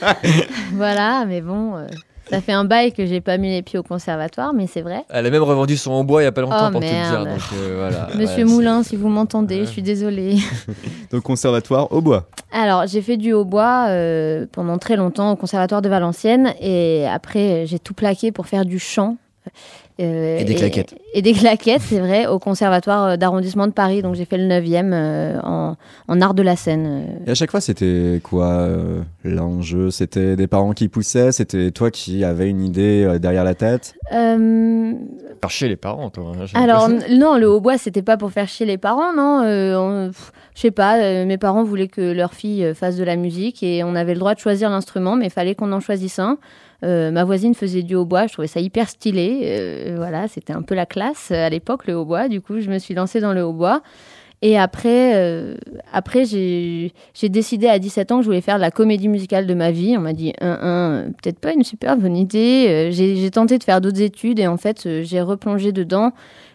voilà, 0.73 1.27
mais 1.27 1.42
bon, 1.42 1.77
euh, 1.77 1.87
ça 2.31 2.41
fait 2.41 2.53
un 2.53 2.64
bail 2.64 2.93
que 2.93 3.07
j'ai 3.07 3.21
pas 3.21 3.38
mis 3.38 3.51
les 3.51 3.62
pieds 3.62 3.79
au 3.79 3.83
conservatoire, 3.83 4.53
mais 4.55 4.67
c'est 4.67 4.83
vrai. 4.83 5.05
Elle 5.11 5.27
a 5.27 5.31
même 5.31 5.43
revendu 5.43 5.77
son 5.77 5.93
hautbois 5.93 6.23
il 6.23 6.25
y 6.25 6.29
a 6.29 6.33
pas 6.33 6.41
longtemps 6.43 6.69
Oh, 6.69 6.71
pour 6.73 6.81
tout 6.81 6.87
dire. 6.87 6.93
merde. 6.97 7.29
Donc, 7.29 7.41
euh, 7.55 7.77
voilà. 7.79 8.09
Monsieur 8.17 8.45
Ouais, 8.45 8.51
Moulin, 8.51 8.83
si 8.83 8.97
vous 8.97 9.09
m'entendez, 9.09 9.61
Ouais. 9.61 9.67
je 9.67 9.71
suis 9.71 9.83
désolée. 9.83 10.37
Donc 11.11 11.23
conservatoire 11.23 11.91
au 11.93 12.01
bois. 12.01 12.29
Alors, 12.53 12.87
j'ai 12.87 13.03
fait 13.03 13.17
du 13.17 13.33
hautbois 13.33 13.87
euh, 13.88 14.47
pendant 14.53 14.79
très 14.79 14.97
longtemps 14.97 15.33
au 15.33 15.37
conservatoire 15.37 15.83
de 15.83 15.88
Valenciennes 15.88 16.53
et 16.61 17.07
après, 17.11 17.64
j'ai 17.67 17.79
tout 17.79 17.95
plaqué 17.95 18.33
pour 18.33 18.47
faire 18.47 18.64
du 18.64 18.79
chant. 18.79 19.17
Euh, 20.01 20.39
Et 20.39 20.45
des 20.45 20.55
claquettes. 20.55 20.95
Et, 21.13 21.23
des 21.23 21.33
claquettes, 21.33 21.83
c'est 21.83 21.99
vrai, 21.99 22.27
au 22.29 22.39
conservatoire 22.39 23.05
euh, 23.05 23.17
d'arrondissement 23.17 23.67
de 23.67 23.73
Paris. 23.73 24.01
Donc, 24.01 24.15
j'ai 24.15 24.25
fait 24.25 24.39
le 24.39 24.45
9e 24.45 24.93
euh, 24.93 25.41
en, 25.43 25.75
en 26.07 26.21
art 26.21 26.35
de 26.35 26.43
la 26.43 26.55
scène. 26.55 27.05
Et 27.27 27.31
à 27.33 27.35
chaque 27.35 27.51
fois, 27.51 27.61
c'était 27.61 28.21
quoi 28.23 28.47
euh, 28.47 29.01
l'enjeu? 29.25 29.91
C'était 29.91 30.37
des 30.37 30.47
parents 30.47 30.73
qui 30.73 30.87
poussaient? 30.89 31.33
C'était 31.33 31.73
toi 31.73 31.91
qui 31.91 32.23
avais 32.23 32.49
une 32.49 32.63
idée 32.63 33.03
euh, 33.05 33.19
derrière 33.19 33.43
la 33.43 33.55
tête? 33.55 33.95
Euh, 34.13 34.93
Faire 35.41 35.51
chier 35.51 35.69
les 35.69 35.77
parents, 35.77 36.11
toi. 36.11 36.33
hein, 36.41 36.47
Alors 36.61 36.89
non, 36.89 37.37
le 37.37 37.49
hautbois 37.49 37.79
c'était 37.79 38.03
pas 38.03 38.17
pour 38.17 38.31
faire 38.33 38.49
chier 38.49 38.67
les 38.67 38.79
parents, 38.79 39.13
non. 39.13 39.43
Euh, 39.45 40.11
je 40.55 40.61
sais 40.61 40.71
pas, 40.73 40.99
euh, 40.99 41.25
mes 41.27 41.39
parents 41.39 41.63
voulaient 41.63 41.87
que 41.89 42.13
leur 42.13 42.35
fille 42.35 42.73
fasse 42.75 42.97
de 42.97 43.05
la 43.05 43.15
musique 43.17 43.63
et 43.63 43.85
on 43.85 43.95
avait 43.95 44.15
le 44.15 44.19
droit 44.21 44.35
de 44.35 44.41
choisir 44.41 44.69
l'instrument, 44.71 45.15
mais 45.17 45.27
il 45.27 45.31
fallait 45.31 45.55
qu'on 45.55 45.71
en 45.73 45.81
choisisse 45.81 46.19
un. 46.19 46.39
Euh, 46.85 47.11
ma 47.11 47.25
voisine 47.25 47.55
faisait 47.55 47.83
du 47.83 47.97
hautbois, 47.97 48.29
je 48.29 48.35
trouvais 48.35 48.49
ça 48.49 48.61
hyper 48.61 48.88
stylé. 48.88 49.41
euh, 49.45 49.95
voilà, 49.97 50.29
c'était 50.29 50.53
un 50.53 50.62
peu 50.62 50.75
la 50.75 50.87
classe 50.87 51.31
euh, 51.33 51.47
à 51.47 51.51
l'époque 51.51 51.87
le 51.87 51.95
hautbois. 51.95 52.29
Du 52.29 52.41
coup, 52.41 52.61
je 52.61 52.71
me 52.71 52.79
suis 52.79 52.95
lancée 52.95 53.21
dans 53.21 53.33
le 53.33 53.43
hautbois. 53.43 53.83
Et 54.41 54.57
après, 54.57 55.57
après 55.93 56.25
j'ai 56.25 56.93
décidé 57.25 57.67
à 57.67 57.81
17 57.81 58.12
ans 58.12 58.17
que 58.19 58.23
je 58.23 58.29
voulais 58.29 58.41
faire 58.41 58.57
la 58.57 58.71
comédie 58.71 59.09
musicale 59.09 59.49
de 59.49 59.55
ma 59.55 59.73
vie. 59.73 59.97
On 59.99 60.01
m'a 60.01 60.12
dit, 60.12 60.33
un, 60.41 60.59
un, 60.62 61.11
peut-être 61.11 61.41
pas 61.41 61.53
une 61.53 61.64
super 61.64 61.97
bonne 61.97 62.17
idée. 62.17 62.91
J'ai 62.93 63.31
tenté 63.33 63.59
de 63.59 63.64
faire 63.64 63.81
d'autres 63.81 64.01
études 64.01 64.38
et 64.38 64.47
en 64.47 64.57
fait, 64.57 65.03
j'ai 65.03 65.21
replongé 65.23 65.73
dedans. 65.73 66.12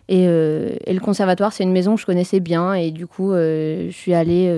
Et, 0.07 0.25
le 0.25 0.99
conservatoire, 0.99 1.51
c'est 1.51 1.65
une 1.65 1.73
maison 1.73 1.95
que 1.95 1.99
je 1.99 2.05
connaissais 2.05 2.39
bien. 2.39 2.73
Et 2.73 2.91
du 2.91 3.05
coup, 3.05 3.33
je 3.33 3.91
suis 3.91 4.13
allée 4.13 4.49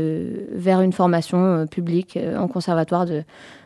vers 0.52 0.82
une 0.82 0.94
formation 0.94 1.66
publique 1.66 2.20
en 2.38 2.48
conservatoire 2.48 3.08
de, 3.08 3.24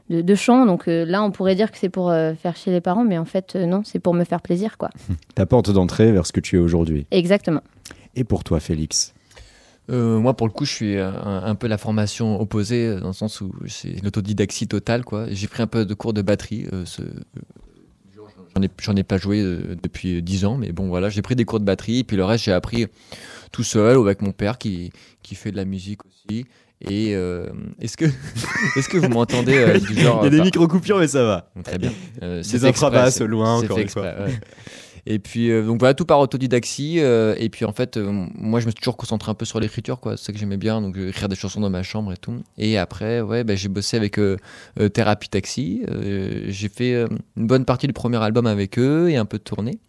de, 0.10 0.22
de 0.22 0.36
chant. 0.36 0.66
Donc 0.66 0.88
euh, 0.88 1.06
là, 1.06 1.24
on 1.24 1.32
pourrait 1.32 1.56
dire 1.56 1.72
que 1.72 1.78
c'est 1.78 1.90
pour 1.90 2.10
euh, 2.10 2.34
faire 2.36 2.56
chier 2.56 2.72
les 2.72 2.82
parents, 2.82 3.04
mais 3.06 3.18
en 3.18 3.26
fait, 3.26 3.56
euh, 3.56 3.66
non, 3.66 3.82
c'est 3.84 4.00
pour 4.00 4.14
me 4.14 4.24
faire 4.24 4.42
plaisir, 4.42 4.78
quoi. 4.78 4.90
Ta 5.36 5.46
porte 5.46 5.70
d'entrée 5.72 6.12
vers 6.12 6.26
ce 6.26 6.32
que 6.34 6.40
tu 6.40 6.56
es 6.58 6.60
aujourd'hui. 6.60 7.06
Exactement. 7.12 7.62
Et 8.16 8.24
pour 8.24 8.44
toi, 8.44 8.60
Félix 8.60 9.14
Euh, 9.92 10.20
moi, 10.20 10.36
pour 10.36 10.46
le 10.48 10.54
coup, 10.54 10.66
je 10.66 10.72
suis 10.74 10.98
un, 11.00 11.42
un 11.44 11.56
peu 11.56 11.68
la 11.68 11.78
formation 11.80 12.40
opposée, 12.40 12.96
dans 13.00 13.08
le 13.08 13.14
sens 13.14 13.42
où 13.42 13.52
c'est 13.68 14.04
l'autodidaxie 14.04 14.68
totale. 14.68 15.04
quoi. 15.04 15.26
J'ai 15.32 15.48
pris 15.48 15.64
un 15.64 15.68
peu 15.68 15.84
de 15.86 15.94
cours 15.96 16.14
de 16.14 16.22
batterie. 16.22 16.68
euh, 16.74 16.86
ce- 16.86 17.02
J'en 18.56 18.64
ai, 18.64 18.70
j'en 18.82 18.96
ai 18.96 19.04
pas 19.04 19.18
joué 19.18 19.42
euh, 19.42 19.76
depuis 19.82 20.22
10 20.24 20.44
ans, 20.46 20.58
mais 20.58 20.72
bon, 20.72 20.88
voilà, 20.88 21.10
j'ai 21.10 21.22
pris 21.22 21.36
des 21.36 21.46
cours 21.46 21.60
de 21.60 21.66
batterie. 21.66 22.00
Et 22.00 22.04
puis 22.04 22.18
le 22.18 22.26
reste, 22.26 22.46
j'ai 22.46 22.52
appris 22.52 22.88
tout 23.52 23.64
seul 23.64 23.98
ou 23.98 24.02
avec 24.02 24.22
mon 24.22 24.32
père 24.32 24.58
qui, 24.58 24.92
qui 25.22 25.36
fait 25.36 25.52
de 25.52 25.56
la 25.58 25.66
musique 25.66 26.02
aussi. 26.06 26.46
Et 26.88 27.14
euh, 27.16 27.48
est-ce 27.82 27.98
que, 27.98 28.06
est-ce 28.78 28.88
que 28.90 28.98
vous 28.98 29.10
m'entendez 29.10 29.58
euh, 29.58 29.80
du 29.80 29.94
genre. 30.00 30.24
euh, 30.24 30.30
par- 30.30 30.46
micro-coupures, 30.46 31.00
mais 31.00 31.08
ça 31.10 31.24
va. 31.24 31.52
Très 31.64 31.78
bien. 31.78 31.92
Euh, 32.24 32.42
Des 32.42 32.66
infrabasses 32.66 33.20
loin, 33.22 33.56
encore 33.58 33.78
une 33.80 33.90
fois. 33.90 34.06
exprès, 34.06 34.26
ouais. 34.26 34.40
Et 35.06 35.18
puis, 35.18 35.50
euh, 35.50 35.66
donc 35.66 35.80
voilà, 35.80 35.94
tout 35.94 36.06
par 36.06 36.20
autodidaxie. 36.20 36.98
euh, 37.00 37.34
et 37.38 37.50
puis, 37.50 37.66
en 37.66 37.72
fait, 37.74 37.98
euh, 37.98 38.10
moi, 38.36 38.60
je 38.60 38.66
me 38.66 38.72
suis 38.72 38.80
toujours 38.80 38.96
concentré 38.98 39.32
un 39.32 39.34
peu 39.34 39.46
sur 39.46 39.60
l'écriture, 39.60 40.00
quoi. 40.00 40.18
C'est 40.18 40.26
ça 40.28 40.34
que 40.34 40.38
j'aimais 40.38 40.58
bien. 40.58 40.82
Donc, 40.82 40.98
euh, 40.98 41.10
écrire 41.10 41.28
des 41.30 41.36
chansons 41.36 41.62
dans 41.62 41.70
ma 41.70 41.84
chambre 41.84 42.12
et 42.14 42.18
tout. 42.18 42.36
Et 42.58 42.78
après, 42.78 43.22
ouais, 43.22 43.44
bah, 43.44 43.56
j'ai 43.56 43.70
bossé 43.70 43.98
avec 43.98 44.20
euh, 44.20 44.38
euh, 44.80 44.88
Thérapie 44.90 45.30
Taxi. 45.30 45.84
Euh, 45.90 46.44
j'ai 46.48 46.70
fait 46.70 46.94
euh, 46.94 47.08
une 47.38 47.48
bonne 47.48 47.66
partie 47.66 47.88
du 47.88 47.94
premier 47.94 48.22
album 48.22 48.46
avec 48.46 48.78
eux 48.78 49.10
et 49.10 49.16
un 49.18 49.26
peu 49.26 49.38
de 49.38 49.44
tournée. 49.44 49.80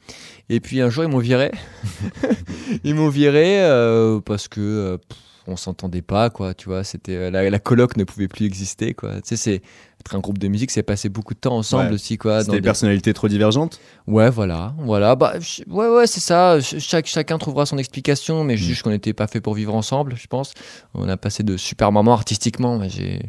Et 0.48 0.58
puis, 0.60 0.80
un 0.80 0.90
jour, 0.90 1.04
ils 1.04 1.10
m'ont 1.10 1.18
viré. 1.18 1.50
ils 2.84 2.94
m'ont 2.94 3.08
viré 3.10 3.60
euh, 3.62 4.20
parce 4.20 4.48
que. 4.48 4.60
euh, 4.60 4.96
pff, 4.96 5.18
on 5.46 5.56
s'entendait 5.56 6.02
pas, 6.02 6.30
quoi, 6.30 6.54
tu 6.54 6.68
vois. 6.68 6.84
C'était 6.84 7.16
euh, 7.16 7.30
la, 7.30 7.48
la 7.48 7.58
coloc 7.58 7.96
ne 7.96 8.04
pouvait 8.04 8.28
plus 8.28 8.44
exister, 8.46 8.94
quoi. 8.94 9.14
Tu 9.16 9.20
sais, 9.24 9.36
c'est 9.36 9.62
être 10.00 10.14
un 10.14 10.20
groupe 10.20 10.38
de 10.38 10.48
musique, 10.48 10.70
c'est 10.70 10.82
passer 10.82 11.08
beaucoup 11.08 11.34
de 11.34 11.38
temps 11.40 11.56
ensemble 11.56 11.88
Ouais. 11.88 11.94
aussi, 11.94 12.16
quoi. 12.18 12.40
C'était 12.40 12.52
des 12.52 12.58
des- 12.60 12.64
personnalités 12.64 13.12
trop 13.12 13.28
divergentes 13.28 13.80
Ouais, 14.06 14.30
voilà, 14.30 14.74
voilà. 14.78 15.14
Bah, 15.16 15.34
ouais, 15.68 15.88
ouais, 15.88 16.06
c'est 16.06 16.20
ça. 16.20 16.60
Ch- 16.60 16.82
Chaque, 16.82 17.06
chacun 17.06 17.36
trouvera 17.38 17.66
son 17.66 17.76
explication, 17.78 18.42
mais 18.44 18.56
juste 18.56 18.82
qu'on 18.82 18.90
n'était 18.90 19.12
pas 19.12 19.26
fait 19.26 19.40
pour 19.40 19.54
vivre 19.54 19.74
ensemble, 19.74 20.14
je 20.16 20.26
pense. 20.26 20.52
On 20.94 21.08
a 21.08 21.16
passé 21.16 21.42
de 21.42 21.56
super 21.56 21.92
moments 21.92 22.14
artistiquement. 22.14 22.80
J'ai, 22.88 23.20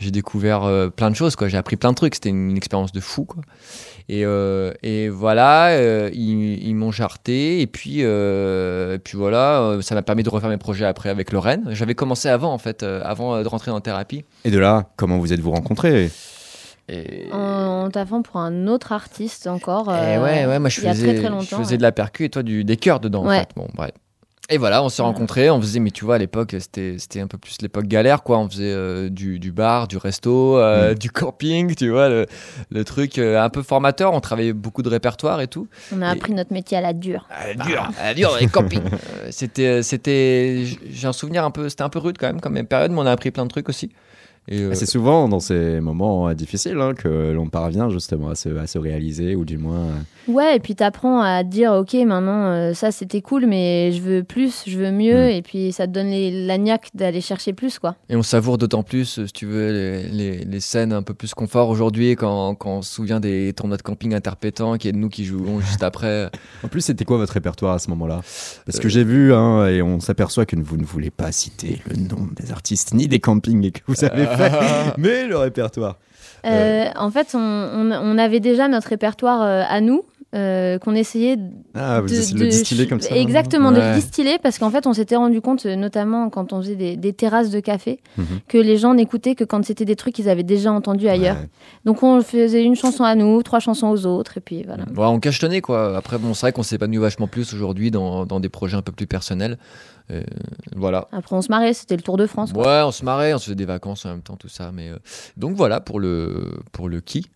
j'ai 0.00 0.10
découvert 0.10 0.64
euh, 0.64 0.88
plein 0.88 1.10
de 1.10 1.14
choses, 1.14 1.36
quoi. 1.36 1.48
J'ai 1.48 1.58
appris 1.58 1.76
plein 1.76 1.90
de 1.90 1.94
trucs. 1.94 2.14
C'était 2.14 2.30
une, 2.30 2.56
expérience 2.56 2.92
de 2.92 3.00
fou, 3.00 3.24
quoi. 3.24 3.42
Et, 4.08 4.24
euh, 4.24 4.72
et 4.82 5.08
voilà, 5.08 5.68
euh, 5.68 6.10
ils, 6.12 6.66
ils 6.66 6.74
m'ont 6.74 6.90
jarté. 6.90 7.60
Et 7.60 7.66
puis, 7.66 7.98
euh, 8.00 8.96
et 8.96 8.98
puis 8.98 9.16
voilà, 9.16 9.60
euh, 9.60 9.82
ça 9.82 9.94
m'a 9.94 10.02
permis 10.02 10.22
de 10.22 10.30
refaire 10.30 10.48
mes 10.48 10.56
projets 10.56 10.86
après 10.86 11.10
avec 11.10 11.30
Lorraine. 11.32 11.68
J'avais 11.70 11.94
commencé 11.94 12.28
avant, 12.28 12.52
en 12.52 12.58
fait, 12.58 12.82
euh, 12.82 13.02
avant 13.04 13.40
de 13.40 13.46
rentrer 13.46 13.70
en 13.70 13.80
thérapie. 13.80 14.24
Et 14.44 14.50
de 14.50 14.58
là, 14.58 14.86
comment 14.96 15.18
vous 15.18 15.32
êtes-vous 15.32 15.52
rencontrés? 15.52 16.10
Et, 16.88 17.28
taffant 17.92 18.22
pour 18.22 18.36
un 18.38 18.66
autre 18.66 18.92
artiste 18.92 19.46
encore. 19.46 19.92
Et 19.92 20.16
euh, 20.16 20.22
ouais, 20.22 20.46
ouais, 20.46 20.58
moi 20.58 20.68
je 20.68 20.80
il 20.80 20.84
y 20.84 20.88
a 20.88 20.92
faisais, 20.92 21.14
très, 21.14 21.28
très 21.28 21.40
je 21.40 21.46
faisais 21.46 21.70
ouais. 21.72 21.76
de 21.76 21.82
la 21.82 21.92
percu 21.92 22.24
et 22.24 22.30
toi 22.30 22.42
du, 22.42 22.64
des 22.64 22.76
chœurs 22.76 23.00
dedans. 23.00 23.26
En 23.26 23.30
fait. 23.30 23.48
Bon, 23.56 23.68
bref. 23.74 23.92
Et 24.52 24.58
voilà, 24.58 24.82
on 24.82 24.88
s'est 24.88 25.00
Voilà. 25.02 25.12
rencontrés, 25.16 25.48
on 25.48 25.60
faisait, 25.60 25.78
mais 25.78 25.92
tu 25.92 26.04
vois, 26.04 26.16
à 26.16 26.18
l'époque, 26.18 26.56
c'était 26.58 27.20
un 27.20 27.28
peu 27.28 27.38
plus 27.38 27.62
l'époque 27.62 27.86
galère, 27.86 28.22
quoi. 28.24 28.38
On 28.38 28.48
faisait 28.48 28.64
euh, 28.72 29.08
du, 29.08 29.38
du 29.38 29.52
bar, 29.52 29.86
du 29.86 29.96
resto, 29.96 30.58
euh, 30.58 30.90
Mm. 30.92 30.94
du 30.96 31.10
camping, 31.10 31.74
tu 31.76 31.90
vois, 31.90 32.08
le, 32.08 32.26
le 32.70 32.84
truc 32.84 33.18
euh, 33.18 33.40
un 33.40 33.48
peu 33.48 33.62
formateur. 33.62 34.12
On 34.12 34.20
travaillait 34.20 34.52
beaucoup 34.52 34.82
de 34.82 34.88
répertoire 34.88 35.40
et 35.40 35.46
tout. 35.46 35.68
On 35.94 36.02
a 36.02 36.08
appris 36.08 36.32
notre 36.32 36.52
métier 36.52 36.76
à 36.78 36.80
la 36.80 36.92
dure. 36.92 37.28
Ah, 37.30 37.54
dur, 37.64 37.88
ah, 38.02 38.12
dur, 38.14 38.36
les 38.40 38.48
campings. 38.48 38.82
Euh, 38.90 39.28
c'était, 39.30 39.82
c'était, 39.82 40.64
j'ai 40.90 41.06
un 41.06 41.12
souvenir 41.12 41.44
un 41.44 41.50
peu, 41.50 41.68
c'était 41.68 41.82
un 41.82 41.88
peu 41.88 41.98
rude 41.98 42.16
quand 42.18 42.26
même 42.26 42.40
comme 42.40 42.60
période, 42.64 42.90
mais 42.90 42.98
on 42.98 43.06
a 43.06 43.12
appris 43.12 43.30
plein 43.30 43.44
de 43.44 43.50
trucs 43.50 43.68
aussi. 43.68 43.90
Et, 44.50 44.62
euh, 44.62 44.74
C'est 44.74 44.86
souvent 44.86 45.28
dans 45.28 45.40
ces 45.40 45.80
moments 45.80 46.28
euh, 46.28 46.34
difficiles 46.34 46.78
hein, 46.80 46.94
que 46.94 47.32
l'on 47.32 47.48
parvient 47.48 47.88
justement 47.88 48.30
à 48.30 48.34
se, 48.34 48.48
à 48.58 48.66
se 48.66 48.78
réaliser, 48.78 49.36
ou 49.36 49.44
du 49.44 49.58
moins. 49.58 49.76
euh, 49.78 49.92
Ouais, 50.32 50.56
et 50.56 50.60
puis 50.60 50.74
t'apprends 50.74 51.20
à 51.22 51.42
te 51.44 51.48
dire, 51.48 51.72
ok, 51.72 51.94
maintenant 52.06 52.46
euh, 52.50 52.74
ça 52.74 52.90
c'était 52.92 53.20
cool, 53.20 53.46
mais 53.46 53.90
je 53.92 54.00
veux 54.02 54.22
plus, 54.22 54.64
je 54.66 54.78
veux 54.78 54.90
mieux, 54.92 55.26
Mm. 55.26 55.30
et 55.30 55.42
puis 55.42 55.72
ça 55.72 55.86
te 55.86 55.92
donne 55.92 56.08
les- 56.08 56.46
l'agnac 56.46 56.88
d'aller 56.94 57.20
chercher 57.20 57.52
plus, 57.52 57.78
quoi. 57.78 57.96
Et 58.08 58.16
on 58.16 58.22
savoure 58.22 58.58
d'autant 58.58 58.82
plus, 58.82 59.24
si 59.26 59.32
tu 59.32 59.46
veux, 59.46 59.72
les, 59.72 60.02
les- 60.08 60.44
les 60.44 60.60
scènes 60.60 60.92
un 60.92 61.02
peu 61.02 61.14
plus 61.14 61.32
confort 61.34 61.68
aujourd'hui, 61.68 62.16
quand, 62.16 62.54
quand 62.56 62.78
on 62.78 62.82
se 62.82 62.92
souvient 62.92 63.20
des 63.20 63.52
tournois 63.56 63.76
de 63.76 63.82
camping 63.82 64.14
interpétants, 64.14 64.76
qui 64.78 64.88
est 64.88 64.92
de 64.92 64.98
nous 64.98 65.08
qui 65.08 65.24
jouons 65.24 65.60
juste 65.60 65.82
après. 65.82 66.30
En 66.64 66.68
plus, 66.68 66.80
c'était 66.82 67.04
quoi 67.04 67.16
votre 67.16 67.32
répertoire 67.34 67.74
à 67.74 67.78
ce 67.78 67.88
moment-là? 67.90 68.20
Parce 68.66 68.78
que 68.80 68.88
j'ai 68.88 69.04
vu, 69.04 69.32
hein, 69.32 69.66
et 69.68 69.80
on 69.82 70.00
s'aperçoit 70.00 70.44
que 70.46 70.56
vous 70.56 70.76
ne 70.76 70.84
voulez 70.84 71.10
pas 71.10 71.30
citer 71.32 71.80
le 71.88 71.96
nom 71.96 72.28
des 72.36 72.50
artistes 72.52 72.94
ni 72.94 73.06
des 73.08 73.20
campings 73.20 73.70
que 73.72 73.80
vous 73.86 74.04
avez 74.04 74.26
fait, 74.26 74.39
mais 74.98 75.26
le 75.26 75.36
répertoire. 75.36 75.96
Euh, 76.46 76.86
En 76.96 77.10
fait, 77.10 77.32
on, 77.34 77.38
on- 77.38 77.92
on 77.92 78.18
avait 78.18 78.40
déjà 78.40 78.68
notre 78.68 78.88
répertoire 78.88 79.42
euh, 79.42 79.62
à 79.68 79.80
nous, 79.82 80.04
euh, 80.34 80.78
qu'on 80.78 80.94
essayait 80.94 81.36
de, 81.36 81.42
Ah, 81.74 82.00
vous 82.00 82.10
essayez 82.14 82.34
de 82.34 82.38
le 82.38 82.44
de- 82.46 82.50
distiller 82.50 82.86
comme 82.86 83.00
ça 83.00 83.14
Exactement, 83.16 83.72
de 83.72 83.78
Ouais. 83.78 83.88
le 83.90 83.94
distiller, 83.96 84.38
parce 84.42 84.58
qu'en 84.58 84.70
fait, 84.70 84.86
on 84.86 84.92
s'était 84.94 85.16
rendu 85.16 85.40
compte, 85.42 85.66
euh, 85.66 85.74
notamment 85.76 86.30
quand 86.30 86.52
on 86.52 86.62
faisait 86.62 86.76
des, 86.76 86.96
des 86.96 87.12
terrasses 87.12 87.50
de 87.50 87.58
café, 87.60 87.98
Mhm. 88.16 88.24
que 88.48 88.56
les 88.56 88.76
gens 88.78 88.94
n'écoutaient 88.94 89.34
que 89.34 89.42
quand 89.44 89.62
c'était 89.64 89.84
des 89.84 89.96
trucs 89.96 90.14
qu'ils 90.14 90.28
avaient 90.30 90.44
déjà 90.44 90.72
entendus 90.72 91.08
ailleurs. 91.08 91.36
Ouais. 91.36 91.48
Donc 91.84 92.02
on 92.04 92.22
faisait 92.22 92.62
une 92.62 92.76
chanson 92.76 93.02
à 93.04 93.16
nous, 93.16 93.42
trois 93.42 93.58
chansons 93.60 93.88
aux 93.88 94.06
autres, 94.06 94.38
et 94.38 94.40
puis 94.40 94.62
voilà. 94.64 94.84
Bon, 94.90 95.04
on 95.08 95.18
cachetonnait, 95.18 95.60
quoi. 95.60 95.96
Après, 95.96 96.16
bon, 96.16 96.32
c'est 96.32 96.42
vrai 96.46 96.52
qu'on 96.52 96.62
s'épanouit 96.62 96.98
vachement 96.98 97.26
plus 97.26 97.52
aujourd'hui 97.52 97.90
dans, 97.90 98.24
dans 98.24 98.38
des 98.40 98.48
projets 98.48 98.76
un 98.76 98.82
peu 98.82 98.92
plus 98.92 99.06
personnels. 99.08 99.58
Euh, 100.10 100.22
voilà. 100.74 101.06
Après, 101.12 101.36
on 101.36 101.42
se 101.42 101.48
marrait, 101.48 101.72
c'était 101.72 101.96
le 101.96 102.02
Tour 102.02 102.16
de 102.16 102.26
France. 102.26 102.52
quoi. 102.52 102.66
Ouais, 102.66 102.82
on 102.86 102.90
se 102.90 103.04
marrait, 103.04 103.32
on 103.34 103.38
se 103.38 103.44
faisait 103.44 103.54
des 103.54 103.64
vacances 103.64 104.04
en 104.06 104.10
même 104.10 104.22
temps, 104.22 104.36
tout 104.36 104.48
ça. 104.48 104.70
Mais 104.72 104.88
euh, 104.88 104.96
donc 105.36 105.54
voilà 105.56 105.80
pour 105.80 106.00
le 106.00 106.50
pour 106.72 106.88
le 106.88 107.00
qui. 107.00 107.26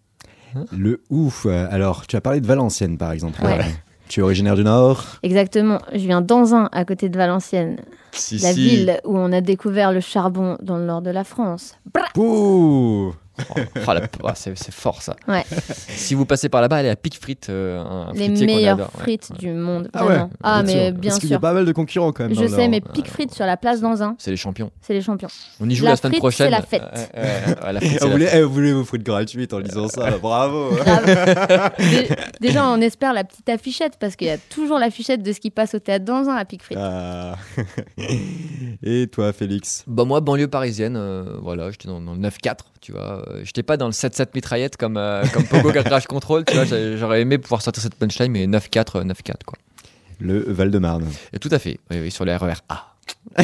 Le 0.73 1.03
ouf. 1.11 1.47
euh, 1.47 1.67
Alors, 1.71 2.07
tu 2.07 2.15
as 2.17 2.21
parlé 2.21 2.41
de 2.41 2.47
Valenciennes, 2.47 2.97
par 2.99 3.11
exemple. 3.13 3.43
Ouais. 3.45 3.61
Tu 4.09 4.21
es 4.21 4.23
originaire 4.23 4.55
du 4.55 4.63
Nord 4.65 5.05
Exactement. 5.23 5.79
Je 5.93 5.99
viens 5.99 6.21
d'Anzin, 6.21 6.69
à 6.73 6.85
côté 6.85 7.09
de 7.09 7.17
Valenciennes, 7.17 7.79
Si, 8.13 8.39
la 8.39 8.53
ville 8.53 9.01
où 9.05 9.17
on 9.17 9.33
a 9.33 9.41
découvert 9.41 9.93
le 9.93 10.01
charbon 10.01 10.59
dans 10.63 10.77
le 10.77 10.85
nord 10.85 11.01
de 11.03 11.11
la 11.11 11.25
France. 11.25 11.77
Pouh 12.13 13.15
Oh, 13.51 13.61
oh, 14.23 14.29
c'est 14.35 14.55
fort 14.73 15.03
ça. 15.03 15.17
Ouais. 15.27 15.45
Si 15.89 16.15
vous 16.15 16.25
passez 16.25 16.49
par 16.49 16.61
là-bas, 16.61 16.77
allez 16.77 16.89
à 16.89 16.97
Pic 16.97 17.19
Frites, 17.21 17.49
euh, 17.51 17.83
un 17.83 18.13
Les 18.15 18.29
meilleures 18.29 18.75
adore, 18.75 18.91
ouais. 18.97 19.03
frites 19.03 19.33
du 19.39 19.51
monde, 19.51 19.89
Ah 19.93 20.07
ouais 20.07 20.19
Ah, 20.43 20.63
mais 20.63 20.89
sûr. 20.91 20.99
bien 20.99 21.11
Parce 21.11 21.21
qu'il 21.21 21.31
y 21.31 21.33
a 21.33 21.37
sûr. 21.37 21.41
pas 21.41 21.53
mal 21.53 21.65
de 21.65 21.73
concurrents 21.73 22.13
quand 22.13 22.25
même. 22.25 22.35
Je 22.35 22.43
le 22.43 22.49
sais, 22.49 22.69
mais 22.69 22.81
pic 22.81 23.09
frites 23.09 23.35
sur 23.35 23.45
la 23.47 23.57
place 23.57 23.81
d'Anzin, 23.81 24.15
C'est 24.19 24.31
les 24.31 24.37
champions. 24.37 24.71
c'est 24.81 24.95
les 24.95 25.01
champions. 25.03 25.29
On 25.61 25.69
y 25.69 25.75
joue 25.75 25.85
La 25.85 25.91
la, 25.91 25.97
semaine 25.97 26.19
prochaine. 26.19 26.47
c'est 26.47 26.51
la 26.51 26.63
fête. 26.63 26.83
La 27.63 27.81
frite, 27.81 28.01
vous, 28.01 28.07
la 28.07 28.13
voulez, 28.13 28.27
fête. 28.27 28.43
vous 28.45 28.53
voulez 28.53 28.73
vos 28.73 28.85
frites 28.85 29.03
gratuites 29.03 29.53
en 29.53 29.61
disant 29.61 29.89
ça, 29.89 30.11
bravo 30.23 30.71
Déjà, 32.41 32.69
on 32.69 32.81
espère 32.81 33.13
la 33.13 33.25
petite 33.25 33.49
affichette 33.49 33.95
parce 33.99 34.17
qu'il 34.17 34.27
y 34.29 34.31
a 34.31 34.39
toujours 34.39 34.79
l'affichette 34.79 35.23
de 35.23 35.33
ce 35.33 35.41
qui 35.41 35.51
passe 35.51 35.75
au 35.75 35.79
théâtre 35.79 36.05
d'Anzin 36.05 36.35
à 36.37 36.45
pic 36.45 36.63
frites. 36.63 36.79
Ah. 36.81 37.35
Et 38.83 39.07
toi, 39.09 39.33
Félix? 39.33 39.85
Bah 39.87 40.05
moi, 40.05 40.21
banlieue 40.21 40.49
parisienne, 40.49 40.97
euh, 40.97 41.37
voilà, 41.43 41.71
j'étais 41.71 41.89
dans, 41.89 42.01
dans 42.01 42.15
le 42.15 42.21
9-4, 42.21 42.57
tu 42.81 42.93
vois. 42.93 43.24
Euh, 43.29 43.41
j'étais 43.45 43.63
pas 43.63 43.77
dans 43.77 43.87
le 43.87 43.93
7-7 43.93 44.29
mitraillette 44.35 44.77
comme, 44.77 44.97
euh, 44.97 45.23
comme 45.33 45.45
Pogo 45.45 45.71
Crash 45.73 46.07
Control, 46.07 46.45
tu 46.45 46.55
vois. 46.55 46.65
j'ai- 46.65 46.97
J'aurais 46.99 47.21
aimé 47.23 47.39
pouvoir 47.39 47.63
sortir 47.63 47.83
cette 47.83 47.95
punchline, 47.95 48.33
mais 48.33 48.47
9-4, 48.47 48.97
euh, 48.97 49.05
9-4, 49.05 49.45
quoi. 49.45 49.59
Le 50.21 50.41
Val-de-Marne. 50.41 51.07
Tout 51.41 51.49
à 51.51 51.59
fait, 51.59 51.79
oui, 51.91 51.99
oui, 52.03 52.11
sur 52.11 52.25
les 52.25 52.35
RER 52.37 52.55
A. 52.69 52.87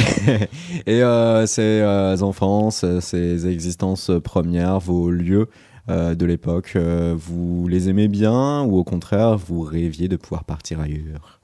Et 0.86 1.02
euh, 1.02 1.46
ces 1.46 1.80
euh, 1.80 2.16
enfances, 2.20 2.84
euh, 2.84 3.00
ces 3.00 3.46
existences 3.48 4.10
premières, 4.22 4.78
vos 4.78 5.10
lieux 5.10 5.48
euh, 5.88 6.14
de 6.14 6.26
l'époque, 6.26 6.72
euh, 6.76 7.14
vous 7.16 7.66
les 7.68 7.88
aimez 7.88 8.08
bien 8.08 8.62
ou 8.62 8.78
au 8.78 8.84
contraire, 8.84 9.36
vous 9.36 9.62
rêviez 9.62 10.08
de 10.08 10.16
pouvoir 10.16 10.44
partir 10.44 10.80
ailleurs? 10.80 11.40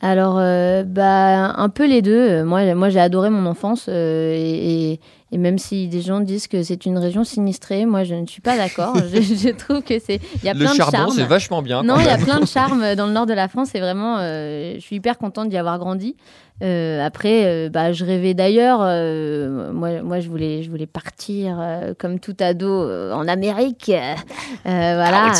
Alors, 0.00 0.38
euh, 0.38 0.84
bah, 0.84 1.52
un 1.56 1.68
peu 1.68 1.86
les 1.88 2.02
deux. 2.02 2.12
Euh, 2.30 2.44
Moi, 2.44 2.74
moi 2.74 2.88
j'ai 2.90 3.00
adoré 3.00 3.30
mon 3.30 3.46
enfance 3.46 3.86
euh, 3.88 4.32
et, 4.32 4.92
et- 4.92 5.00
et 5.32 5.38
même 5.38 5.58
si 5.58 5.88
des 5.88 6.00
gens 6.00 6.20
disent 6.20 6.46
que 6.48 6.62
c'est 6.62 6.86
une 6.86 6.96
région 6.98 7.22
sinistrée, 7.24 7.84
moi, 7.86 8.04
je 8.04 8.14
ne 8.14 8.26
suis 8.26 8.40
pas 8.40 8.56
d'accord. 8.56 8.96
je, 9.12 9.20
je 9.20 9.48
trouve 9.50 9.82
que 9.82 9.98
c'est, 9.98 10.20
il 10.36 10.44
y 10.44 10.48
a 10.48 10.54
Le 10.54 10.60
plein 10.60 10.70
de 10.72 10.76
charbon, 10.76 10.96
charme. 10.96 11.10
c'est 11.14 11.24
vachement 11.24 11.62
bien. 11.62 11.82
Non, 11.82 11.96
il 11.98 12.06
y 12.06 12.08
a 12.08 12.16
plein 12.18 12.40
de 12.40 12.46
charme 12.56 12.94
dans 12.94 13.06
le 13.06 13.12
nord 13.12 13.26
de 13.26 13.34
la 13.34 13.48
France. 13.48 13.68
C'est 13.72 13.80
vraiment, 13.80 14.16
euh, 14.18 14.74
je 14.76 14.80
suis 14.80 14.96
hyper 14.96 15.18
contente 15.18 15.48
d'y 15.48 15.56
avoir 15.56 15.78
grandi. 15.78 16.16
Euh, 16.60 17.04
après, 17.06 17.44
euh, 17.46 17.68
bah, 17.68 17.92
je 17.92 18.04
rêvais 18.04 18.34
d'ailleurs. 18.34 18.80
euh, 18.82 19.70
moi, 19.72 20.02
moi, 20.02 20.18
je 20.18 20.28
voulais, 20.28 20.62
je 20.64 20.70
voulais 20.70 20.86
partir 20.86 21.62
comme 21.98 22.18
tout 22.18 22.34
ado 22.40 22.90
en 23.12 23.28
Amérique. 23.28 23.92
Voilà. 24.64 25.32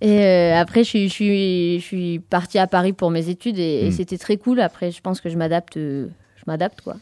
Et 0.00 0.20
euh, 0.24 0.54
après, 0.56 0.84
je 0.84 0.88
suis, 0.88 1.08
je 1.08 1.12
suis, 1.12 1.80
je 1.80 1.84
suis 1.84 2.18
partie 2.20 2.58
à 2.58 2.66
Paris 2.66 2.92
pour 2.92 3.10
mes 3.10 3.28
études 3.28 3.58
et, 3.58 3.86
et 3.86 3.88
Mm. 3.88 3.92
c'était 3.92 4.18
très 4.18 4.36
cool. 4.36 4.60
Après, 4.60 4.90
je 4.92 5.00
pense 5.00 5.20
que 5.20 5.28
je 5.28 5.36
m'adapte. 5.36 5.78
M'adapte 6.50 6.80
quoi. 6.82 6.96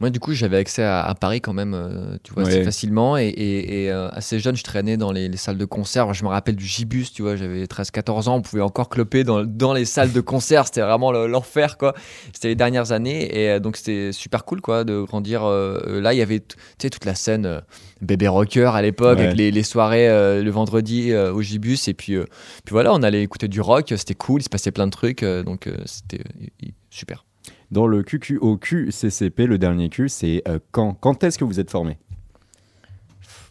Moi, 0.00 0.10
du 0.10 0.18
coup, 0.18 0.32
j'avais 0.32 0.56
accès 0.56 0.82
à, 0.82 1.02
à 1.04 1.14
Paris 1.14 1.40
quand 1.40 1.52
même, 1.52 1.74
euh, 1.74 2.16
tu 2.24 2.32
vois, 2.32 2.42
Ouais. 2.42 2.48
assez 2.48 2.64
facilement. 2.64 3.16
Et, 3.16 3.26
et- 3.28 3.84
et, 3.84 3.90
euh, 3.92 4.08
assez 4.10 4.40
jeune, 4.40 4.56
je 4.56 4.64
traînais 4.64 4.96
dans 4.96 5.12
les, 5.12 5.28
les 5.28 5.36
salles 5.36 5.58
de 5.58 5.64
concert. 5.64 6.12
Je 6.12 6.24
me 6.24 6.28
rappelle 6.28 6.56
du 6.56 6.64
Gibus, 6.64 7.12
tu 7.12 7.22
vois, 7.22 7.36
j'avais 7.36 7.66
13-14 7.66 8.28
ans. 8.28 8.34
On 8.36 8.42
pouvait 8.42 8.62
encore 8.62 8.88
cloper 8.88 9.22
dans, 9.22 9.44
dans 9.44 9.72
les 9.72 9.84
salles 9.84 10.10
de 10.12 10.20
concert. 10.20 10.66
C'était 10.66 10.80
vraiment 10.80 11.12
le- 11.12 11.28
l'enfer, 11.28 11.78
quoi. 11.78 11.94
C'était 12.32 12.48
les 12.48 12.56
dernières 12.56 12.90
années. 12.90 13.42
Et 13.44 13.50
euh, 13.50 13.60
donc, 13.60 13.76
c'était 13.76 14.10
super 14.10 14.44
cool, 14.44 14.60
quoi, 14.60 14.82
de 14.82 15.02
grandir. 15.02 15.44
euh, 15.44 16.00
là, 16.00 16.14
il 16.14 16.18
y 16.18 16.22
avait, 16.22 16.40
tu 16.40 16.56
sais, 16.80 16.90
toute 16.90 17.04
la 17.04 17.14
scène 17.14 17.46
euh, 17.46 17.60
bébé 18.00 18.26
rocker 18.26 18.70
à 18.74 18.82
l'époque, 18.82 19.18
Ouais. 19.18 19.24
avec 19.26 19.36
les, 19.36 19.52
les 19.52 19.62
soirées 19.62 20.08
euh, 20.08 20.42
le 20.42 20.50
vendredi 20.50 21.12
euh, 21.12 21.32
au 21.32 21.42
Gibus. 21.42 21.86
Et 21.86 21.94
puis, 21.94 22.14
euh, 22.16 22.24
puis 22.64 22.72
voilà, 22.72 22.92
on 22.92 23.02
allait 23.04 23.22
écouter 23.22 23.46
du 23.46 23.60
rock. 23.60 23.92
C'était 23.96 24.14
cool, 24.16 24.40
il 24.40 24.44
se 24.44 24.48
passait 24.50 24.72
plein 24.72 24.86
de 24.86 24.92
trucs. 24.92 25.22
euh, 25.22 25.44
donc, 25.44 25.68
euh, 25.68 25.76
c'était 25.86 26.20
euh, 26.40 26.66
super. 26.90 27.24
Dans 27.72 27.86
le 27.86 28.02
QQOQCCP, 28.02 29.46
le 29.46 29.56
dernier 29.56 29.88
Q, 29.88 30.10
c'est 30.10 30.42
euh, 30.46 30.58
quand? 30.72 30.92
Quand 30.92 31.24
est-ce 31.24 31.38
que 31.38 31.44
vous 31.44 31.58
êtes 31.58 31.70
formé? 31.70 31.96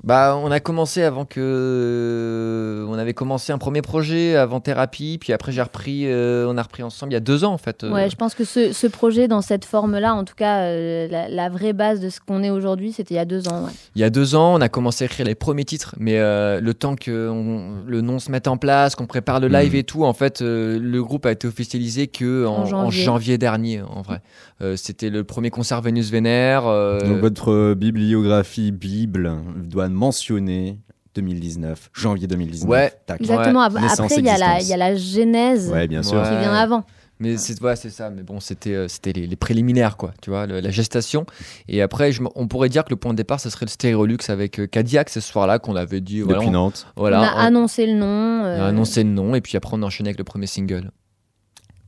Bah, 0.04 0.36
on 0.44 0.50
a 0.50 0.60
commencé 0.60 1.04
avant 1.04 1.26
que. 1.26 2.86
On 2.90 2.94
avait 2.96 3.14
commencé 3.14 3.52
un 3.54 3.58
premier 3.58 3.82
projet 3.82 4.36
avant 4.36 4.60
thérapie, 4.60 5.18
puis 5.20 5.32
après 5.34 5.52
j'ai 5.52 5.62
repris. 5.62 6.04
euh, 6.08 6.46
on 6.50 6.58
a 6.58 6.64
repris 6.64 6.84
ensemble 6.84 7.12
il 7.12 7.16
y 7.16 7.18
a 7.18 7.22
deux 7.22 7.44
ans 7.44 7.54
en 7.54 7.58
fait. 7.58 7.84
euh. 7.84 7.92
Ouais, 7.92 8.10
je 8.10 8.16
pense 8.16 8.34
que 8.36 8.44
ce, 8.44 8.74
ce 8.74 8.88
projet 8.88 9.28
dans 9.28 9.42
cette 9.42 9.66
forme-là, 9.66 10.14
en 10.16 10.24
tout 10.24 10.34
cas, 10.36 10.62
euh, 10.64 11.08
la, 11.08 11.30
la 11.30 11.50
vraie 11.50 11.74
base 11.74 12.00
de 12.00 12.10
ce 12.10 12.20
qu'on 12.20 12.44
est 12.44 12.50
aujourd'hui, 12.50 12.92
c'était 12.92 13.14
il 13.14 13.18
y 13.18 13.20
a 13.20 13.26
deux 13.26 13.48
ans. 13.48 13.64
ouais. 13.66 13.72
Il 13.96 14.02
y 14.02 14.04
a 14.04 14.10
deux 14.10 14.36
ans, 14.36 14.56
on 14.56 14.62
a 14.62 14.70
commencé 14.70 15.04
à 15.04 15.06
écrire 15.06 15.26
les 15.26 15.36
premiers 15.36 15.66
titres, 15.66 15.96
mais 16.00 16.18
euh, 16.18 16.60
le 16.60 16.74
temps 16.74 16.96
que 16.96 17.30
on- 17.30 17.84
le 17.86 18.02
nom 18.02 18.20
se 18.20 18.32
mette 18.32 18.48
en 18.48 18.58
place, 18.58 18.96
qu'on 18.96 19.06
prépare 19.08 19.40
le 19.40 19.48
live 19.48 19.74
Mhm. 19.74 19.80
et 19.80 19.84
tout, 19.84 20.04
en 20.04 20.14
fait, 20.14 20.42
euh, 20.42 20.80
le 20.80 21.04
groupe 21.04 21.26
a 21.26 21.32
été 21.32 21.48
officialisé 21.48 22.08
que 22.08 22.46
en, 22.46 22.62
En 22.62 22.66
janvier. 22.66 22.88
en 22.88 22.90
janvier 22.92 23.38
dernier, 23.38 23.82
en 23.82 24.02
vrai. 24.02 24.22
Euh, 24.62 24.76
C'était 24.76 25.10
le 25.10 25.24
premier 25.24 25.50
concert 25.50 25.82
Vénus 25.82 26.10
Vénère. 26.12 26.66
euh, 26.68 27.00
Donc 27.02 27.20
votre 27.20 27.74
bibliographie 27.74 28.72
Bible 28.72 29.32
doit 29.64 29.90
mentionner 29.92 30.80
2019, 31.16 31.90
janvier 31.94 32.28
2019. 32.28 32.70
Ouais. 32.70 32.92
Tac. 33.06 33.20
Exactement. 33.22 33.62
Après, 33.62 33.82
il 34.18 34.26
y, 34.26 34.30
a 34.30 34.38
la- 34.38 34.56
existence. 34.56 34.64
il 34.64 34.70
y 34.70 34.74
a 34.74 34.78
la 34.78 34.96
genèse 34.96 35.70
Ouais, 35.72 35.88
bien 35.88 36.04
sûr. 36.04 36.22
qui 36.24 36.30
vient 36.30 36.54
avant. 36.54 36.84
Mais 37.20 37.38
c'est 37.38 37.60
voilà, 37.60 37.76
c'est 37.76 37.92
ça. 37.92 38.10
Mais 38.10 38.24
bon, 38.24 38.40
c'était 38.40 38.74
euh, 38.74 38.88
c'était 38.88 39.14
les, 39.14 39.28
les 39.28 39.36
préliminaires, 39.36 39.96
quoi. 39.96 40.12
Tu 40.24 40.32
vois, 40.32 40.48
le- 40.48 40.60
la 40.60 40.70
gestation. 40.72 41.26
Et 41.68 41.82
après, 41.84 42.12
je 42.12 42.24
on 42.34 42.48
pourrait 42.48 42.70
dire 42.70 42.84
que 42.84 42.90
le 42.90 42.96
point 42.96 43.12
de 43.12 43.18
départ, 43.18 43.40
ce 43.40 43.52
serait 43.52 43.66
le 43.68 43.70
Stérolux 43.70 44.18
avec 44.30 44.60
euh, 44.60 44.66
Cadillac 44.66 45.10
ce 45.10 45.20
soir-là 45.20 45.60
qu'on 45.60 45.76
avait 45.76 46.02
dit. 46.02 46.22
Voilà, 46.22 46.40
Depuis 46.40 46.56
on, 46.56 46.72
voilà, 46.96 47.20
on 47.20 47.24
a 47.24 47.34
on- 47.36 47.38
annoncé 47.46 47.86
le 47.86 47.94
nom. 47.94 48.08
on 48.08 48.44
a 48.44 48.48
euh, 48.48 48.70
annoncé 48.70 49.04
le 49.04 49.12
nom 49.12 49.36
et 49.36 49.42
puis 49.42 49.56
après 49.56 49.72
on 49.78 49.84
a 49.84 49.86
enchaîné 49.86 50.08
avec 50.10 50.18
le 50.18 50.24
premier 50.24 50.48
single. 50.48 50.90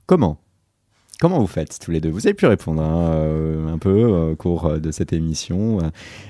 Comment? 0.05 0.37
Comment 1.23 1.39
vous 1.39 1.47
faites 1.47 1.79
tous 1.79 1.89
les 1.89 2.01
deux? 2.01 2.09
Vous 2.09 2.27
avez 2.27 2.33
pu 2.33 2.47
répondre 2.47 2.81
hein, 2.81 3.13
euh, 3.13 3.73
un 3.73 3.77
peu 3.77 3.89
euh, 3.89 4.31
au 4.33 4.35
cours 4.35 4.65
euh, 4.65 4.79
de 4.79 4.91
cette 4.91 5.13
émission. 5.13 5.77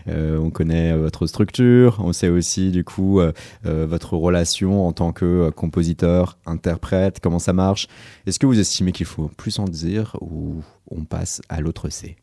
Euh, 0.08 0.38
on 0.38 0.52
connaît 0.52 0.96
votre 0.96 1.26
structure, 1.26 1.98
on 1.98 2.14
sait 2.14 2.30
aussi 2.30 2.70
du 2.70 2.84
coup 2.84 3.20
euh, 3.20 3.32
votre 3.64 4.16
relation 4.16 4.86
en 4.86 4.92
tant 4.92 5.12
que 5.12 5.50
compositeur, 5.50 6.38
interprète, 6.46 7.22
comment 7.22 7.40
ça 7.40 7.54
marche? 7.54 7.88
Est-ce 8.28 8.38
que 8.38 8.46
vous 8.46 8.60
estimez 8.60 8.92
qu'il 8.92 9.08
faut 9.08 9.32
plus 9.36 9.58
en 9.58 9.66
dire 9.66 10.16
ou 10.22 10.62
on 10.92 11.06
passe 11.06 11.42
à 11.50 11.60
l'autre 11.60 11.90
C? 11.90 12.16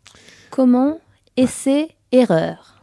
Comment? 0.51 1.01
Essai, 1.37 1.89
erreur. 2.13 2.80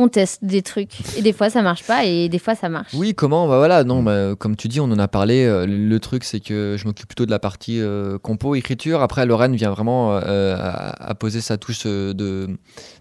On 0.00 0.06
teste 0.06 0.44
des 0.44 0.62
trucs. 0.62 0.92
Et 1.18 1.22
des 1.22 1.32
fois, 1.32 1.50
ça 1.50 1.60
marche 1.60 1.82
pas 1.82 2.04
et 2.04 2.28
des 2.28 2.38
fois, 2.38 2.54
ça 2.54 2.68
marche. 2.68 2.94
Oui, 2.94 3.14
comment? 3.16 3.48
Bah 3.48 3.58
voilà, 3.58 3.82
non, 3.82 4.04
bah, 4.04 4.36
comme 4.38 4.54
tu 4.54 4.68
dis, 4.68 4.78
on 4.78 4.84
en 4.84 4.98
a 4.98 5.08
parlé. 5.08 5.44
euh, 5.44 5.66
le, 5.66 5.98
truc, 5.98 6.22
c'est 6.22 6.38
que 6.38 6.76
je 6.78 6.84
m'occupe 6.86 7.08
plutôt 7.08 7.26
de 7.26 7.32
la 7.32 7.40
partie 7.40 7.80
euh, 7.80 8.16
compo, 8.16 8.54
écriture. 8.54 9.02
Après, 9.02 9.26
Lorraine 9.26 9.56
vient 9.56 9.70
vraiment 9.70 10.12
euh, 10.16 10.54
à, 10.56 11.10
à 11.10 11.14
poser 11.16 11.40
sa 11.40 11.56
touche 11.58 11.82
euh, 11.86 12.14
de 12.14 12.48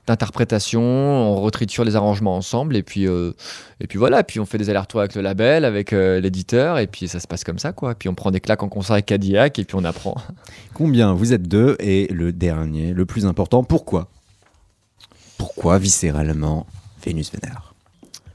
d'interprétation. 0.08 0.82
On 0.82 1.36
retriture 1.42 1.84
les 1.84 1.96
arrangements 1.96 2.36
ensemble 2.36 2.76
et 2.76 2.82
puis 2.82 3.08
euh, 3.08 3.34
et 3.80 3.86
puis 3.88 4.00
voilà. 4.00 4.24
Puis 4.24 4.40
on 4.40 4.46
fait 4.46 4.58
des 4.58 4.70
allers-retours 4.72 5.02
avec 5.02 5.14
le 5.14 5.22
label, 5.22 5.66
avec 5.66 5.94
euh, 5.94 6.20
l'éditeur 6.20 6.80
et 6.80 6.88
puis 6.88 7.08
ça 7.08 7.20
se 7.20 7.28
passe 7.28 7.44
comme 7.44 7.60
ça, 7.60 7.74
quoi. 7.74 7.94
Puis 7.94 8.10
on 8.10 8.16
prend 8.16 8.32
des 8.32 8.40
claques 8.40 8.64
en 8.64 8.70
concert 8.70 8.94
avec 8.94 9.06
Cadillac 9.06 9.60
et 9.60 9.66
puis 9.66 9.76
on 9.76 9.84
apprend. 9.84 10.16
Combien 10.74 11.14
Vous 11.14 11.34
êtes 11.34 11.48
deux 11.48 11.76
et 11.80 12.08
le 12.12 12.32
dernier, 12.34 12.94
le 12.94 13.06
plus 13.06 13.28
important, 13.28 13.64
pourquoi? 13.64 14.08
Pourquoi 15.38 15.78
viscéralement? 15.78 16.66
Vénus 17.08 17.32
Vénère 17.32 17.74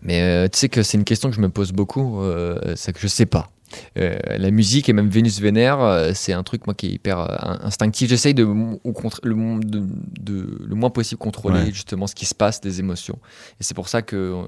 Mais 0.03 0.21
euh, 0.23 0.49
tu 0.49 0.59
sais 0.59 0.69
que 0.69 0.83
c'est 0.83 0.97
une 0.99 1.05
question 1.05 1.29
que 1.31 1.37
je 1.37 1.41
me 1.41 1.49
pose 1.51 1.73
beaucoup, 1.73 2.21
euh, 2.23 2.75
c'est 2.77 2.93
que 2.93 3.01
je 3.01 3.07
sais 3.07 3.27
pas. 3.27 3.51
Euh, 3.97 4.19
la 4.37 4.51
musique 4.51 4.91
et 4.91 4.93
même 4.93 5.09
Vénus 5.09 5.41
Vénère, 5.41 5.81
euh, 5.81 6.11
c'est 6.15 6.35
un 6.35 6.43
truc 6.43 6.67
moi 6.67 6.75
qui 6.75 6.89
est 6.89 6.91
hyper 6.91 7.19
euh, 7.21 7.37
in- 7.41 7.61
instinctif. 7.63 8.09
J'essaye 8.11 8.35
de, 8.35 8.45
au 8.45 8.93
le, 9.23 9.61
de- 9.65 9.87
de- 10.21 10.59
le 10.67 10.75
moins 10.75 10.91
possible 10.91 11.19
contrôler 11.19 11.61
Ouais. 11.61 11.73
justement 11.73 12.07
ce 12.07 12.15
qui 12.15 12.27
se 12.27 12.35
passe, 12.35 12.61
des 12.61 12.81
émotions. 12.81 13.19
Et 13.61 13.65
c'est 13.65 13.73
pour 13.75 13.89
ça 13.89 14.03
que 14.03 14.45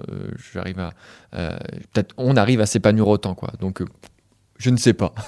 j'arrive 0.53 0.79
à, 0.81 0.91
peut-être 1.93 2.13
on 2.19 2.37
arrive 2.37 2.61
à 2.61 2.67
s'épanouir 2.67 3.09
autant 3.09 3.35
quoi. 3.35 3.51
Donc 3.61 3.83
je 4.59 4.69
ne 4.71 4.77
sais 4.77 4.93
pas. 4.95 5.15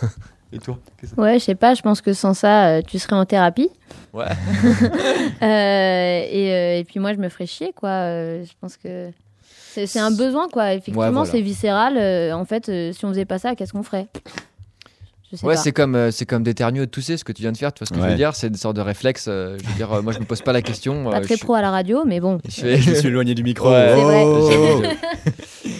Et 0.56 0.58
toi 0.58 0.78
Ouais, 1.16 1.38
je 1.38 1.44
sais 1.44 1.54
pas, 1.54 1.74
je 1.74 1.82
pense 1.82 2.00
que 2.00 2.12
sans 2.12 2.34
ça, 2.34 2.66
euh, 2.68 2.82
tu 2.86 2.98
serais 2.98 3.16
en 3.16 3.24
thérapie. 3.26 3.70
Ouais. 4.12 4.24
Euh, 5.42 6.26
et, 6.30 6.52
euh, 6.52 6.78
et 6.78 6.84
puis 6.84 6.98
moi, 7.00 7.12
je 7.12 7.18
me 7.18 7.28
ferais 7.28 7.46
chier, 7.46 7.72
quoi. 7.74 7.90
Euh, 7.90 8.44
je 8.44 8.52
pense 8.60 8.76
que 8.76 9.10
c'est 9.72 9.86
c'est 9.86 9.98
un 9.98 10.10
besoin, 10.10 10.48
quoi. 10.48 10.72
Effectivement, 10.72 11.00
Ouais, 11.02 11.10
voilà. 11.10 11.30
c'est 11.30 11.40
viscéral. 11.42 11.96
Euh, 11.98 12.32
en 12.32 12.44
fait, 12.46 12.68
euh, 12.68 12.92
si 12.92 13.04
on 13.04 13.08
faisait 13.10 13.26
pas 13.26 13.38
ça, 13.38 13.54
qu'est-ce 13.54 13.72
qu'on 13.72 13.82
ferait? 13.82 14.06
Je 15.32 15.44
Ouais, 15.44 15.54
pas. 15.54 15.60
c'est 15.60 15.72
comme 15.72 15.94
euh, 15.96 16.10
c'est 16.10 16.24
comme 16.24 16.42
d'éternuer 16.44 16.80
ou 16.82 16.86
de 16.86 16.90
tousser, 16.90 17.16
ce 17.16 17.24
que 17.24 17.32
tu 17.32 17.42
viens 17.42 17.52
de 17.52 17.56
faire. 17.58 17.72
Tu 17.74 17.80
vois 17.80 17.86
ce 17.86 17.92
que 17.92 17.98
je 17.98 18.02
Ouais. 18.04 18.10
veux 18.10 18.16
dire? 18.16 18.34
C'est 18.34 18.46
une 18.46 18.54
sorte 18.54 18.76
de 18.76 18.80
réflexe. 18.80 19.26
euh, 19.28 19.58
je 19.62 19.68
veux 19.68 19.74
dire, 19.74 19.92
euh, 19.92 20.00
moi 20.00 20.12
je 20.12 20.20
me 20.20 20.24
pose 20.24 20.40
pas 20.40 20.52
la 20.52 20.62
question. 20.62 21.10
Pas 21.10 21.20
très 21.20 21.36
je, 21.36 21.40
pro 21.44 21.54
à 21.54 21.60
la 21.60 21.70
radio, 21.70 22.04
mais 22.06 22.20
bon. 22.20 22.38
je 22.48 22.60
fais- 22.60 22.76
Je 22.80 22.94
suis 22.94 23.08
éloigné 23.08 23.34
du 23.34 23.42
micro. 23.42 23.70
Ouais. 23.70 23.92
C'est 23.94 24.02
vrai. 24.02 24.22
Oh 24.24 24.50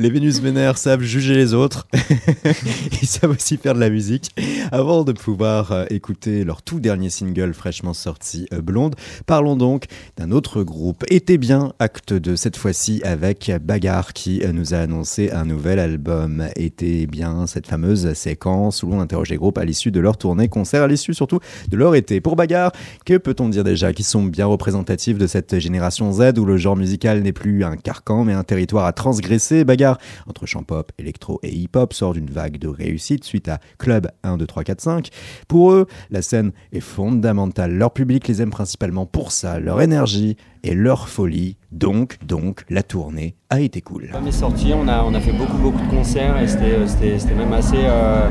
Les 0.00 0.10
Vénus 0.10 0.40
Vénères 0.40 0.78
savent 0.78 1.02
juger 1.02 1.34
les 1.34 1.54
autres. 1.54 1.88
Ils 3.02 3.08
savent 3.08 3.32
aussi 3.32 3.56
faire 3.56 3.74
de 3.74 3.80
la 3.80 3.90
musique. 3.90 4.30
Avant 4.70 5.02
de 5.02 5.10
pouvoir 5.10 5.72
euh, 5.72 5.86
écouter 5.90 6.44
leur 6.44 6.62
tout 6.62 6.78
dernier 6.78 7.10
single 7.10 7.52
fraîchement 7.52 7.94
sorti, 7.94 8.46
euh, 8.52 8.60
Blonde, 8.60 8.94
parlons 9.26 9.56
donc 9.56 9.86
d'un 10.16 10.30
autre 10.30 10.62
groupe. 10.62 11.04
Était 11.08 11.36
bien, 11.36 11.72
acte 11.80 12.12
de 12.12 12.36
cette 12.36 12.56
fois-ci 12.56 13.02
avec 13.02 13.50
Bagarre 13.60 14.12
qui 14.12 14.44
euh, 14.44 14.52
nous 14.52 14.72
a 14.72 14.78
annoncé 14.78 15.32
un 15.32 15.44
nouvel 15.44 15.80
album. 15.80 16.46
Était 16.54 17.06
bien 17.06 17.48
cette 17.48 17.66
fameuse 17.66 18.12
séquence 18.12 18.84
où 18.84 18.90
l'on 18.90 19.00
interroge 19.00 19.30
les 19.30 19.36
groupes 19.36 19.58
à 19.58 19.64
l'issue 19.64 19.90
de 19.90 19.98
leur 19.98 20.16
tournée 20.16 20.46
concert, 20.46 20.84
à 20.84 20.86
l'issue 20.86 21.12
surtout 21.12 21.40
de 21.68 21.76
leur 21.76 21.96
été. 21.96 22.20
Pour 22.20 22.36
Bagarre, 22.36 22.70
que 23.04 23.16
peut-on 23.16 23.48
dire 23.48 23.64
déjà 23.64 23.92
Qui 23.92 24.04
sont 24.04 24.22
bien 24.22 24.46
représentatifs 24.46 25.18
de 25.18 25.26
cette 25.26 25.58
génération 25.58 26.12
Z 26.12 26.38
où 26.38 26.44
le 26.44 26.56
genre 26.56 26.76
musical 26.76 27.20
n'est 27.22 27.32
plus 27.32 27.64
un 27.64 27.76
carcan 27.76 28.22
mais 28.22 28.32
un 28.32 28.44
territoire 28.44 28.84
à 28.84 28.92
transgresser? 28.92 29.64
Bagarre 29.64 29.87
entre 30.26 30.46
chant 30.46 30.62
pop, 30.62 30.92
électro 30.98 31.38
et 31.42 31.54
hip-hop 31.54 31.92
sort 31.92 32.12
d'une 32.12 32.30
vague 32.30 32.58
de 32.58 32.68
réussite 32.68 33.24
suite 33.24 33.48
à 33.48 33.58
Club 33.78 34.08
1, 34.22 34.36
2, 34.36 34.46
3, 34.46 34.64
4, 34.64 34.80
5. 34.80 35.08
Pour 35.46 35.72
eux, 35.72 35.86
la 36.10 36.22
scène 36.22 36.52
est 36.72 36.80
fondamentale. 36.80 37.72
Leur 37.72 37.92
public 37.92 38.28
les 38.28 38.42
aime 38.42 38.50
principalement 38.50 39.06
pour 39.06 39.32
ça, 39.32 39.58
leur 39.60 39.80
énergie 39.80 40.36
et 40.64 40.74
leur 40.74 41.08
folie. 41.08 41.56
Donc, 41.70 42.18
donc, 42.24 42.64
la 42.68 42.82
tournée 42.82 43.36
a 43.50 43.60
été 43.60 43.80
cool. 43.80 44.04
L'album 44.04 44.26
est 44.26 44.32
sorti, 44.32 44.72
on 44.74 44.88
a, 44.88 45.02
on 45.04 45.14
a 45.14 45.20
fait 45.20 45.32
beaucoup 45.32 45.58
beaucoup 45.58 45.84
de 45.84 45.90
concerts 45.90 46.40
et 46.40 46.48
c'était, 46.48 46.76
euh, 46.76 47.36
même 47.36 47.52
assez, 47.52 47.76
euh, 47.76 48.28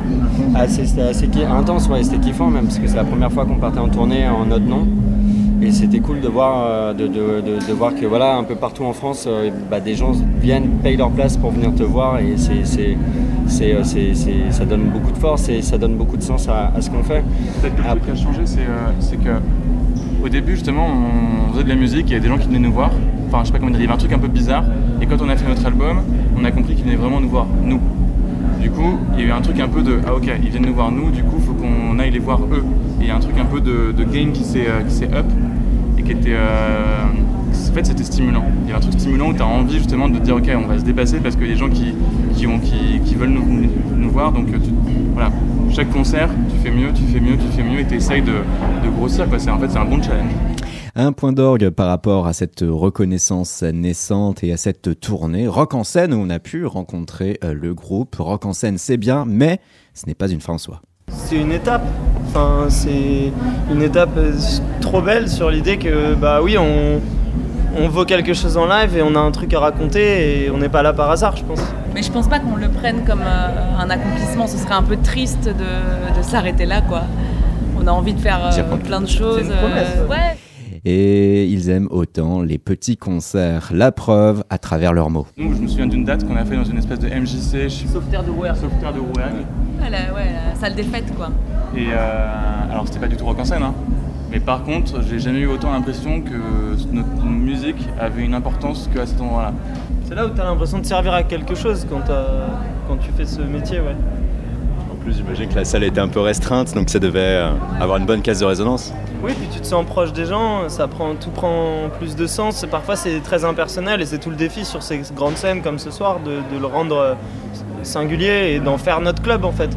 assez, 0.55 0.99
assez 0.99 1.30
intense, 1.43 1.88
ouais, 1.88 2.03
c'était 2.03 2.20
kiffant 2.20 2.49
même 2.49 2.66
parce 2.66 2.80
que 2.80 2.88
c'est 2.88 2.95
la 2.95 3.03
première 3.03 3.32
fois 3.32 3.45
qu'on 3.45 3.60
partait 3.60 3.80
en 3.80 3.89
tournée 3.89 4.28
en 4.28 4.45
notre 4.45 4.66
nom. 4.66 4.88
Et 5.62 5.72
c'était 5.72 5.99
cool 5.99 6.22
de 6.22 6.28
voir, 6.28 6.66
euh, 6.68 6.93
de, 6.93 7.08
de- 7.08 7.41
de- 7.41 7.68
de 7.68 7.74
voir 7.74 7.95
que 7.95 8.05
voilà, 8.05 8.38
un 8.38 8.43
peu 8.43 8.55
partout 8.55 8.84
en 8.84 8.93
France, 8.93 9.26
euh, 9.28 9.49
bah, 9.72 9.80
des 9.80 9.95
gens 9.95 10.12
viennent, 10.39 10.70
payent 10.84 10.97
leur 10.97 11.10
place 11.10 11.36
pour 11.36 11.49
venir 11.51 11.74
te 11.74 11.82
voir 11.84 12.20
et 12.20 12.34
c'est, 12.38 12.64
c'est, 12.64 12.95
c'est, 13.47 13.74
euh, 13.74 13.84
ça 14.51 14.66
donne 14.66 14.84
beaucoup 14.93 15.12
de 15.12 15.18
force 15.18 15.49
et 15.49 15.62
ça 15.64 15.78
donne 15.80 15.95
beaucoup 15.95 16.16
de 16.18 16.22
sens 16.22 16.47
à, 16.47 16.72
à 16.76 16.82
ce 16.82 16.89
qu'on 16.91 17.01
fait. 17.03 17.24
Peut-être 17.62 17.76
que 17.76 17.82
le 17.82 17.88
truc 17.88 18.03
qui 18.05 18.12
a 18.12 18.16
changé, 18.16 18.41
c'est 18.45 19.18
que 19.18 19.30
au 20.24 20.30
début, 20.30 20.51
justement, 20.53 20.86
on 21.49 21.53
faisait 21.53 21.64
de 21.64 21.70
la 21.70 21.76
musique, 21.76 22.05
il 22.08 22.12
y 22.12 22.16
avait 22.16 22.22
des 22.24 22.28
gens 22.28 22.38
qui 22.38 22.47
venaient 22.47 22.60
nous 22.60 22.72
voir. 22.74 22.91
Enfin, 23.28 23.39
je 23.41 23.47
sais 23.47 23.51
pas 23.51 23.60
comment 23.60 23.72
dire, 23.72 23.80
il 23.80 23.84
y 23.84 23.86
avait 23.88 23.93
un 23.95 23.97
truc 23.97 24.14
un 24.14 24.20
peu 24.20 24.28
bizarre. 24.28 24.64
Et 25.01 25.05
quand 25.05 25.22
on 25.22 25.30
a 25.30 25.36
fait 25.36 25.47
notre 25.47 25.66
album, 25.66 26.01
on 26.39 26.43
a 26.45 26.51
compris 26.51 26.76
qu'ils 26.76 26.86
venaient 26.86 26.95
vraiment 26.95 27.20
nous 27.20 27.30
voir, 27.30 27.47
nous. 27.64 27.80
Du 28.62 28.70
coup, 28.72 28.97
il 29.14 29.22
y 29.22 29.24
a 29.24 29.28
eu 29.28 29.32
un 29.32 29.41
truc 29.41 29.60
un 29.60 29.68
peu 29.68 29.82
de 29.82 29.99
ah 30.08 30.14
ok, 30.16 30.30
ils 30.43 30.49
viennent 30.49 30.66
nous 30.66 30.74
voir 30.74 30.91
nous, 30.91 31.10
du 31.12 31.24
coup, 31.24 31.39
faut 31.39 31.53
qu'on 31.53 31.66
aille 31.99 32.11
les 32.11 32.19
voir 32.19 32.39
eux. 32.51 32.63
Et 32.99 33.03
il 33.03 33.07
y 33.07 33.11
a 33.11 33.15
un 33.15 33.19
truc 33.19 33.37
un 33.37 33.45
peu 33.45 33.61
de, 33.61 33.91
de 33.91 34.03
game 34.03 34.31
qui 34.31 34.43
s'est 34.43 34.67
euh, 34.67 34.81
qui 34.83 34.93
s'est 34.93 35.13
up 35.13 35.25
et 35.97 36.03
qui 36.03 36.11
était. 36.11 36.33
euh, 36.33 37.03
en 37.69 37.73
fait, 37.73 37.85
c'était 37.85 38.03
stimulant. 38.03 38.43
Il 38.65 38.69
y 38.69 38.73
a 38.73 38.77
un 38.77 38.79
truc 38.79 38.93
stimulant 38.93 39.29
où 39.29 39.33
tu 39.33 39.41
as 39.41 39.45
envie 39.47 39.77
justement 39.77 40.09
de 40.09 40.17
te 40.17 40.23
dire 40.23 40.35
ok, 40.35 40.49
on 40.55 40.67
va 40.67 40.79
se 40.79 40.83
dépasser 40.83 41.19
parce 41.19 41.35
a 41.51 41.53
des 41.53 41.59
gens 41.59 41.69
qui, 41.69 41.93
qui, 42.35 42.47
ont, 42.47 42.59
qui, 42.59 42.99
qui 43.05 43.15
veulent 43.15 43.29
nous, 43.29 43.45
voir. 44.09 44.31
Donc, 44.31 44.47
tu- 44.51 44.71
voilà, 45.13 45.31
chaque 45.71 45.91
concert, 45.91 46.29
tu 46.49 46.57
fais 46.57 46.71
mieux, 46.75 46.91
tu 46.93 47.03
fais 47.03 47.19
mieux, 47.19 47.37
tu 47.37 47.47
fais 47.55 47.63
mieux 47.63 47.79
et 47.79 47.85
tu 47.85 47.95
essayes 47.95 48.21
de, 48.21 48.33
grossir. 48.97 49.27
Quoi. 49.29 49.37
En 49.53 49.59
fait, 49.59 49.69
c'est 49.69 49.77
un 49.77 49.85
bon 49.85 50.01
challenge. 50.01 50.31
Un 50.95 51.11
point 51.11 51.31
d'orgue 51.31 51.69
par 51.69 51.87
rapport 51.87 52.25
à 52.25 52.33
cette 52.33 52.61
reconnaissance 52.67 53.61
naissante 53.63 54.43
et 54.43 54.51
à 54.51 54.57
cette 54.57 54.99
tournée. 54.99 55.47
Rock 55.47 55.75
en 55.75 55.83
scène 55.83 56.13
où 56.13 56.17
on 56.17 56.29
a 56.29 56.39
pu 56.39 56.65
rencontrer 56.65 57.37
euh, 57.43 57.53
le 57.53 57.73
groupe. 57.75 58.15
Rock 58.17 58.45
en 58.45 58.53
scène, 58.53 58.77
c'est 58.79 58.97
bien, 58.97 59.23
mais 59.27 59.59
ce 59.93 60.07
n'est 60.07 60.15
pas 60.15 60.29
une 60.29 60.41
fin 60.41 60.53
en 60.53 60.57
soi. 60.57 60.81
C'est 61.18 61.36
une 61.36 61.51
étape. 61.51 61.84
Enfin, 62.30 62.65
c'est 62.70 63.32
une 63.72 63.82
étape 63.82 64.18
euh, 64.18 64.34
trop 64.82 65.01
belle 65.01 65.30
sur 65.30 65.49
l'idée 65.49 65.78
que, 65.78 66.13
bah 66.13 66.39
oui, 66.41 66.57
on, 66.57 66.99
on 67.82 67.88
vaut 67.89 68.05
quelque 68.05 68.34
chose 68.34 68.57
en 68.57 68.65
live 68.68 68.97
et 68.97 69.01
on 69.01 69.15
a 69.15 69.20
un 69.20 69.32
truc 69.32 69.53
à 69.53 69.59
raconter 69.59 70.45
et 70.45 70.51
on 70.51 70.57
n'est 70.57 70.70
pas 70.70 70.84
là 70.84 70.93
par 70.93 71.09
hasard, 71.09 71.36
je 71.38 71.43
pense. 71.43 71.61
Mais 71.93 72.03
je 72.03 72.11
pense 72.11 72.28
pas 72.28 72.39
qu'on 72.39 72.55
le 72.55 72.70
prenne 72.70 73.03
comme 73.05 73.22
euh, 73.22 73.82
un 73.82 73.89
accomplissement. 73.89 74.45
Ce 74.47 74.57
serait 74.57 74.76
un 74.76 74.84
peu 74.84 74.97
triste 74.97 75.45
de, 75.45 76.18
de 76.18 76.22
s'arrêter 76.22 76.65
là, 76.65 76.82
quoi. 76.82 77.03
On 77.82 77.88
a 77.88 77.91
envie 77.91 78.13
de 78.13 78.20
faire 78.20 78.39
euh, 78.43 78.78
plein 78.78 79.01
de 79.01 79.07
choses. 79.07 79.38
C'est 79.39 79.45
une 79.45 79.57
promesse, 79.57 79.88
euh, 79.97 80.07
ouais. 80.07 80.26
Et 80.89 81.45
ils 81.47 81.69
aiment 81.69 81.89
autant 81.91 82.41
les 82.41 82.57
petits 82.57 82.95
concerts. 82.95 83.71
La 83.73 83.91
preuve 83.91 84.45
à 84.49 84.57
travers 84.57 84.93
leurs 84.93 85.09
mots. 85.09 85.27
Je 85.38 85.43
me 85.43 85.67
souviens 85.67 85.85
d'une 85.85 86.05
date 86.05 86.25
qu'on 86.25 86.38
a 86.38 86.45
fait 86.45 86.55
dans 86.55 86.63
une 86.63 86.77
espèce 86.77 86.99
de 86.99 87.09
MJC, 87.09 87.69
Sauveterre 87.69 88.23
de 88.23 88.31
Rouergue. 88.31 88.55
sauveterre 88.55 88.93
de 88.93 88.99
Rouergue. 88.99 89.45
Ouais, 89.81 89.89
la, 89.89 90.13
ouais, 90.13 90.31
la 90.49 90.55
salle 90.55 90.75
des 90.75 90.83
fêtes, 90.83 91.13
quoi. 91.13 91.27
Et 91.75 91.88
euh, 91.91 92.71
alors, 92.71 92.88
c'était 92.88 92.99
pas 93.01 93.09
du 93.09 93.17
tout 93.17 93.25
rock 93.25 93.38
en 93.38 93.43
scène, 93.43 93.63
hein. 93.63 93.73
mais 94.31 94.39
par 94.39 94.63
contre, 94.63 95.03
j'ai 95.03 95.19
jamais 95.19 95.39
eu 95.39 95.47
autant 95.47 95.73
l'impression 95.73 96.21
que 96.21 96.93
notre 96.93 97.25
musique 97.25 97.85
avait 97.99 98.23
une 98.23 98.33
importance 98.33 98.89
qu'à 98.95 99.05
cet 99.05 99.19
endroit-là. 99.19 99.51
C'est 100.05 100.15
là 100.15 100.25
où 100.25 100.29
tu 100.29 100.39
as 100.39 100.45
l'impression 100.45 100.79
de 100.79 100.85
servir 100.85 101.11
à 101.11 101.23
quelque 101.23 101.53
chose 101.53 101.85
quand 101.89 102.95
tu 102.95 103.11
fais 103.17 103.25
ce 103.25 103.41
métier, 103.41 103.81
ouais. 103.81 103.97
Plus, 105.08 105.16
j'imagine 105.16 105.47
que 105.47 105.55
la 105.55 105.64
salle 105.64 105.86
était 105.86 106.01
un 106.01 106.10
peu 106.10 106.20
restreinte, 106.20 106.74
donc 106.74 106.89
ça 106.89 106.99
devait 106.99 107.20
euh, 107.22 107.51
avoir 107.80 107.95
une 107.95 108.05
bonne 108.05 108.22
caisse 108.22 108.39
de 108.39 108.45
résonance. 108.45 108.93
Oui, 109.24 109.32
puis 109.38 109.47
tu 109.49 109.62
te 109.62 109.66
sens 109.66 109.86
proche 109.86 110.12
des 110.12 110.26
gens, 110.26 110.68
ça 110.68 110.89
prend, 110.89 111.16
tout 111.16 111.30
prend 111.30 111.89
plus 111.97 112.18
de 112.18 112.28
sens. 112.28 112.66
Parfois, 112.70 112.97
c'est 112.97 113.22
très 113.22 113.45
impersonnel 113.45 114.01
et 114.01 114.05
c'est 114.05 114.18
tout 114.18 114.30
le 114.30 114.36
défi 114.36 114.66
sur 114.66 114.84
ces 114.84 115.01
grandes 115.16 115.38
scènes 115.38 115.62
comme 115.62 115.80
ce 115.80 115.91
soir 115.91 116.20
de, 116.20 116.41
de 116.53 116.60
le 116.60 116.66
rendre 116.66 116.97
euh, 116.97 117.14
singulier 117.84 118.55
et 118.55 118.60
d'en 118.60 118.78
faire 118.78 118.99
notre 118.99 119.22
club 119.22 119.45
en 119.45 119.53
fait. 119.53 119.70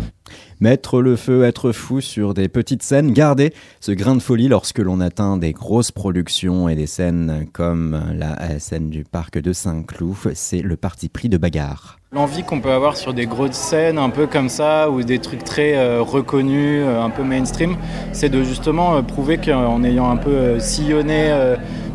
Mettre 0.61 1.01
le 1.01 1.17
feu, 1.17 1.45
être 1.45 1.73
fou 1.73 2.03
sur 2.03 2.35
des 2.35 2.49
petites 2.49 2.83
scènes, 2.83 3.13
garder 3.13 3.55
ce 3.81 3.93
grain 3.93 4.15
de 4.15 4.21
folie 4.21 4.47
lorsque 4.47 4.79
l'on 4.79 5.01
atteint 5.01 5.39
des 5.39 5.53
grosses 5.53 5.91
productions 5.91 6.69
et 6.69 6.75
des 6.75 6.87
scènes 6.87 7.47
comme 7.55 7.99
la 8.15 8.59
scène 8.59 8.91
du 8.91 9.05
parc 9.05 9.39
de 9.39 9.55
Saint-Cloud, 9.55 10.33
c'est 10.35 10.61
le 10.61 10.77
parti 10.77 11.09
pris 11.09 11.31
de 11.31 11.39
bagarre. 11.39 11.99
L'envie 12.13 12.43
qu'on 12.43 12.61
peut 12.61 12.73
avoir 12.73 12.99
sur 12.99 13.15
des 13.15 13.25
grosses 13.25 13.53
scènes 13.53 13.97
un 13.97 14.11
peu 14.11 14.27
comme 14.27 14.49
ça 14.49 14.91
ou 14.91 15.03
des 15.03 15.21
trucs 15.21 15.45
très 15.45 15.77
euh, 15.77 16.03
reconnus, 16.03 16.83
euh, 16.85 17.01
un 17.01 17.09
peu 17.09 17.23
mainstream, 17.23 17.77
c'est 18.13 18.29
de 18.29 18.43
justement 18.43 18.97
euh, 18.97 19.03
prouver 19.03 19.39
qu'en 19.39 19.83
ayant 19.85 20.11
un 20.11 20.17
peu 20.17 20.59
sillonné 20.59 21.33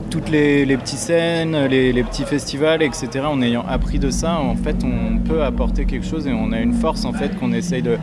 toutes 0.10 0.30
les, 0.30 0.66
les 0.66 0.78
petites 0.78 1.00
scènes, 1.00 1.66
les, 1.66 1.92
les 1.92 2.04
petits 2.04 2.24
festivals, 2.24 2.82
etc., 2.82 3.26
en 3.26 3.42
ayant 3.42 3.66
appris 3.68 4.00
de 4.00 4.10
ça, 4.10 4.40
en 4.40 4.56
fait, 4.56 4.78
on 4.86 5.18
peut 5.18 5.44
apporter 5.44 5.84
quelque 5.86 6.06
chose 6.06 6.26
et 6.28 6.32
on 6.32 6.54
a 6.54 6.60
une 6.60 6.74
force 6.74 7.04
en 7.04 7.12
fait 7.12 7.38
qu'on 7.38 7.52
essaye 7.52 7.82
de, 7.82 7.98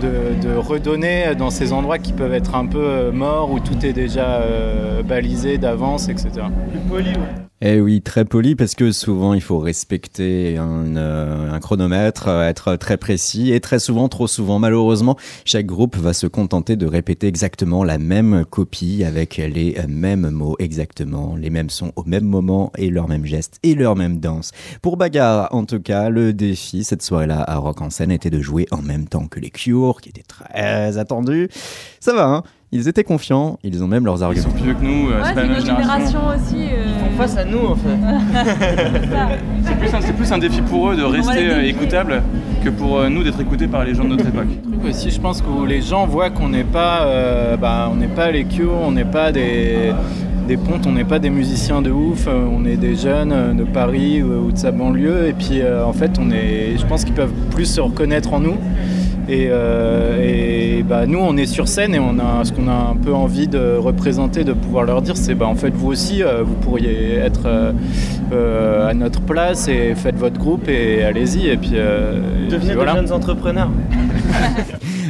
de, 0.00 0.56
redonner 0.56 1.34
dans 1.36 1.50
ces 1.50 1.72
endroits 1.72 1.98
qui 1.98 2.12
peuvent 2.12 2.34
être 2.34 2.54
un 2.54 2.66
peu 2.66 2.82
euh, 2.82 3.12
morts 3.12 3.50
où 3.50 3.60
tout 3.60 3.84
est 3.84 3.92
déjà 3.92 4.40
euh, 4.40 5.02
balisé 5.02 5.58
d'avance, 5.58 6.08
etc. 6.08 6.46
Eh 7.62 7.78
oui, 7.78 8.00
très 8.00 8.24
poli 8.24 8.56
parce 8.56 8.74
que 8.74 8.90
souvent 8.90 9.34
il 9.34 9.42
faut 9.42 9.58
respecter 9.58 10.56
un, 10.56 10.96
euh, 10.96 11.52
un 11.52 11.60
chronomètre, 11.60 12.26
être 12.28 12.76
très 12.76 12.96
précis 12.96 13.52
et 13.52 13.60
très 13.60 13.78
souvent, 13.78 14.08
trop 14.08 14.26
souvent, 14.26 14.58
malheureusement, 14.58 15.18
chaque 15.44 15.66
groupe 15.66 15.94
va 15.98 16.14
se 16.14 16.26
contenter 16.26 16.76
de 16.76 16.86
répéter 16.86 17.26
exactement 17.26 17.84
la 17.84 17.98
même 17.98 18.46
copie 18.48 19.04
avec 19.04 19.36
les 19.36 19.76
mêmes 19.88 20.30
mots 20.30 20.56
exactement, 20.58 21.36
les 21.36 21.50
mêmes 21.50 21.68
sons 21.68 21.92
au 21.96 22.04
même 22.04 22.24
moment 22.24 22.72
et 22.78 22.88
leurs 22.88 23.08
mêmes 23.08 23.26
gestes 23.26 23.58
et 23.62 23.74
leurs 23.74 23.94
mêmes 23.94 24.20
danses. 24.20 24.52
Pour 24.80 24.96
Bagarre, 24.96 25.48
en 25.54 25.66
tout 25.66 25.80
cas, 25.80 26.08
le 26.08 26.32
défi 26.32 26.82
cette 26.82 27.02
soirée-là 27.02 27.42
à 27.46 27.56
Rock 27.56 27.82
en 27.82 27.90
scène 27.90 28.10
était 28.10 28.30
de 28.30 28.40
jouer 28.40 28.66
en 28.70 28.80
même 28.80 29.06
temps 29.06 29.26
que 29.26 29.38
les 29.38 29.50
Cure, 29.50 30.00
qui 30.00 30.08
étaient 30.08 30.22
très 30.22 30.96
attendus. 30.96 31.50
Ça 32.00 32.14
va, 32.14 32.24
hein 32.26 32.42
ils 32.72 32.86
étaient 32.86 33.02
confiants, 33.02 33.58
ils 33.64 33.82
ont 33.82 33.88
même 33.88 34.04
leurs 34.04 34.18
Ils 34.18 34.22
arguments. 34.22 34.44
sont 34.46 34.52
plus 34.52 34.62
vieux 34.62 34.74
que 34.74 34.84
nous, 34.84 35.10
euh, 35.10 35.20
Ouais, 35.20 35.28
c'est 35.30 35.34
la 35.34 35.44
même 35.44 35.60
génération 35.60 36.20
aussi. 36.28 36.68
euh, 36.72 36.99
Face 37.20 37.36
à 37.36 37.44
nous 37.44 37.66
en 37.66 37.74
fait. 37.76 37.88
C'est 39.64 39.76
plus, 39.78 39.94
un- 39.94 40.00
c'est 40.00 40.12
plus 40.14 40.32
un 40.32 40.38
défi 40.38 40.62
pour 40.62 40.90
eux 40.90 40.96
de 40.96 41.02
rester 41.02 41.38
euh, 41.50 41.54
défier. 41.56 41.68
écoutables 41.70 42.22
que 42.64 42.70
pour 42.70 42.98
euh, 42.98 43.08
nous 43.08 43.22
d'être 43.22 43.40
écoutés 43.40 43.66
par 43.68 43.84
les 43.84 43.94
gens 43.94 44.04
de 44.04 44.10
notre 44.10 44.26
époque. 44.26 44.46
aussi, 44.88 45.10
je 45.10 45.20
pense 45.20 45.40
que 45.42 45.66
les 45.66 45.80
gens 45.82 46.06
voient 46.06 46.30
qu'on 46.30 46.48
n'est 46.48 46.64
pas, 46.64 47.02
euh, 47.04 47.56
bah, 47.56 47.90
on 47.92 47.96
n'est 47.96 48.06
pas 48.08 48.30
les 48.30 48.44
Cure, 48.44 48.72
on 48.86 48.90
n'est 48.92 49.04
pas 49.04 49.32
des, 49.32 49.92
des 50.48 50.56
pontes, 50.56 50.86
on 50.86 50.92
n'est 50.92 51.04
pas 51.04 51.18
des 51.18 51.30
musiciens 51.30 51.82
de 51.82 51.90
ouf, 51.90 52.26
on 52.28 52.64
est 52.64 52.76
des 52.76 52.96
jeunes 52.96 53.54
de 53.56 53.64
Paris 53.64 54.22
ou, 54.22 54.46
ou 54.48 54.52
de 54.52 54.58
sa 54.58 54.70
banlieue, 54.70 55.28
et 55.28 55.32
puis 55.34 55.60
euh, 55.60 55.84
en 55.84 55.92
fait, 55.92 56.12
on 56.18 56.30
est, 56.30 56.76
je 56.78 56.86
pense 56.86 57.04
qu'ils 57.04 57.14
peuvent 57.14 57.32
plus 57.50 57.66
se 57.66 57.80
reconnaître 57.80 58.32
en 58.32 58.40
nous. 58.40 58.56
Et, 59.30 59.46
euh, 59.48 60.18
et, 60.20 60.82
bah, 60.82 61.06
nous, 61.06 61.20
on 61.20 61.36
est 61.36 61.46
sur 61.46 61.68
scène 61.68 61.94
et 61.94 62.00
on 62.00 62.18
a 62.18 62.44
ce 62.44 62.52
qu'on 62.52 62.66
a 62.66 62.90
un 62.90 62.96
peu 62.96 63.14
envie 63.14 63.46
de 63.46 63.76
représenter, 63.76 64.42
de 64.42 64.52
pouvoir 64.52 64.82
leur 64.84 65.02
dire, 65.02 65.16
c'est 65.16 65.36
bah, 65.36 65.46
en 65.46 65.54
fait 65.54 65.70
vous 65.70 65.86
aussi, 65.86 66.24
euh, 66.24 66.42
vous 66.42 66.54
pourriez 66.54 67.14
être 67.14 67.46
euh, 68.32 68.88
à 68.88 68.92
notre 68.92 69.20
place 69.20 69.68
et 69.68 69.94
faites 69.94 70.16
votre 70.16 70.38
groupe 70.38 70.68
et 70.68 71.04
allez-y. 71.04 71.46
Et 71.46 71.56
puis, 71.56 71.72
euh, 71.74 72.16
et 72.16 72.48
puis 72.48 72.58
Devenez 72.58 72.74
voilà. 72.74 72.94
des 72.94 72.98
jeunes 72.98 73.12
entrepreneurs. 73.12 73.70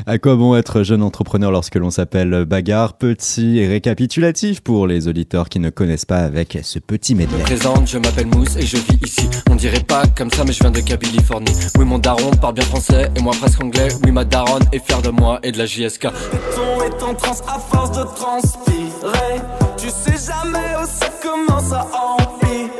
À 0.06 0.18
quoi 0.18 0.36
bon 0.36 0.56
être 0.56 0.82
jeune 0.82 1.02
entrepreneur 1.02 1.50
lorsque 1.50 1.76
l'on 1.76 1.90
s'appelle 1.90 2.44
Bagarre 2.44 2.94
Petit 2.94 3.64
récapitulatif 3.66 4.60
pour 4.60 4.86
les 4.86 5.08
auditeurs 5.08 5.48
qui 5.48 5.60
ne 5.60 5.70
connaissent 5.70 6.04
pas 6.04 6.18
avec 6.18 6.58
ce 6.62 6.78
petit 6.78 7.14
medley. 7.14 7.38
présente, 7.42 7.88
je 7.88 7.98
m'appelle 7.98 8.26
Mousse 8.26 8.56
et 8.56 8.66
je 8.66 8.76
vis 8.76 8.98
ici. 9.04 9.28
On 9.50 9.56
dirait 9.56 9.82
pas 9.82 10.04
comme 10.16 10.30
ça, 10.30 10.44
mais 10.44 10.52
je 10.52 10.60
viens 10.60 10.70
de 10.70 10.80
Californie. 10.80 11.52
Oui, 11.78 11.84
mon 11.84 11.98
daron 11.98 12.30
parle 12.40 12.54
bien 12.54 12.64
français 12.64 13.10
et 13.14 13.20
moi 13.20 13.34
presque 13.40 13.62
anglais. 13.62 13.88
Oui, 14.04 14.10
ma 14.10 14.24
daronne 14.24 14.64
est 14.72 14.84
fière 14.84 15.02
de 15.02 15.10
moi 15.10 15.38
et 15.42 15.52
de 15.52 15.58
la 15.58 15.66
JSK. 15.66 16.08
ton 16.54 16.82
est 16.82 17.02
en 17.02 17.14
transe 17.14 17.42
à 17.46 17.58
force 17.58 17.92
de 17.92 18.04
transpirer. 18.14 19.40
Tu 19.76 19.88
sais 19.88 20.32
jamais 20.32 20.74
où 20.82 20.86
ça 20.86 21.10
commence 21.22 21.72
à 21.72 21.86
empirer. 22.18 22.70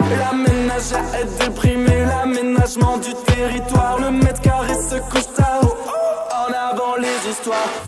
La 0.00 0.36
ménagère 0.36 1.04
est 1.20 1.44
déprimée, 1.44 2.04
l'aménagement 2.06 2.98
du 2.98 3.12
territoire. 3.32 3.98
Le 4.00 4.10
mètre 4.10 4.40
carré 4.40 4.74
se 4.74 4.96
couche 5.10 5.33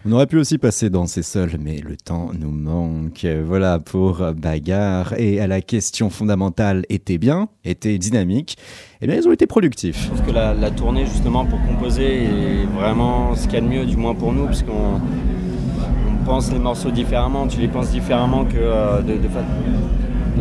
On 0.09 0.13
aurait 0.13 0.29
pu 0.29 0.39
aussi 0.39 0.57
passer 0.57 0.89
dans 0.89 1.07
ces 1.07 1.25
seuls, 1.25 1.57
mais 1.59 1.79
le 1.79 1.97
temps 1.97 2.31
nous 2.39 2.53
manque. 2.53 3.27
Voilà 3.45 3.81
pour 3.81 4.23
Bagarre. 4.37 5.15
Et 5.19 5.41
à 5.41 5.49
la 5.49 5.61
question 5.61 6.11
fondamentale, 6.11 6.85
était 6.89 7.19
bien, 7.19 7.49
était 7.65 7.99
dynamique, 7.99 8.57
eh 9.01 9.09
bien 9.09 9.17
ils 9.17 9.27
ont 9.27 9.33
été 9.33 9.49
productifs. 9.49 10.01
Je 10.03 10.07
trouve 10.07 10.23
que 10.23 10.31
la, 10.31 10.71
tournée 10.71 11.07
justement 11.07 11.45
pour 11.45 11.61
composer 11.67 12.23
est 12.23 12.67
vraiment 12.67 13.35
ce 13.35 13.49
qu'il 13.49 13.55
y 13.55 13.57
a 13.57 13.61
de 13.63 13.67
mieux, 13.67 13.85
du 13.85 13.97
moins 13.97 14.15
pour 14.15 14.33
nous, 14.33 14.45
parce 14.45 14.63
qu'on 14.63 15.01
on 15.03 16.25
pense 16.25 16.53
les 16.53 16.61
morceaux 16.61 16.93
différemment, 16.93 17.49
tu 17.49 17.59
les 17.59 17.67
penses 17.67 17.91
différemment 17.91 18.45
que 18.45 18.59
euh, 18.59 19.03
de, 19.03 19.15
de 19.15 19.29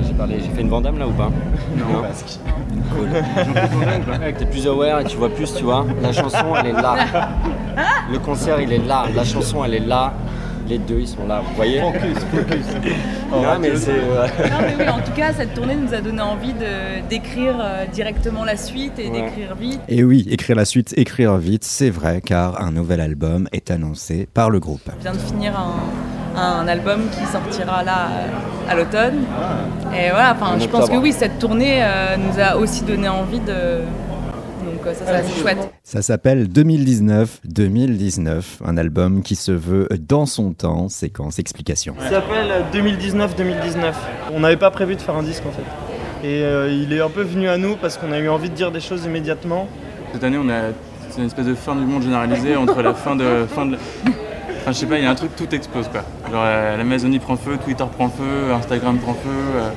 J'ai 0.03 0.13
parlé, 0.13 0.35
j'ai 0.39 0.49
fait 0.49 0.61
une 0.61 0.69
Vandame 0.69 0.97
là 0.97 1.07
ou 1.07 1.11
pas 1.11 1.29
Non. 1.77 1.85
Cool. 2.91 3.09
Ouais, 4.19 4.33
T'es 4.33 4.45
plus 4.45 4.67
aware 4.67 4.99
et 5.01 5.03
tu 5.05 5.17
vois 5.17 5.29
plus, 5.29 5.53
tu 5.53 5.63
vois. 5.63 5.85
La 6.01 6.11
chanson 6.13 6.55
elle 6.59 6.67
est 6.67 6.71
là. 6.73 6.95
Le 8.11 8.19
concert 8.19 8.59
il 8.61 8.71
est 8.71 8.85
là. 8.85 9.05
La 9.15 9.23
chanson 9.23 9.63
elle 9.63 9.73
est 9.75 9.79
là. 9.85 10.13
Les 10.67 10.79
deux 10.79 10.99
ils 10.99 11.07
sont 11.07 11.27
là, 11.27 11.41
vous 11.47 11.55
voyez 11.55 11.79
Focus, 11.79 12.17
focus. 12.31 12.65
Non 13.31 13.59
mais 13.61 13.75
c'est. 13.75 13.91
euh, 13.91 14.25
Non, 14.49 14.57
mais 14.61 14.75
oui, 14.83 14.89
en 14.89 14.99
tout 14.99 15.11
cas, 15.15 15.31
cette 15.31 15.53
tournée 15.53 15.75
nous 15.75 15.93
a 15.93 16.01
donné 16.01 16.21
envie 16.23 16.53
de- 16.53 17.07
d'écrire 17.07 17.53
euh, 17.59 17.85
directement 17.93 18.43
la 18.43 18.57
suite 18.57 18.97
et 18.97 19.07
Ouais. 19.09 19.21
d'écrire 19.21 19.53
vite. 19.55 19.79
Et 19.87 20.03
oui, 20.03 20.25
écrire 20.31 20.55
la 20.55 20.65
suite, 20.65 20.95
écrire 20.97 21.35
vite, 21.37 21.63
c'est 21.63 21.91
vrai, 21.91 22.19
car 22.25 22.59
un 22.63 22.71
nouvel 22.71 22.99
album 22.99 23.47
est 23.51 23.69
annoncé 23.69 24.27
par 24.33 24.49
le 24.49 24.59
groupe. 24.59 24.89
On 24.97 25.01
vient 25.03 25.13
de 25.13 25.17
finir 25.19 25.53
un, 25.55 25.75
un 26.36 26.67
album 26.67 27.09
qui 27.09 27.25
sortira 27.25 27.83
là 27.83 28.07
euh, 28.09 28.27
à 28.69 28.75
l'automne. 28.75 29.23
Et 29.93 30.09
voilà, 30.09 30.33
enfin, 30.33 30.55
En 30.55 30.59
je 30.59 30.67
pense 30.67 30.89
que 30.89 30.97
oui, 30.97 31.13
cette 31.13 31.39
tournée 31.39 31.79
euh, 31.81 32.17
nous 32.17 32.39
a 32.39 32.57
aussi 32.57 32.83
donné 32.83 33.07
envie 33.07 33.39
de. 33.39 33.81
Donc 34.65 34.86
euh, 34.86 34.93
ça, 34.93 35.05
c'est 35.05 35.11
assez 35.13 35.39
chouette. 35.39 35.69
Ça 35.83 36.01
s'appelle 36.01 36.47
2019-2019, 36.49 38.41
un 38.65 38.77
album 38.77 39.21
qui 39.21 39.36
se 39.36 39.51
veut 39.51 39.88
dans 40.07 40.25
son 40.25 40.53
temps, 40.53 40.89
séquence 40.89 41.39
explication. 41.39 41.95
Ça 41.99 42.09
s'appelle 42.09 42.65
2019-2019. 42.73 43.93
On 44.33 44.39
n'avait 44.41 44.57
pas 44.57 44.71
prévu 44.71 44.95
de 44.95 45.01
faire 45.01 45.15
un 45.15 45.23
disque 45.23 45.43
en 45.45 45.51
fait. 45.51 45.63
Et 46.27 46.41
euh, 46.43 46.71
il 46.71 46.91
est 46.91 47.01
un 47.01 47.09
peu 47.09 47.21
venu 47.21 47.47
à 47.47 47.57
nous 47.57 47.75
parce 47.75 47.97
qu'on 47.97 48.11
a 48.11 48.19
eu 48.19 48.29
envie 48.29 48.49
de 48.49 48.55
dire 48.55 48.71
des 48.71 48.79
choses 48.79 49.05
immédiatement. 49.05 49.67
Cette 50.13 50.23
année, 50.23 50.39
on 50.41 50.49
a 50.49 50.71
c'est 51.11 51.21
une 51.21 51.27
espèce 51.27 51.45
de 51.45 51.55
fin 51.55 51.75
du 51.75 51.86
monde 51.86 52.01
généralisée 52.01 52.55
entre 52.57 52.81
la 52.81 52.93
fin 52.93 53.15
de 53.15 53.45
fin 53.47 53.65
de. 53.65 53.77
Enfin, 54.66 54.72
je 54.72 54.78
sais 54.80 54.86
pas, 54.88 54.97
il 54.97 55.03
y 55.03 55.05
a 55.07 55.11
un 55.11 55.16
truc, 55.16 55.36
tout 55.36 55.53
explose 55.53 55.88
quoi. 55.89 56.01
Genre 56.32 56.41
euh, 56.43 56.76
l'Amazonie 56.78 57.20
prend 57.20 57.36
feu, 57.38 57.57
Twitter 57.63 57.84
prend 57.95 58.09
feu, 58.09 58.51
Instagram 58.51 58.97
prend 58.97 59.13
feu. 59.13 59.30
euh, 59.30 59.70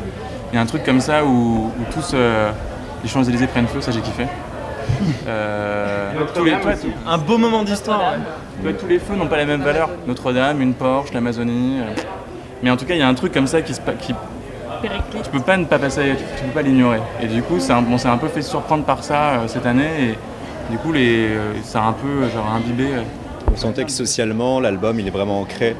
Il 0.50 0.56
y 0.56 0.58
a 0.58 0.62
un 0.62 0.66
truc 0.66 0.82
comme 0.82 1.00
ça 1.02 1.24
où, 1.26 1.66
où 1.78 1.92
tous 1.92 2.12
euh, 2.14 2.50
les 3.02 3.08
Champs-Élysées 3.10 3.48
prennent 3.48 3.66
feu, 3.66 3.82
ça 3.82 3.90
j'ai 3.92 4.00
kiffé. 4.00 4.26
Euh, 5.26 6.10
tous, 6.34 6.44
les, 6.44 6.52
ouais, 6.52 6.76
tout- 6.80 6.88
Un 7.06 7.18
beau 7.18 7.36
moment 7.36 7.62
d'histoire. 7.64 8.14
ouais. 8.64 8.72
tous 8.72 8.86
les 8.86 8.98
feux 8.98 9.14
n'ont 9.14 9.26
pas 9.26 9.36
la 9.36 9.44
même 9.44 9.60
valeur. 9.60 9.90
Notre-Dame, 10.06 10.62
une 10.62 10.72
Porsche, 10.72 11.12
l'Amazonie. 11.12 11.80
euh. 11.80 12.00
Mais 12.62 12.70
en 12.70 12.76
tout 12.78 12.86
cas, 12.86 12.94
il 12.94 13.00
y 13.00 13.02
a 13.02 13.08
un 13.08 13.14
truc 13.14 13.32
comme 13.34 13.46
ça 13.46 13.60
qui 13.60 13.74
se 13.74 13.80
tu 13.80 15.30
peux 15.32 15.40
pas 15.40 15.56
ne 15.56 15.64
pas 15.64 15.78
passer, 15.78 16.14
tu, 16.16 16.24
tu 16.38 16.44
peux 16.44 16.50
pas 16.54 16.62
l'ignorer. 16.62 17.00
Et 17.20 17.26
du 17.26 17.42
coup, 17.42 17.56
c'est 17.58 17.72
un, 17.72 17.84
on 17.90 17.98
s'est 17.98 18.08
un 18.08 18.16
peu 18.16 18.28
fait 18.28 18.42
surprendre 18.42 18.84
par 18.84 19.02
ça 19.04 19.30
euh, 19.32 19.48
cette 19.48 19.66
année 19.66 20.10
et 20.12 20.18
du 20.70 20.78
coup, 20.78 20.92
les, 20.92 21.28
euh, 21.28 21.52
ça 21.64 21.82
a 21.82 21.86
un 21.88 21.92
peu 21.92 22.28
genre 22.28 22.50
imbibé. 22.54 22.86
Sentez 23.58 23.84
que 23.84 23.90
socialement, 23.90 24.60
l'album, 24.60 24.98
il 25.00 25.06
est 25.06 25.10
vraiment 25.10 25.40
ancré 25.40 25.76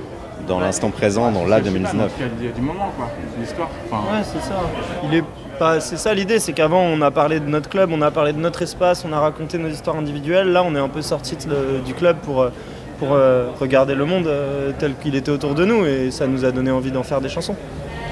dans 0.47 0.61
l'instant 0.61 0.91
présent, 0.91 1.31
dans 1.31 1.45
pas, 1.45 1.61
mais 1.61 1.87
en 1.87 1.91
tout 1.91 1.99
cas, 1.99 2.53
du, 2.55 2.61
moment 2.61 2.91
quoi, 2.97 3.11
l'histoire. 3.39 3.69
Enfin, 3.91 4.13
Ouais, 4.13 4.23
c'est 4.25 4.41
ça. 4.41 4.61
Il 5.05 5.15
est 5.15 5.25
pas, 5.59 5.81
c'est 5.81 5.97
ça 5.97 6.15
l'idée, 6.15 6.39
c'est 6.39 6.53
qu'avant 6.53 6.81
on 6.81 7.01
a 7.03 7.11
parlé 7.11 7.41
de 7.41 7.47
notre 7.47 7.69
club, 7.69 7.91
on 7.93 8.01
a 8.01 8.11
parlé 8.11 8.33
de 8.33 8.39
notre 8.39 8.63
espace, 8.63 9.05
on 9.05 9.13
a 9.13 9.21
raconté 9.21 9.59
nos 9.59 9.69
histoires 9.69 9.97
individuelles. 9.97 10.49
Là, 10.49 10.63
on 10.63 10.75
est 10.75 10.79
un 10.79 10.89
peu 10.89 11.03
sorti 11.03 11.37
du 11.85 11.95
club 11.95 12.17
pour 12.19 12.43
euh, 12.43 12.51
pour 12.99 13.13
euh, 13.13 13.51
regarder 13.61 13.95
le 13.95 14.05
monde 14.05 14.27
euh, 14.27 14.73
tel 14.79 14.95
qu'il 14.97 15.15
était 15.15 15.31
autour 15.31 15.55
de 15.55 15.65
nous 15.65 15.87
et 15.87 16.11
ça 16.11 16.27
nous 16.27 16.45
a 16.45 16.51
donné 16.51 16.71
envie 16.71 16.91
d'en 16.91 17.05
faire 17.05 17.21
des 17.21 17.29
chansons. 17.29 17.55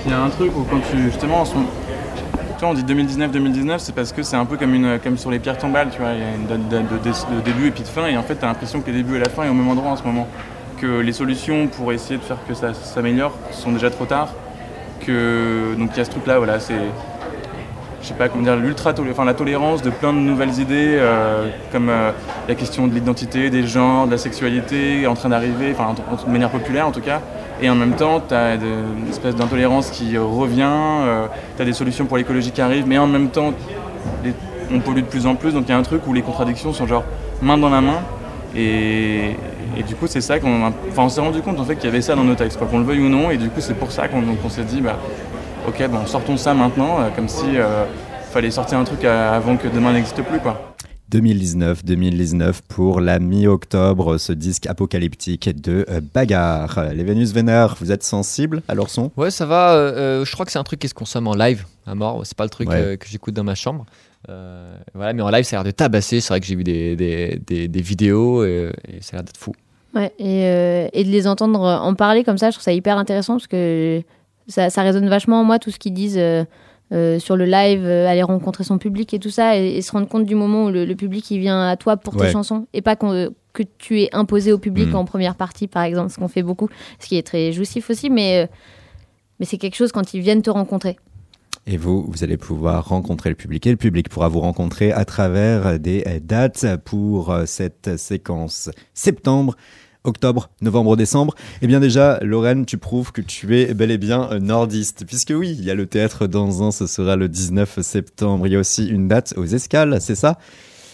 Il 0.04 0.12
y 0.12 0.14
a 0.14 0.20
un 0.20 0.30
truc 0.30 0.56
où 0.56 0.62
quand 0.62 0.80
tu 0.90 1.02
justement, 1.02 1.44
on 2.62 2.74
dit 2.74 2.84
2019-2019, 2.84 3.78
c'est 3.78 3.94
parce 3.94 4.12
que 4.12 4.22
c'est 4.22 4.36
un 4.36 4.44
peu 4.44 4.56
comme, 4.56 4.74
une, 4.74 4.98
comme 5.02 5.18
sur 5.18 5.30
les 5.30 5.38
pierres 5.38 5.58
tombales, 5.58 5.88
tu 5.90 6.00
vois, 6.00 6.12
il 6.12 6.20
y 6.20 6.22
a 6.22 6.34
une 6.34 6.46
date 6.46 6.68
de, 6.68 7.40
début 7.44 7.68
et 7.68 7.70
puis 7.70 7.82
de 7.82 7.88
fin, 7.88 8.06
et 8.06 8.16
en 8.16 8.22
fait, 8.22 8.36
tu 8.36 8.44
as 8.44 8.48
l'impression 8.48 8.80
que 8.80 8.86
les 8.90 8.98
débuts 9.02 9.16
et 9.16 9.20
la 9.20 9.28
fin 9.28 9.44
est 9.44 9.48
au 9.48 9.54
même 9.54 9.68
endroit 9.68 9.90
en 9.92 9.96
ce 9.96 10.02
moment. 10.04 10.26
Que 10.80 11.00
les 11.00 11.12
solutions 11.12 11.68
pour 11.68 11.92
essayer 11.92 12.16
de 12.18 12.22
faire 12.22 12.36
que 12.46 12.54
ça 12.54 12.74
s'améliore 12.74 13.32
sont 13.50 13.72
déjà 13.72 13.90
trop 13.90 14.04
tard. 14.04 14.28
Que, 15.06 15.74
donc 15.78 15.90
il 15.94 15.98
y 15.98 16.00
a 16.00 16.04
ce 16.04 16.10
truc-là, 16.10 16.38
voilà, 16.38 16.58
c'est. 16.60 16.74
Je 18.02 18.08
sais 18.08 18.14
pas 18.14 18.28
comment 18.28 18.44
dire, 18.44 18.56
l'ultra 18.56 18.92
enfin 19.10 19.24
la 19.24 19.34
tolérance 19.34 19.82
de 19.82 19.90
plein 19.90 20.12
de 20.12 20.18
nouvelles 20.18 20.60
idées, 20.60 20.96
euh, 20.98 21.48
comme 21.72 21.88
euh, 21.88 22.12
la 22.46 22.54
question 22.54 22.86
de 22.86 22.94
l'identité, 22.94 23.50
des 23.50 23.66
genres, 23.66 24.06
de 24.06 24.12
la 24.12 24.18
sexualité, 24.18 25.06
en 25.08 25.14
train 25.14 25.28
d'arriver, 25.30 25.72
enfin 25.76 25.86
en- 25.86 26.14
en- 26.14 26.24
de 26.26 26.30
manière 26.30 26.50
populaire 26.50 26.86
en 26.86 26.92
tout 26.92 27.00
cas. 27.00 27.20
Et 27.60 27.70
en 27.70 27.74
même 27.74 27.94
temps, 27.94 28.20
tu 28.20 28.34
as 28.34 28.54
une 28.54 29.08
espèce 29.08 29.34
d'intolérance 29.34 29.90
qui 29.90 30.18
revient, 30.18 30.70
tu 31.56 31.62
as 31.62 31.64
des 31.64 31.72
solutions 31.72 32.04
pour 32.04 32.16
l'écologie 32.16 32.50
qui 32.50 32.60
arrivent, 32.60 32.86
mais 32.86 32.98
en 32.98 33.06
même 33.06 33.28
temps, 33.28 33.52
on 34.72 34.80
pollue 34.80 35.00
de 35.00 35.06
plus 35.06 35.26
en 35.26 35.34
plus, 35.34 35.52
donc 35.52 35.64
il 35.66 35.70
y 35.70 35.74
a 35.74 35.78
un 35.78 35.82
truc 35.82 36.06
où 36.06 36.12
les 36.12 36.22
contradictions 36.22 36.72
sont 36.72 36.86
genre 36.86 37.04
main 37.40 37.56
dans 37.56 37.70
la 37.70 37.80
main. 37.80 38.00
Et, 38.54 39.36
du 39.86 39.94
coup, 39.94 40.06
c'est 40.06 40.20
ça 40.22 40.38
qu'on 40.38 40.62
enfin, 40.64 41.02
on 41.02 41.08
s'est 41.08 41.20
rendu 41.20 41.42
compte 41.42 41.60
en 41.60 41.64
fait 41.64 41.76
qu'il 41.76 41.84
y 41.84 41.88
avait 41.88 42.00
ça 42.00 42.14
dans 42.14 42.24
nos 42.24 42.34
textes, 42.34 42.58
quoi 42.58 42.66
qu'on 42.66 42.78
le 42.78 42.84
veuille 42.84 43.00
ou 43.00 43.08
non. 43.08 43.30
Et 43.30 43.36
du 43.36 43.50
coup, 43.50 43.60
c'est 43.60 43.74
pour 43.74 43.92
ça 43.92 44.08
qu'on 44.08 44.48
s'est 44.48 44.64
dit, 44.64 44.80
bah, 44.80 44.96
ok, 45.68 45.88
bon, 45.88 46.06
sortons 46.06 46.36
ça 46.36 46.54
maintenant, 46.54 47.00
euh, 47.00 47.08
comme 47.14 47.28
si 47.28 47.44
euh, 47.56 47.84
fallait 48.32 48.50
sortir 48.50 48.78
un 48.78 48.84
truc 48.84 49.04
euh, 49.04 49.36
avant 49.36 49.56
que 49.56 49.68
demain 49.68 49.92
n'existe 49.92 50.22
plus, 50.22 50.38
quoi. 50.38 50.75
2019, 51.10 51.84
2019 51.84 52.62
pour 52.62 53.00
la 53.00 53.18
mi-octobre, 53.18 54.18
ce 54.18 54.32
disque 54.32 54.66
apocalyptique 54.66 55.48
de 55.60 55.84
euh, 55.88 56.00
Bagarre. 56.14 56.92
Les 56.94 57.04
Vénus 57.04 57.32
Vénère, 57.32 57.76
vous 57.80 57.92
êtes 57.92 58.02
sensible 58.02 58.62
à 58.68 58.74
leur 58.74 58.90
son? 58.90 59.12
Ouais, 59.16 59.30
ça 59.30 59.46
va. 59.46 59.74
euh, 59.74 59.92
euh, 59.94 60.24
je 60.24 60.32
crois 60.32 60.44
que 60.44 60.52
c'est 60.52 60.58
un 60.58 60.64
truc 60.64 60.80
qui 60.80 60.88
se 60.88 60.94
consomme 60.94 61.26
en 61.28 61.34
live 61.34 61.64
à 61.86 61.94
mort. 61.94 62.22
C'est 62.24 62.36
pas 62.36 62.44
le 62.44 62.50
truc 62.50 62.68
Ouais. 62.68 62.76
euh, 62.76 62.96
que 62.96 63.06
j'écoute 63.08 63.34
dans 63.34 63.44
ma 63.44 63.54
chambre. 63.54 63.86
Euh, 64.28 64.74
voilà, 64.94 65.12
mais 65.12 65.22
en 65.22 65.30
live, 65.30 65.44
ça 65.44 65.56
a 65.56 65.62
l'air 65.62 65.64
de 65.64 65.70
tabasser. 65.70 66.20
C'est 66.20 66.28
vrai 66.32 66.40
que 66.40 66.46
j'ai 66.46 66.56
vu 66.56 66.64
des, 66.64 66.96
des, 66.96 67.40
des- 67.46 67.68
des 67.68 67.80
vidéos 67.82 68.44
et, 68.44 68.72
et 68.88 69.00
ça 69.00 69.10
a 69.12 69.16
l'air 69.18 69.24
d'être 69.24 69.36
fou. 69.36 69.52
Ouais, 69.94 70.12
et, 70.18 70.44
euh, 70.46 70.88
et 70.92 71.04
de 71.04 71.08
les 71.10 71.26
entendre 71.28 71.60
en 71.60 71.94
parler 71.94 72.24
comme 72.24 72.36
ça, 72.36 72.50
je 72.50 72.56
trouve 72.56 72.64
ça 72.64 72.72
hyper 72.72 72.98
intéressant 72.98 73.34
parce 73.34 73.46
que 73.46 74.02
ça, 74.48 74.68
ça 74.70 74.82
résonne 74.82 75.08
vachement 75.08 75.40
en 75.40 75.44
moi 75.44 75.58
tout 75.60 75.70
ce 75.70 75.78
qu'ils 75.78 75.94
disent 75.94 76.18
euh, 76.92 77.18
sur 77.18 77.36
le 77.36 77.44
live, 77.46 77.84
euh, 77.84 78.06
aller 78.08 78.22
rencontrer 78.22 78.62
son 78.64 78.78
public 78.78 79.12
et 79.14 79.18
tout 79.18 79.30
ça, 79.30 79.56
et, 79.58 79.76
et 79.76 79.82
se 79.82 79.90
rendre 79.92 80.08
compte 80.08 80.24
du 80.24 80.34
moment 80.34 80.66
où 80.66 80.70
le, 80.70 80.84
le 80.84 80.94
public 80.94 81.30
il 81.30 81.40
vient 81.40 81.68
à 81.68 81.76
toi 81.76 81.96
pour 81.96 82.14
Ouais. 82.16 82.26
tes 82.26 82.32
chansons 82.32 82.66
et 82.72 82.82
pas 82.82 82.96
euh, 83.02 83.30
que 83.52 83.62
tu 83.78 84.02
es 84.02 84.08
imposé 84.14 84.52
au 84.52 84.58
public 84.58 84.88
Mhm. 84.88 84.94
en 84.96 85.04
première 85.04 85.34
partie 85.34 85.66
par 85.66 85.82
exemple, 85.82 86.10
ce 86.12 86.18
qu'on 86.18 86.28
fait 86.28 86.42
beaucoup, 86.42 86.68
ce 87.00 87.06
qui 87.08 87.16
est 87.16 87.22
très 87.26 87.52
jouissif 87.52 87.90
aussi, 87.90 88.08
mais, 88.10 88.48
mais 89.40 89.46
c'est 89.46 89.58
quelque 89.58 89.76
chose 89.76 89.92
quand 89.92 90.14
ils 90.14 90.20
viennent 90.20 90.42
te 90.42 90.50
rencontrer. 90.50 90.96
Et 91.68 91.76
vous, 91.78 92.04
vous 92.08 92.22
allez 92.22 92.36
pouvoir 92.36 92.86
rencontrer 92.88 93.28
le 93.28 93.34
public 93.34 93.66
et 93.66 93.70
le 93.70 93.76
public 93.76 94.08
pourra 94.08 94.28
vous 94.28 94.38
rencontrer 94.38 94.92
à 94.92 95.04
travers 95.04 95.80
des 95.80 96.04
dates 96.22 96.64
pour 96.84 97.34
cette 97.46 97.96
séquence 97.96 98.70
septembre. 98.94 99.56
Octobre, 100.06 100.48
novembre, 100.60 100.96
décembre. 100.96 101.34
Eh 101.62 101.66
bien 101.66 101.80
déjà, 101.80 102.18
Lorraine, 102.22 102.64
tu 102.64 102.78
prouves 102.78 103.12
que 103.12 103.20
tu 103.20 103.58
es 103.58 103.74
bel 103.74 103.90
et 103.90 103.98
bien 103.98 104.28
euh, 104.30 104.38
nordiste. 104.38 105.04
Puisque 105.06 105.32
oui, 105.36 105.54
il 105.58 105.64
y 105.64 105.70
a 105.70 105.74
le 105.74 105.86
théâtre 105.86 106.26
dans 106.26 106.62
un, 106.62 106.70
ce 106.70 106.86
sera 106.86 107.16
le 107.16 107.28
19 107.28 107.80
septembre. 107.82 108.46
Il 108.46 108.52
y 108.52 108.56
a 108.56 108.60
aussi 108.60 108.86
une 108.86 109.08
date 109.08 109.34
aux 109.36 109.44
escales, 109.44 110.00
c'est 110.00 110.14
ça? 110.14 110.38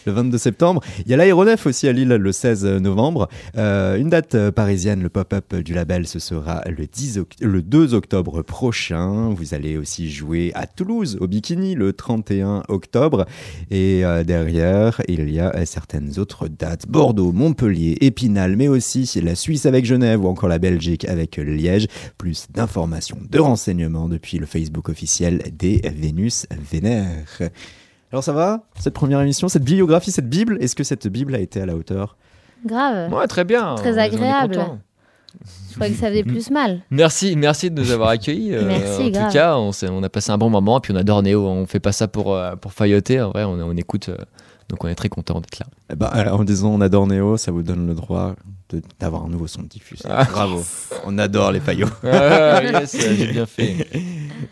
Le 0.06 0.12
22 0.12 0.38
septembre. 0.38 0.80
Il 1.04 1.10
y 1.10 1.14
a 1.14 1.16
l'aéronef 1.16 1.66
aussi 1.66 1.88
à 1.88 1.92
Lille 1.92 2.08
le 2.08 2.32
16 2.32 2.64
novembre. 2.64 3.28
Euh, 3.56 3.96
une 3.96 4.08
date 4.10 4.34
euh, 4.34 4.50
parisienne, 4.52 5.02
le 5.02 5.08
pop-up 5.08 5.54
du 5.56 5.74
label, 5.74 6.06
ce 6.06 6.18
sera 6.18 6.62
le, 6.68 6.86
10 6.86 7.18
oct- 7.18 7.42
le 7.44 7.62
2 7.62 7.94
octobre 7.94 8.42
prochain. 8.42 9.30
Vous 9.30 9.54
allez 9.54 9.76
aussi 9.76 10.10
jouer 10.10 10.52
à 10.54 10.66
Toulouse, 10.66 11.18
au 11.20 11.26
Bikini, 11.26 11.74
le 11.74 11.92
31 11.92 12.62
octobre. 12.68 13.26
Et 13.70 14.04
euh, 14.04 14.24
derrière, 14.24 15.00
il 15.08 15.30
y 15.30 15.40
a 15.40 15.64
certaines 15.66 16.18
autres 16.18 16.48
dates. 16.48 16.86
Bordeaux, 16.88 17.32
Montpellier, 17.32 17.98
Épinal, 18.00 18.56
mais 18.56 18.68
aussi 18.68 19.08
la 19.22 19.34
Suisse 19.34 19.66
avec 19.66 19.84
Genève 19.84 20.24
ou 20.24 20.28
encore 20.28 20.48
la 20.48 20.58
Belgique 20.58 21.04
avec 21.06 21.36
Liège. 21.36 21.86
Plus 22.18 22.46
d'informations, 22.52 23.18
de 23.30 23.38
renseignements 23.38 24.08
depuis 24.08 24.38
le 24.38 24.46
Facebook 24.46 24.88
officiel 24.88 25.42
des 25.58 25.80
Vénus 25.96 26.46
Vénère. 26.70 27.16
Alors 28.12 28.22
ça 28.22 28.32
va? 28.32 28.62
Cette 28.78 28.94
première 28.94 29.20
émission, 29.20 29.48
cette 29.48 29.64
biographie, 29.64 30.10
cette 30.12 30.28
Bible, 30.28 30.58
est-ce 30.60 30.74
que 30.74 30.84
cette 30.84 31.08
Bible 31.08 31.34
a 31.34 31.38
été 31.40 31.60
à 31.60 31.66
la 31.66 31.74
hauteur? 31.74 32.16
Grave. 32.66 33.12
Ouais, 33.12 33.26
très 33.26 33.44
bien. 33.44 33.74
Très 33.76 33.98
agréable. 33.98 34.58
Je 35.70 35.74
croyais 35.74 35.94
que 35.94 35.98
ça 35.98 36.08
faisait 36.08 36.22
plus 36.22 36.50
mal. 36.50 36.82
Merci, 36.90 37.34
merci 37.36 37.70
de 37.70 37.80
nous 37.80 37.90
avoir 37.90 38.10
accueillis. 38.10 38.54
euh, 38.54 38.66
Merci, 38.66 39.04
en 39.04 39.10
grave. 39.10 39.26
tout 39.28 39.32
cas, 39.32 39.56
on, 39.90 40.02
a 40.02 40.08
passé 40.10 40.30
un 40.30 40.36
bon 40.38 40.50
moment 40.50 40.76
et 40.76 40.80
puis 40.82 40.92
on 40.92 40.96
adore 40.96 41.22
Néo. 41.22 41.46
On 41.46 41.64
fait 41.66 41.80
pas 41.80 41.92
ça 41.92 42.06
pour, 42.06 42.34
euh, 42.36 42.54
pour 42.56 42.74
failloter. 42.74 43.20
En 43.22 43.30
vrai, 43.30 43.44
on, 43.44 43.52
on 43.54 43.76
écoute. 43.76 44.10
euh, 44.10 44.16
donc 44.68 44.84
on 44.84 44.88
est 44.88 44.94
très 44.94 45.08
content 45.08 45.40
d'être 45.40 45.58
là. 45.58 45.66
Eh 45.90 45.96
ben, 45.96 46.06
alors, 46.12 46.40
En 46.40 46.44
disant 46.44 46.68
on 46.68 46.80
adore 46.82 47.06
Néo, 47.06 47.38
ça 47.38 47.50
vous 47.50 47.62
donne 47.62 47.86
le 47.86 47.94
droit 47.94 48.36
d'avoir 48.98 49.24
un 49.24 49.28
nouveau 49.28 49.46
son 49.46 49.62
diffusé. 49.62 50.04
Ah. 50.08 50.24
Bravo, 50.30 50.64
on 51.04 51.18
adore 51.18 51.52
les 51.52 51.60
faillots. 51.60 51.88
Ah, 52.04 52.62
yes, 52.62 52.96
j'ai 53.16 53.26
bien 53.26 53.46
fait. 53.46 53.88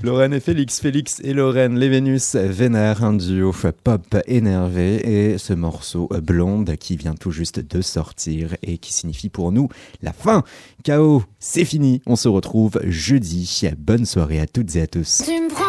Lorraine 0.03 0.33
et 0.33 0.41
Félix, 0.41 0.81
Félix 0.81 1.21
et 1.23 1.35
Lorraine, 1.35 1.79
les 1.79 1.89
Vénus 1.89 2.35
vénèrent 2.35 3.05
un 3.05 3.13
duo 3.13 3.53
pop 3.85 4.17
énervé 4.27 5.33
et 5.33 5.39
ce 5.39 5.53
morceau 5.53 6.09
blonde 6.23 6.77
qui 6.77 6.97
vient 6.97 7.15
tout 7.15 7.31
juste 7.31 7.61
de 7.61 7.83
sortir 7.83 8.57
et 8.63 8.79
qui 8.79 8.93
signifie 8.93 9.29
pour 9.29 9.53
nous 9.53 9.69
la 10.03 10.13
fin. 10.13 10.43
KO, 10.85 11.23
c'est 11.39 11.65
fini, 11.65 12.03
on 12.07 12.17
se 12.17 12.29
retrouve 12.29 12.81
jeudi. 12.85 13.63
Bonne 13.79 14.07
soirée 14.07 14.41
à 14.41 14.47
toutes 14.47 14.75
et 14.77 14.83
à 14.83 14.87
tous. 14.87 15.23
Tu 15.25 15.33
me 15.33 15.49
prends 15.49 15.65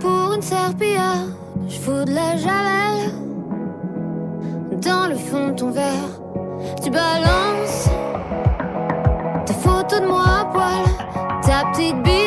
pour 0.00 0.32
une 0.34 0.42
je 1.68 1.78
fous 1.78 2.04
de 2.04 2.12
la 2.14 2.36
javel 2.36 3.12
dans 4.80 5.08
le 5.08 5.16
fond 5.16 5.48
de 5.48 5.52
ton 5.54 5.70
verre. 5.70 6.20
Tu 6.82 6.90
balances 6.90 7.88
tes 9.46 9.54
photos 9.54 10.00
de 10.00 10.06
moi 10.06 10.24
à 10.40 10.44
poil, 10.46 10.84
ta 11.42 11.64
petite 11.70 12.02
bite, 12.02 12.17